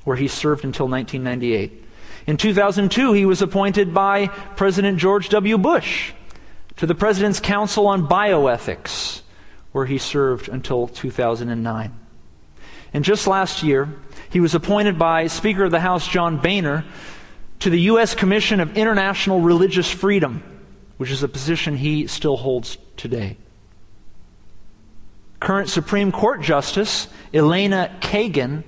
where 0.04 0.18
he 0.18 0.28
served 0.28 0.66
until 0.66 0.88
1998. 0.88 1.86
In 2.26 2.38
2002, 2.38 3.14
he 3.14 3.26
was 3.26 3.44
appointed 3.44 3.94
by 3.94 4.30
President 4.56 4.98
George 4.98 5.30
W. 5.30 5.60
Bush 5.60 6.14
to 6.78 6.88
the 6.88 6.96
President's 6.96 7.40
Council 7.40 7.86
on 7.86 8.08
Bioethics, 8.08 9.22
where 9.78 9.86
he 9.86 9.99
served 9.99 10.49
until 10.49 10.88
2009. 10.88 11.99
And 12.93 13.05
just 13.05 13.28
last 13.28 13.61
year, 13.61 13.88
he 14.32 14.39
was 14.39 14.55
appointed 14.55 14.97
by 14.97 15.28
Speaker 15.28 15.65
of 15.65 15.69
the 15.69 15.80
House 15.80 16.07
John 16.07 16.38
Boehner 16.38 16.84
to 17.59 17.69
the 17.69 17.82
U.S. 17.82 18.15
Commission 18.15 18.59
of 18.59 18.75
International 18.75 19.39
Religious 19.39 19.88
Freedom, 19.91 20.41
which 20.97 21.11
is 21.11 21.21
a 21.21 21.28
position 21.28 21.78
he 21.78 22.07
still 22.07 22.38
holds 22.38 22.80
today. 22.95 23.38
Current 25.39 25.69
Supreme 25.69 26.11
Court 26.11 26.41
Justice 26.41 27.07
Elena 27.32 27.95
Kagan 28.01 28.63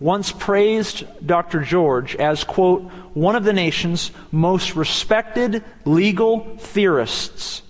once 0.00 0.30
praised 0.30 1.06
Dr. 1.26 1.62
George 1.62 2.16
as, 2.16 2.44
quote, 2.44 2.82
one 3.14 3.34
of 3.34 3.44
the 3.44 3.54
nation's 3.54 4.10
most 4.30 4.76
respected 4.76 5.64
legal 5.86 6.58
theorists. 6.58 7.62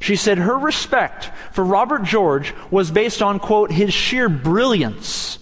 She 0.00 0.16
said 0.16 0.38
her 0.38 0.56
respect 0.56 1.30
for 1.52 1.64
Robert 1.64 2.04
George 2.04 2.54
was 2.70 2.90
based 2.90 3.22
on, 3.22 3.40
quote, 3.40 3.72
his 3.72 3.92
sheer 3.92 4.28
brilliance 4.28 5.38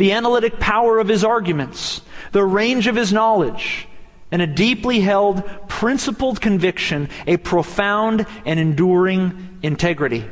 the 0.00 0.12
analytic 0.12 0.58
power 0.58 0.98
of 0.98 1.08
his 1.08 1.22
arguments, 1.24 2.00
the 2.32 2.42
range 2.42 2.86
of 2.86 2.96
his 2.96 3.12
knowledge, 3.12 3.86
and 4.32 4.40
a 4.40 4.46
deeply 4.46 5.00
held, 5.00 5.44
principled 5.68 6.40
conviction, 6.40 7.06
a 7.26 7.36
profound 7.36 8.24
and 8.46 8.58
enduring 8.58 9.58
integrity. 9.62 10.24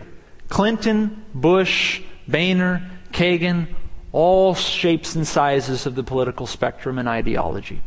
Clinton, 0.48 1.22
Bush, 1.34 2.00
Boehner, 2.26 2.90
Kagan, 3.12 3.68
all 4.10 4.54
shapes 4.54 5.14
and 5.14 5.26
sizes 5.26 5.84
of 5.84 5.94
the 5.94 6.02
political 6.02 6.46
spectrum 6.46 6.98
and 6.98 7.06
ideology. 7.06 7.82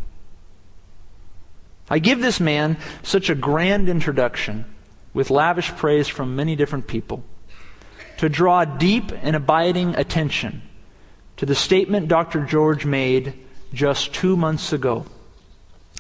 I 1.90 1.98
give 1.98 2.22
this 2.22 2.40
man 2.40 2.78
such 3.02 3.32
a 3.32 3.36
grand 3.36 3.90
introduction 3.90 4.71
with 5.14 5.30
lavish 5.30 5.70
praise 5.76 6.08
from 6.08 6.36
many 6.36 6.56
different 6.56 6.88
people 6.88 7.24
to 8.18 8.30
draw 8.30 8.66
deep 8.66 9.12
and 9.24 9.36
abiding 9.36 9.96
attention 9.96 10.62
to 11.38 11.46
the 11.46 11.56
statement 11.56 12.08
Dr. 12.08 12.46
George 12.46 12.86
made 12.86 13.34
just 13.74 14.14
two 14.14 14.38
months 14.38 14.74
ago. 14.74 15.06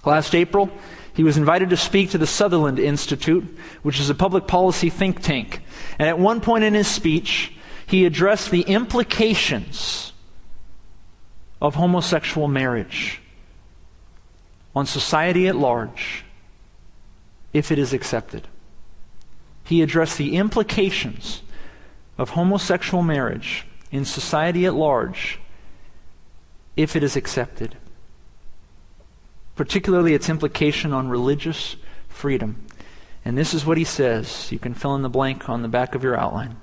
Last 0.05 0.35
April, 0.35 0.69
he 1.13 1.23
was 1.23 1.37
invited 1.37 1.69
to 1.71 1.77
speak 1.77 2.11
to 2.11 2.17
the 2.17 2.27
Sutherland 2.27 2.79
Institute, 2.79 3.57
which 3.81 3.99
is 3.99 4.09
a 4.09 4.15
public 4.15 4.47
policy 4.47 4.89
think 4.89 5.21
tank. 5.21 5.61
And 5.97 6.07
at 6.07 6.19
one 6.19 6.41
point 6.41 6.63
in 6.63 6.73
his 6.73 6.87
speech, 6.87 7.53
he 7.87 8.05
addressed 8.05 8.51
the 8.51 8.61
implications 8.61 10.13
of 11.61 11.75
homosexual 11.75 12.47
marriage 12.47 13.21
on 14.75 14.85
society 14.85 15.47
at 15.47 15.55
large 15.55 16.23
if 17.51 17.71
it 17.71 17.79
is 17.79 17.93
accepted. 17.93 18.47
He 19.71 19.81
addressed 19.81 20.17
the 20.17 20.35
implications 20.35 21.43
of 22.17 22.31
homosexual 22.31 23.03
marriage 23.03 23.65
in 23.89 24.03
society 24.03 24.65
at 24.65 24.73
large 24.73 25.39
if 26.75 26.97
it 26.97 27.03
is 27.03 27.15
accepted, 27.15 27.77
particularly 29.55 30.13
its 30.13 30.27
implication 30.27 30.91
on 30.91 31.07
religious 31.07 31.77
freedom. 32.09 32.67
And 33.23 33.37
this 33.37 33.53
is 33.53 33.65
what 33.65 33.77
he 33.77 33.85
says. 33.85 34.51
You 34.51 34.59
can 34.59 34.73
fill 34.73 34.93
in 34.95 35.03
the 35.03 35.09
blank 35.09 35.47
on 35.47 35.61
the 35.61 35.69
back 35.69 35.95
of 35.95 36.03
your 36.03 36.19
outline. 36.19 36.57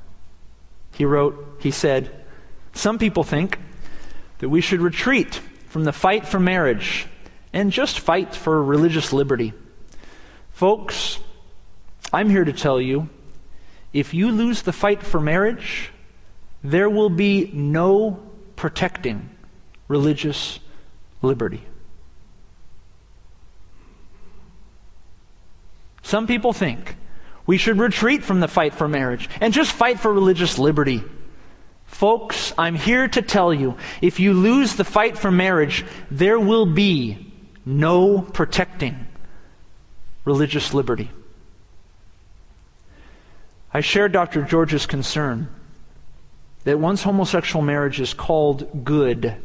He 0.93 1.07
wrote, 1.07 1.61
he 1.63 1.71
said, 1.71 2.11
Some 2.75 2.99
people 2.99 3.25
think 3.25 3.59
that 4.41 4.51
we 4.51 4.61
should 4.61 4.83
retreat 4.83 5.41
from 5.69 5.85
the 5.85 5.95
fight 5.95 6.29
for 6.29 6.39
marriage 6.39 7.07
and 7.55 7.73
just 7.73 8.01
fight 8.01 8.35
for 8.35 8.63
religious 8.63 9.15
liberty. 9.15 9.55
Folks, 10.51 11.21
I'm 12.13 12.31
here 12.31 12.45
to 12.45 12.53
tell 12.53 12.81
you 12.81 13.09
if 13.93 14.15
you 14.15 14.31
lose 14.31 14.63
the 14.63 14.73
fight 14.73 15.03
for 15.03 15.21
marriage, 15.21 15.91
there 16.63 16.91
will 16.91 17.11
be 17.11 17.51
no 17.53 18.21
protecting 18.57 19.31
religious 19.87 20.59
liberty. 21.23 21.63
Some 26.03 26.27
people 26.27 26.53
think 26.53 26.97
we 27.47 27.59
should 27.59 27.79
retreat 27.79 28.25
from 28.25 28.41
the 28.41 28.49
fight 28.49 28.75
for 28.75 28.89
marriage 28.89 29.29
and 29.41 29.53
just 29.53 29.73
fight 29.73 30.01
for 30.01 30.13
religious 30.13 30.59
liberty. 30.59 31.03
Folks, 31.85 32.53
I'm 32.59 32.75
here 32.75 33.09
to 33.09 33.23
tell 33.23 33.53
you 33.53 33.77
if 34.03 34.21
you 34.21 34.35
lose 34.35 34.75
the 34.75 34.85
fight 34.85 35.19
for 35.19 35.31
marriage, 35.31 35.85
there 36.11 36.39
will 36.39 36.67
be 36.67 37.33
no 37.65 38.21
protecting 38.21 39.07
religious 40.25 40.75
liberty. 40.75 41.11
I 43.73 43.81
share 43.81 44.09
Dr. 44.09 44.43
George's 44.43 44.87
concern 44.87 45.49
that 46.65 46.79
once 46.79 47.03
homosexual 47.03 47.65
marriage 47.65 48.01
is 48.01 48.15
called 48.15 48.85
good 48.85 49.37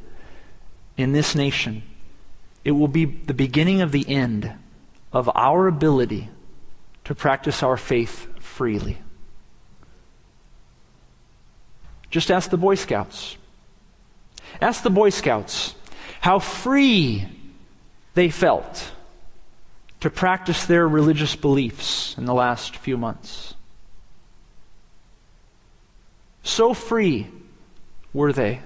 in 0.98 1.12
this 1.12 1.36
nation, 1.36 1.84
it 2.64 2.72
will 2.72 2.88
be 2.88 3.06
the 3.06 3.34
beginning 3.34 3.82
of 3.82 3.92
the 3.92 4.08
end 4.08 4.54
of 5.12 5.30
our 5.36 5.68
ability 5.68 6.30
to 7.04 7.14
practice 7.14 7.62
our 7.62 7.78
faith 7.78 8.28
freely. 8.40 8.98
Just 12.10 12.32
ask 12.32 12.50
the 12.50 12.58
Boy 12.58 12.76
Scouts. 12.76 13.38
Ask 14.62 14.84
the 14.84 14.90
Boy 14.90 15.10
Scouts 15.10 15.76
how 16.22 16.40
free 16.40 17.28
they 18.14 18.30
felt 18.30 18.92
to 20.00 20.10
practice 20.10 20.66
their 20.66 20.88
religious 20.88 21.36
beliefs 21.36 22.16
in 22.18 22.26
the 22.26 22.34
last 22.34 22.78
few 22.78 22.98
months. 22.98 23.53
So 26.44 26.74
free 26.74 27.28
were 28.14 28.34
they 28.34 28.62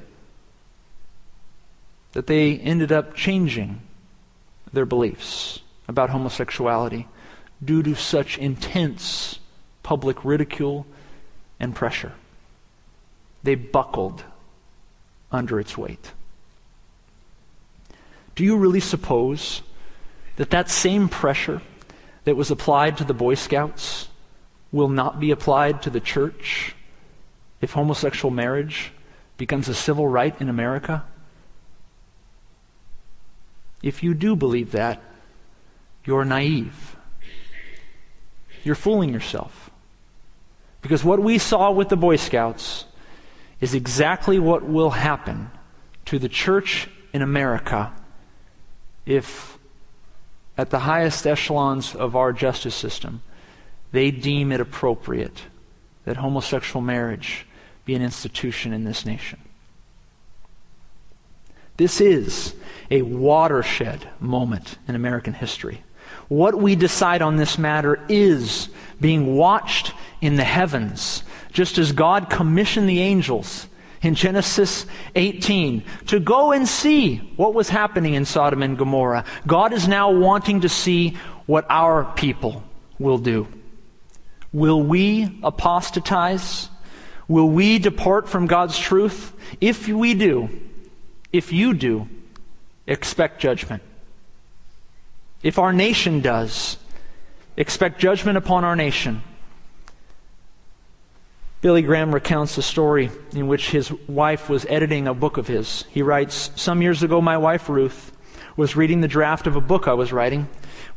that 2.14 2.28
they 2.28 2.58
ended 2.58 2.92
up 2.92 3.14
changing 3.14 3.80
their 4.74 4.86
beliefs 4.86 5.60
about 5.88 6.10
homosexuality 6.10 7.08
due 7.64 7.84
to 7.84 7.96
such 7.96 8.38
intense 8.38 9.40
public 9.84 10.26
ridicule 10.26 10.86
and 11.60 11.76
pressure. 11.76 12.14
They 13.44 13.56
buckled 13.56 14.24
under 15.32 15.60
its 15.60 15.78
weight. 15.78 16.12
Do 18.36 18.44
you 18.44 18.58
really 18.58 18.80
suppose 18.80 19.62
that 20.38 20.50
that 20.50 20.70
same 20.70 21.10
pressure 21.10 21.62
that 22.24 22.36
was 22.36 22.52
applied 22.52 22.98
to 22.98 23.04
the 23.04 23.14
Boy 23.14 23.36
Scouts 23.36 24.08
will 24.72 24.90
not 24.90 25.20
be 25.20 25.32
applied 25.32 25.82
to 25.84 25.90
the 25.90 26.00
church 26.00 26.76
if 27.62 27.72
homosexual 27.72 28.34
marriage 28.34 28.92
becomes 29.38 29.68
a 29.68 29.74
civil 29.74 30.08
right 30.08 30.40
in 30.42 30.50
America? 30.50 31.04
If 33.82 34.04
you 34.04 34.14
do 34.14 34.36
believe 34.36 34.72
that, 34.72 35.02
you're 36.04 36.26
naive. 36.26 36.96
You're 38.64 38.76
fooling 38.76 39.12
yourself. 39.12 39.70
Because 40.82 41.04
what 41.04 41.20
we 41.20 41.38
saw 41.38 41.72
with 41.72 41.90
the 41.90 41.98
Boy 41.98 42.16
Scouts 42.16 42.86
is 43.60 43.74
exactly 43.74 44.40
what 44.40 44.64
will 44.64 44.92
happen 44.92 45.52
to 46.06 46.20
the 46.20 46.30
church 46.30 46.90
in 47.14 47.22
America 47.22 47.92
if, 49.06 49.58
at 50.58 50.70
the 50.70 50.80
highest 50.80 51.26
echelons 51.26 51.96
of 51.96 52.16
our 52.16 52.34
justice 52.34 52.76
system, 52.76 53.22
they 53.92 54.12
deem 54.12 54.52
it 54.52 54.60
appropriate 54.60 55.44
that 56.06 56.18
homosexual 56.18 56.82
marriage 56.82 57.47
be 57.88 57.96
an 57.96 58.02
institution 58.02 58.74
in 58.74 58.84
this 58.84 59.06
nation. 59.06 59.40
This 61.78 62.02
is 62.02 62.54
a 62.92 63.02
watershed 63.02 64.10
moment 64.20 64.78
in 64.90 64.96
American 64.96 65.34
history. 65.34 65.84
What 66.28 66.56
we 66.56 66.76
decide 66.76 67.22
on 67.22 67.38
this 67.38 67.58
matter 67.58 68.04
is 68.10 68.68
being 69.00 69.38
watched 69.38 69.94
in 70.20 70.36
the 70.36 70.44
heavens, 70.44 71.24
just 71.54 71.78
as 71.78 71.94
God 71.94 72.30
commissioned 72.30 72.90
the 72.90 73.00
angels 73.00 73.68
in 74.02 74.16
Genesis 74.16 74.86
18 75.16 75.84
to 76.08 76.20
go 76.20 76.52
and 76.52 76.68
see 76.68 77.18
what 77.38 77.54
was 77.54 77.70
happening 77.70 78.16
in 78.16 78.26
Sodom 78.26 78.64
and 78.64 78.78
Gomorrah. 78.78 79.24
God 79.48 79.72
is 79.72 79.88
now 79.88 80.12
wanting 80.12 80.62
to 80.62 80.70
see 80.70 81.18
what 81.46 81.66
our 81.70 82.04
people 82.16 82.64
will 83.00 83.18
do. 83.18 83.48
Will 84.52 84.82
we 84.82 85.40
apostatize? 85.42 86.70
Will 87.28 87.50
we 87.50 87.80
depart 87.80 88.30
from 88.30 88.48
God's 88.48 88.78
truth? 88.78 89.34
If 89.60 89.88
we 89.88 90.14
do, 90.14 90.50
if 91.34 91.52
you 91.52 91.74
do, 91.74 92.08
expect 92.86 93.40
judgment. 93.40 93.84
If 95.44 95.60
our 95.60 95.74
nation 95.74 96.22
does, 96.22 96.78
expect 97.58 98.00
judgment 98.00 98.38
upon 98.38 98.64
our 98.64 98.76
nation. 98.76 99.22
Billy 101.60 101.82
Graham 101.82 102.14
recounts 102.14 102.58
a 102.58 102.62
story 102.62 103.10
in 103.34 103.48
which 103.48 103.72
his 103.72 103.92
wife 104.08 104.48
was 104.48 104.66
editing 104.70 105.08
a 105.08 105.14
book 105.14 105.38
of 105.38 105.48
his. 105.48 105.84
He 105.90 106.02
writes 106.02 106.52
Some 106.56 106.82
years 106.82 107.04
ago, 107.04 107.20
my 107.20 107.38
wife 107.38 107.68
Ruth 107.68 108.12
was 108.56 108.76
reading 108.76 109.02
the 109.02 109.08
draft 109.08 109.48
of 109.48 109.56
a 109.56 109.62
book 109.62 109.88
I 109.88 109.94
was 109.94 110.14
writing. 110.14 110.48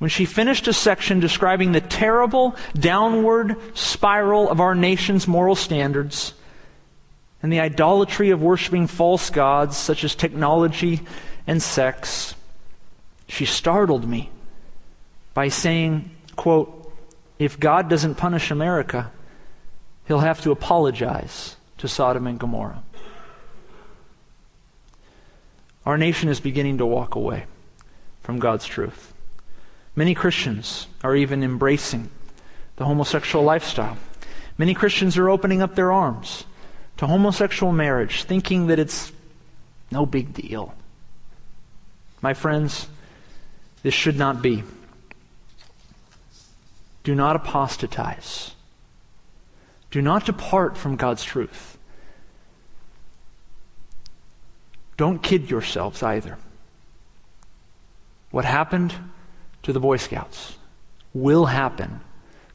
When 0.01 0.09
she 0.09 0.25
finished 0.25 0.67
a 0.67 0.73
section 0.73 1.21
describing 1.21 1.73
the 1.73 1.83
terrible 1.83 2.57
downward 2.75 3.57
spiral 3.75 4.49
of 4.49 4.59
our 4.59 4.75
nation's 4.75 5.29
moral 5.29 5.55
standards 5.55 6.33
and 7.43 7.53
the 7.53 7.61
idolatry 7.61 8.31
of 8.31 8.41
worshiping 8.41 8.87
false 8.87 9.29
gods 9.29 9.77
such 9.77 10.03
as 10.03 10.15
technology 10.15 11.03
and 11.47 11.63
sex, 11.63 12.35
she 13.29 13.45
startled 13.45 14.09
me 14.09 14.31
by 15.35 15.49
saying, 15.49 16.11
quote, 16.35 16.91
if 17.39 17.61
God 17.61 17.91
doesn't 17.91 18.15
punish 18.15 18.51
America, 18.51 19.13
he'll 20.07 20.21
have 20.21 20.41
to 20.41 20.51
apologize 20.51 21.57
to 21.77 21.89
Sodom 21.89 22.27
and 22.27 22.39
Gomorrah. 22.39 22.83
Our 25.85 25.99
nation 25.99 26.31
is 26.31 26.41
beginning 26.41 26.79
to 26.79 26.87
walk 26.87 27.17
away 27.17 27.45
from 28.23 28.39
God's 28.39 28.65
truth. 28.65 29.13
Many 29.97 30.15
Christians 30.15 30.87
are 31.03 31.17
even 31.17 31.43
embracing 31.43 32.11
the 32.77 32.85
homosexual 32.85 33.45
lifestyle. 33.45 33.99
Many 34.57 34.75
Christians 34.75 35.19
are 35.19 35.29
opening 35.29 35.63
up 35.63 35.75
their 35.75 35.93
arms 35.93 36.45
to 36.97 37.07
homosexual 37.07 37.73
marriage, 37.73 38.25
thinking 38.25 38.67
that 38.69 38.79
it's 38.79 39.13
No 39.91 40.07
big 40.07 40.33
deal. 40.33 40.75
My 42.23 42.35
friends, 42.35 42.87
this 43.83 43.95
should 43.95 44.17
not 44.17 44.41
be. 44.43 44.63
Do 47.03 47.15
not 47.15 47.35
apostatize. 47.35 48.53
Do 49.91 50.01
not 50.01 50.27
depart 50.27 50.77
from 50.77 50.97
God's 50.97 51.25
truth. 51.25 51.79
Don't 54.97 55.23
kid 55.23 55.51
yourselves 55.51 56.03
either. 56.03 56.37
What 58.31 58.45
happened 58.45 58.95
to 59.63 59.73
the 59.73 59.81
Boy 59.81 59.97
Scouts 59.97 60.57
will 61.13 61.47
happen 61.47 62.01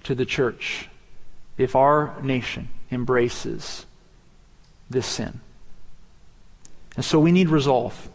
to 0.04 0.16
the 0.16 0.26
church 0.26 0.90
if 1.58 1.76
our 1.76 2.16
nation 2.22 2.70
embraces 2.92 3.86
this 4.90 5.06
sin. 5.06 5.40
And 6.96 7.04
so 7.04 7.20
we 7.20 7.32
need 7.32 7.50
resolve. 7.50 8.10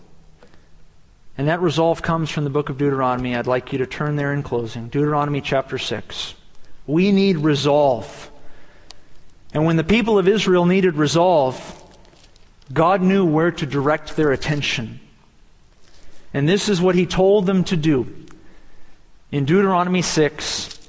And 1.37 1.49
that 1.49 1.61
resolve 1.61 2.03
comes 2.03 2.31
from 2.31 2.45
the 2.45 2.51
book 2.51 2.69
of 2.69 2.79
Deuteronomy. 2.79 3.35
I'd 3.35 3.47
like 3.47 3.73
you 3.73 3.79
to 3.79 3.87
turn 3.87 4.17
there 4.17 4.33
in 4.33 4.43
closing. 4.43 4.89
Deuteronomy 4.89 5.41
chapter 5.41 5.79
6. 5.79 6.35
We 6.87 7.13
need 7.13 7.39
resolve. 7.39 8.31
And 9.53 9.65
when 9.65 9.77
the 9.77 9.85
people 9.85 10.19
of 10.19 10.29
Israel 10.29 10.67
needed 10.67 10.97
resolve, 10.97 11.77
God 12.73 13.03
knew 13.03 13.25
where 13.25 13.51
to 13.53 13.67
direct 13.67 14.17
their 14.17 14.33
attention. 14.33 15.01
And 16.33 16.49
this 16.49 16.69
is 16.69 16.81
what 16.81 16.95
he 16.95 17.07
told 17.07 17.47
them 17.47 17.65
to 17.65 17.77
do. 17.77 18.27
In 19.33 19.45
Deuteronomy 19.45 20.03
6, 20.03 20.89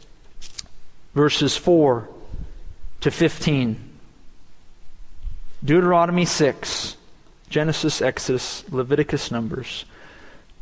verses 1.14 1.56
4 1.56 2.10
to 3.02 3.12
15. 3.12 3.90
Deuteronomy 5.64 6.26
6, 6.26 6.98
Genesis, 7.50 8.02
Exodus, 8.02 8.64
Leviticus, 8.72 9.30
Numbers. 9.30 9.86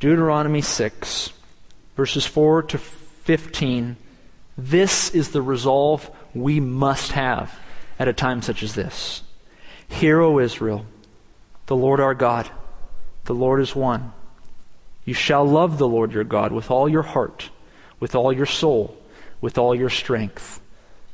Deuteronomy 0.02 0.62
6, 0.62 1.32
verses 1.96 2.26
4 2.26 2.64
to 2.64 2.78
15. 2.78 3.96
This 4.58 5.16
is 5.16 5.30
the 5.30 5.42
resolve 5.42 6.10
we 6.34 6.60
must 6.60 7.14
have 7.14 7.58
at 7.98 8.10
a 8.10 8.14
time 8.14 8.42
such 8.42 8.62
as 8.62 8.76
this. 8.76 9.24
Hear, 9.88 10.20
O 10.20 10.40
Israel, 10.40 10.86
the 11.68 11.78
Lord 11.78 12.02
our 12.02 12.14
God, 12.14 12.50
the 13.24 13.34
Lord 13.34 13.62
is 13.62 13.74
one. 13.74 14.12
You 15.06 15.14
shall 15.14 15.46
love 15.46 15.78
the 15.78 15.88
Lord 15.88 16.12
your 16.12 16.26
God 16.26 16.52
with 16.52 16.70
all 16.70 16.90
your 16.90 17.04
heart, 17.04 17.50
with 18.00 18.16
all 18.16 18.32
your 18.32 18.46
soul, 18.46 18.98
with 19.42 19.58
all 19.58 19.76
your 19.76 19.90
strength. 19.90 20.62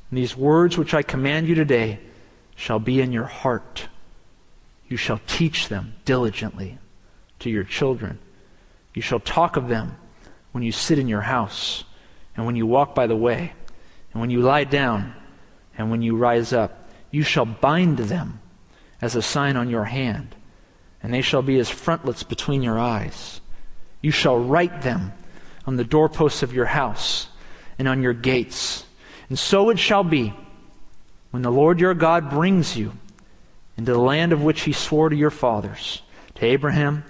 And 0.09 0.17
these 0.17 0.38
words 0.38 0.77
which 0.77 0.93
I 0.93 1.01
command 1.01 1.47
you 1.47 1.55
today 1.55 1.99
shall 2.55 2.79
be 2.79 3.01
in 3.01 3.11
your 3.11 3.25
heart. 3.25 3.88
You 4.88 4.97
shall 4.97 5.19
teach 5.27 5.67
them 5.67 5.95
diligently 6.05 6.77
to 7.39 7.49
your 7.49 7.63
children. 7.63 8.19
You 8.93 9.01
shall 9.01 9.19
talk 9.19 9.57
of 9.57 9.67
them 9.67 9.97
when 10.51 10.63
you 10.63 10.71
sit 10.71 10.99
in 10.99 11.07
your 11.07 11.21
house, 11.21 11.83
and 12.38 12.45
when 12.45 12.55
you 12.55 12.65
walk 12.65 12.95
by 12.95 13.07
the 13.07 13.15
way, 13.15 13.53
and 14.13 14.21
when 14.21 14.29
you 14.29 14.41
lie 14.41 14.63
down, 14.63 15.13
and 15.77 15.91
when 15.91 16.01
you 16.01 16.15
rise 16.15 16.53
up. 16.53 16.89
You 17.11 17.23
shall 17.23 17.45
bind 17.45 17.97
them 17.97 18.39
as 19.01 19.15
a 19.15 19.21
sign 19.21 19.55
on 19.57 19.69
your 19.69 19.86
hand, 19.86 20.36
and 21.01 21.13
they 21.13 21.21
shall 21.21 21.41
be 21.41 21.59
as 21.59 21.69
frontlets 21.69 22.23
between 22.23 22.61
your 22.61 22.79
eyes. 22.79 23.41
You 24.01 24.11
shall 24.11 24.38
write 24.38 24.81
them 24.81 25.13
on 25.66 25.76
the 25.76 25.84
doorposts 25.84 26.43
of 26.43 26.53
your 26.53 26.66
house 26.66 27.28
and 27.78 27.88
on 27.88 28.01
your 28.01 28.13
gates. 28.13 28.86
And 29.30 29.38
so 29.38 29.70
it 29.70 29.80
shall 29.80 30.03
be 30.03 30.34
when 31.32 31.41
the 31.41 31.51
Lord 31.51 31.80
your 31.80 31.93
God 31.93 32.30
brings 32.30 32.78
you 32.78 32.93
into 33.78 33.91
the 33.91 33.99
land 33.99 34.32
of 34.32 34.43
which 34.43 34.61
he 34.61 34.72
swore 34.72 35.09
to 35.09 35.16
your 35.16 35.32
fathers, 35.32 36.01
to 36.36 36.45
Abraham, 36.45 37.03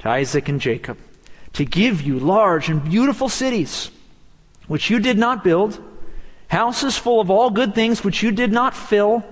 to 0.00 0.08
Isaac, 0.08 0.48
and 0.48 0.60
Jacob, 0.60 0.98
to 1.54 1.64
give 1.64 2.02
you 2.02 2.18
large 2.18 2.68
and 2.68 2.84
beautiful 2.84 3.28
cities, 3.28 3.90
which 4.66 4.90
you 4.90 4.98
did 4.98 5.16
not 5.16 5.44
build, 5.44 5.82
houses 6.48 6.98
full 6.98 7.20
of 7.20 7.30
all 7.30 7.50
good 7.50 7.74
things 7.74 8.04
which 8.04 8.22
you 8.22 8.30
did 8.30 8.52
not 8.52 8.74
fill, 8.74 9.24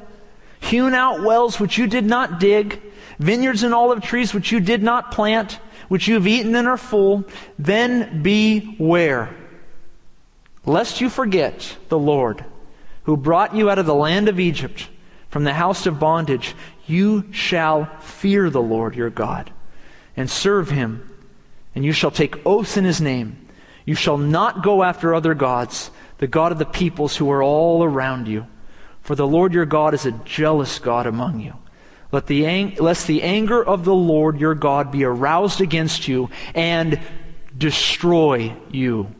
hewn 0.60 0.94
out 0.94 1.22
wells 1.22 1.60
which 1.60 1.76
you 1.76 1.86
did 1.86 2.04
not 2.04 2.40
dig, 2.40 2.80
vineyards 3.18 3.62
and 3.62 3.74
olive 3.74 4.02
trees 4.02 4.32
which 4.32 4.52
you 4.52 4.60
did 4.60 4.82
not 4.82 5.12
plant, 5.12 5.58
which 5.90 6.06
you 6.06 6.14
have 6.14 6.26
eaten 6.28 6.54
and 6.54 6.68
are 6.68 6.76
full, 6.76 7.24
then 7.58 8.22
beware 8.22 9.28
lest 10.64 11.00
you 11.00 11.10
forget 11.10 11.76
the 11.88 11.98
Lord, 11.98 12.44
who 13.02 13.16
brought 13.16 13.56
you 13.56 13.68
out 13.68 13.80
of 13.80 13.86
the 13.86 13.94
land 13.94 14.28
of 14.28 14.38
Egypt, 14.38 14.88
from 15.30 15.42
the 15.42 15.52
house 15.52 15.86
of 15.86 15.98
bondage. 15.98 16.54
You 16.86 17.32
shall 17.32 17.86
fear 18.02 18.50
the 18.50 18.62
Lord 18.62 18.94
your 18.94 19.10
God, 19.10 19.50
and 20.16 20.30
serve 20.30 20.70
him, 20.70 21.10
and 21.74 21.84
you 21.84 21.90
shall 21.90 22.12
take 22.12 22.46
oaths 22.46 22.76
in 22.76 22.84
his 22.84 23.00
name. 23.00 23.48
You 23.84 23.96
shall 23.96 24.18
not 24.18 24.62
go 24.62 24.84
after 24.84 25.12
other 25.12 25.34
gods, 25.34 25.90
the 26.18 26.28
God 26.28 26.52
of 26.52 26.58
the 26.58 26.66
peoples 26.66 27.16
who 27.16 27.28
are 27.32 27.42
all 27.42 27.82
around 27.82 28.28
you. 28.28 28.46
For 29.02 29.16
the 29.16 29.26
Lord 29.26 29.52
your 29.52 29.66
God 29.66 29.92
is 29.92 30.06
a 30.06 30.12
jealous 30.12 30.78
God 30.78 31.08
among 31.08 31.40
you. 31.40 31.54
Let 32.12 32.26
the 32.26 32.46
ang- 32.46 32.76
lest 32.76 33.06
the 33.06 33.22
anger 33.22 33.62
of 33.62 33.84
the 33.84 33.94
Lord 33.94 34.40
your 34.40 34.54
God 34.54 34.90
be 34.90 35.04
aroused 35.04 35.60
against 35.60 36.08
you 36.08 36.30
and 36.54 37.00
destroy 37.56 38.54
you 38.70 39.14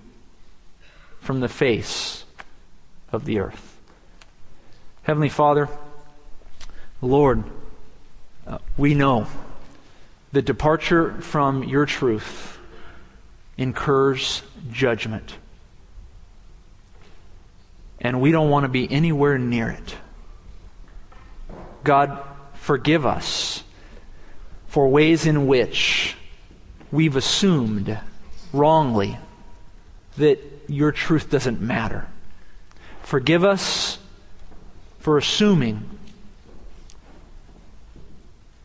from 1.20 1.40
the 1.40 1.48
face 1.48 2.24
of 3.12 3.24
the 3.24 3.38
earth. 3.38 3.78
Heavenly 5.02 5.28
Father, 5.28 5.68
Lord, 7.00 7.44
uh, 8.46 8.58
we 8.76 8.94
know 8.94 9.26
that 10.32 10.42
departure 10.42 11.12
from 11.20 11.64
your 11.64 11.86
truth 11.86 12.58
incurs 13.56 14.42
judgment. 14.70 15.36
And 18.00 18.20
we 18.20 18.32
don't 18.32 18.48
want 18.48 18.64
to 18.64 18.68
be 18.68 18.90
anywhere 18.90 19.38
near 19.38 19.70
it. 19.70 19.96
God, 21.84 22.22
forgive 22.60 23.06
us 23.06 23.64
for 24.68 24.86
ways 24.86 25.26
in 25.26 25.46
which 25.46 26.14
we've 26.92 27.16
assumed 27.16 27.98
wrongly 28.52 29.18
that 30.18 30.38
your 30.68 30.92
truth 30.92 31.30
doesn't 31.30 31.60
matter. 31.60 32.06
Forgive 33.02 33.44
us 33.44 33.98
for 34.98 35.16
assuming 35.16 35.88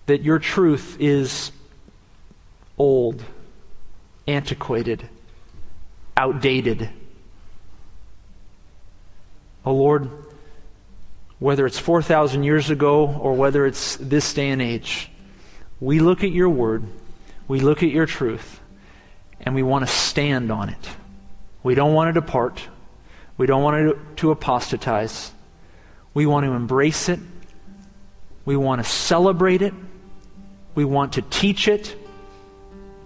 that 0.08 0.22
your 0.22 0.40
truth 0.40 0.98
is 1.00 1.52
old, 2.78 3.24
antiquated, 4.28 5.08
outdated. 6.18 6.90
Oh 9.66 9.74
Lord, 9.74 10.12
whether 11.40 11.66
it's 11.66 11.80
4,000 11.80 12.44
years 12.44 12.70
ago 12.70 13.08
or 13.08 13.34
whether 13.34 13.66
it's 13.66 13.98
this 13.98 14.34
day 14.34 14.50
and 14.50 14.62
age, 14.62 15.10
we 15.80 16.00
look 16.00 16.24
at 16.24 16.32
your 16.32 16.50
word, 16.50 16.84
we 17.48 17.60
look 17.60 17.84
at 17.84 17.90
your 17.90 18.06
truth, 18.06 18.60
and 19.42 19.54
we 19.54 19.64
want 19.64 19.86
to 19.86 19.92
stand 19.92 20.52
on 20.52 20.70
it. 20.70 20.90
We 21.64 21.76
don't 21.76 21.94
want 21.94 22.14
to 22.14 22.20
depart. 22.20 22.62
We 23.38 23.48
don't 23.48 23.64
want 23.64 24.18
to, 24.18 24.32
apostatize. 24.32 25.34
We 26.14 26.26
want 26.26 26.46
to 26.46 26.54
embrace 26.54 27.10
it. 27.10 27.20
We 28.46 28.56
want 28.56 28.82
to 28.82 28.90
celebrate 28.90 29.62
it. 29.62 29.74
We 30.74 30.86
want 30.86 31.14
to 31.14 31.22
teach 31.22 31.68
it. 31.68 31.96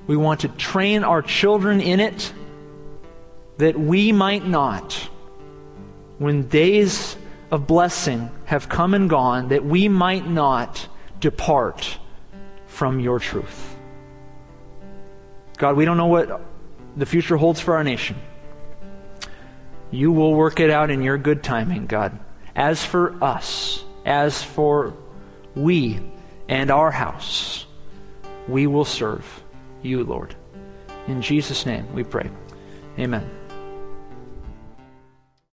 We 0.06 0.18
want 0.18 0.42
to 0.42 0.48
train 0.50 1.04
our 1.04 1.22
children 1.22 1.82
in 1.82 2.00
it 2.00 2.34
that 3.58 3.80
we 3.80 4.12
might 4.12 4.46
not, 4.46 4.94
when 6.18 6.48
days 6.48 7.16
of 7.52 7.68
blessing 7.68 8.30
have 8.46 8.70
come 8.70 8.94
and 8.94 9.10
gone, 9.10 9.50
that 9.50 9.66
we 9.66 9.88
might 9.88 10.28
not 10.28 10.88
depart 11.20 11.98
from 12.68 13.00
your 13.00 13.20
truth. 13.20 13.76
God, 15.58 15.76
we 15.76 15.86
don't 15.86 15.98
know 15.98 16.08
what 16.08 16.42
the 16.96 17.06
future 17.06 17.38
holds 17.38 17.60
for 17.60 17.76
our 17.76 17.84
nation. 17.84 18.16
You 19.92 20.12
will 20.12 20.34
work 20.34 20.60
it 20.60 20.70
out 20.70 20.90
in 20.90 21.02
your 21.02 21.18
good 21.18 21.44
timing, 21.44 21.88
God. 21.88 22.18
As 22.56 22.84
for 22.86 23.22
us, 23.24 23.84
as 24.06 24.42
for 24.44 24.94
we 25.56 26.00
and 26.48 26.72
our 26.72 26.92
house, 26.92 27.66
we 28.48 28.68
will 28.68 28.86
serve 28.86 29.44
you, 29.82 30.04
Lord. 30.04 30.36
In 31.08 31.22
Jesus' 31.22 31.66
name 31.66 31.92
we 31.94 32.04
pray. 32.04 32.30
Amen. 32.98 33.39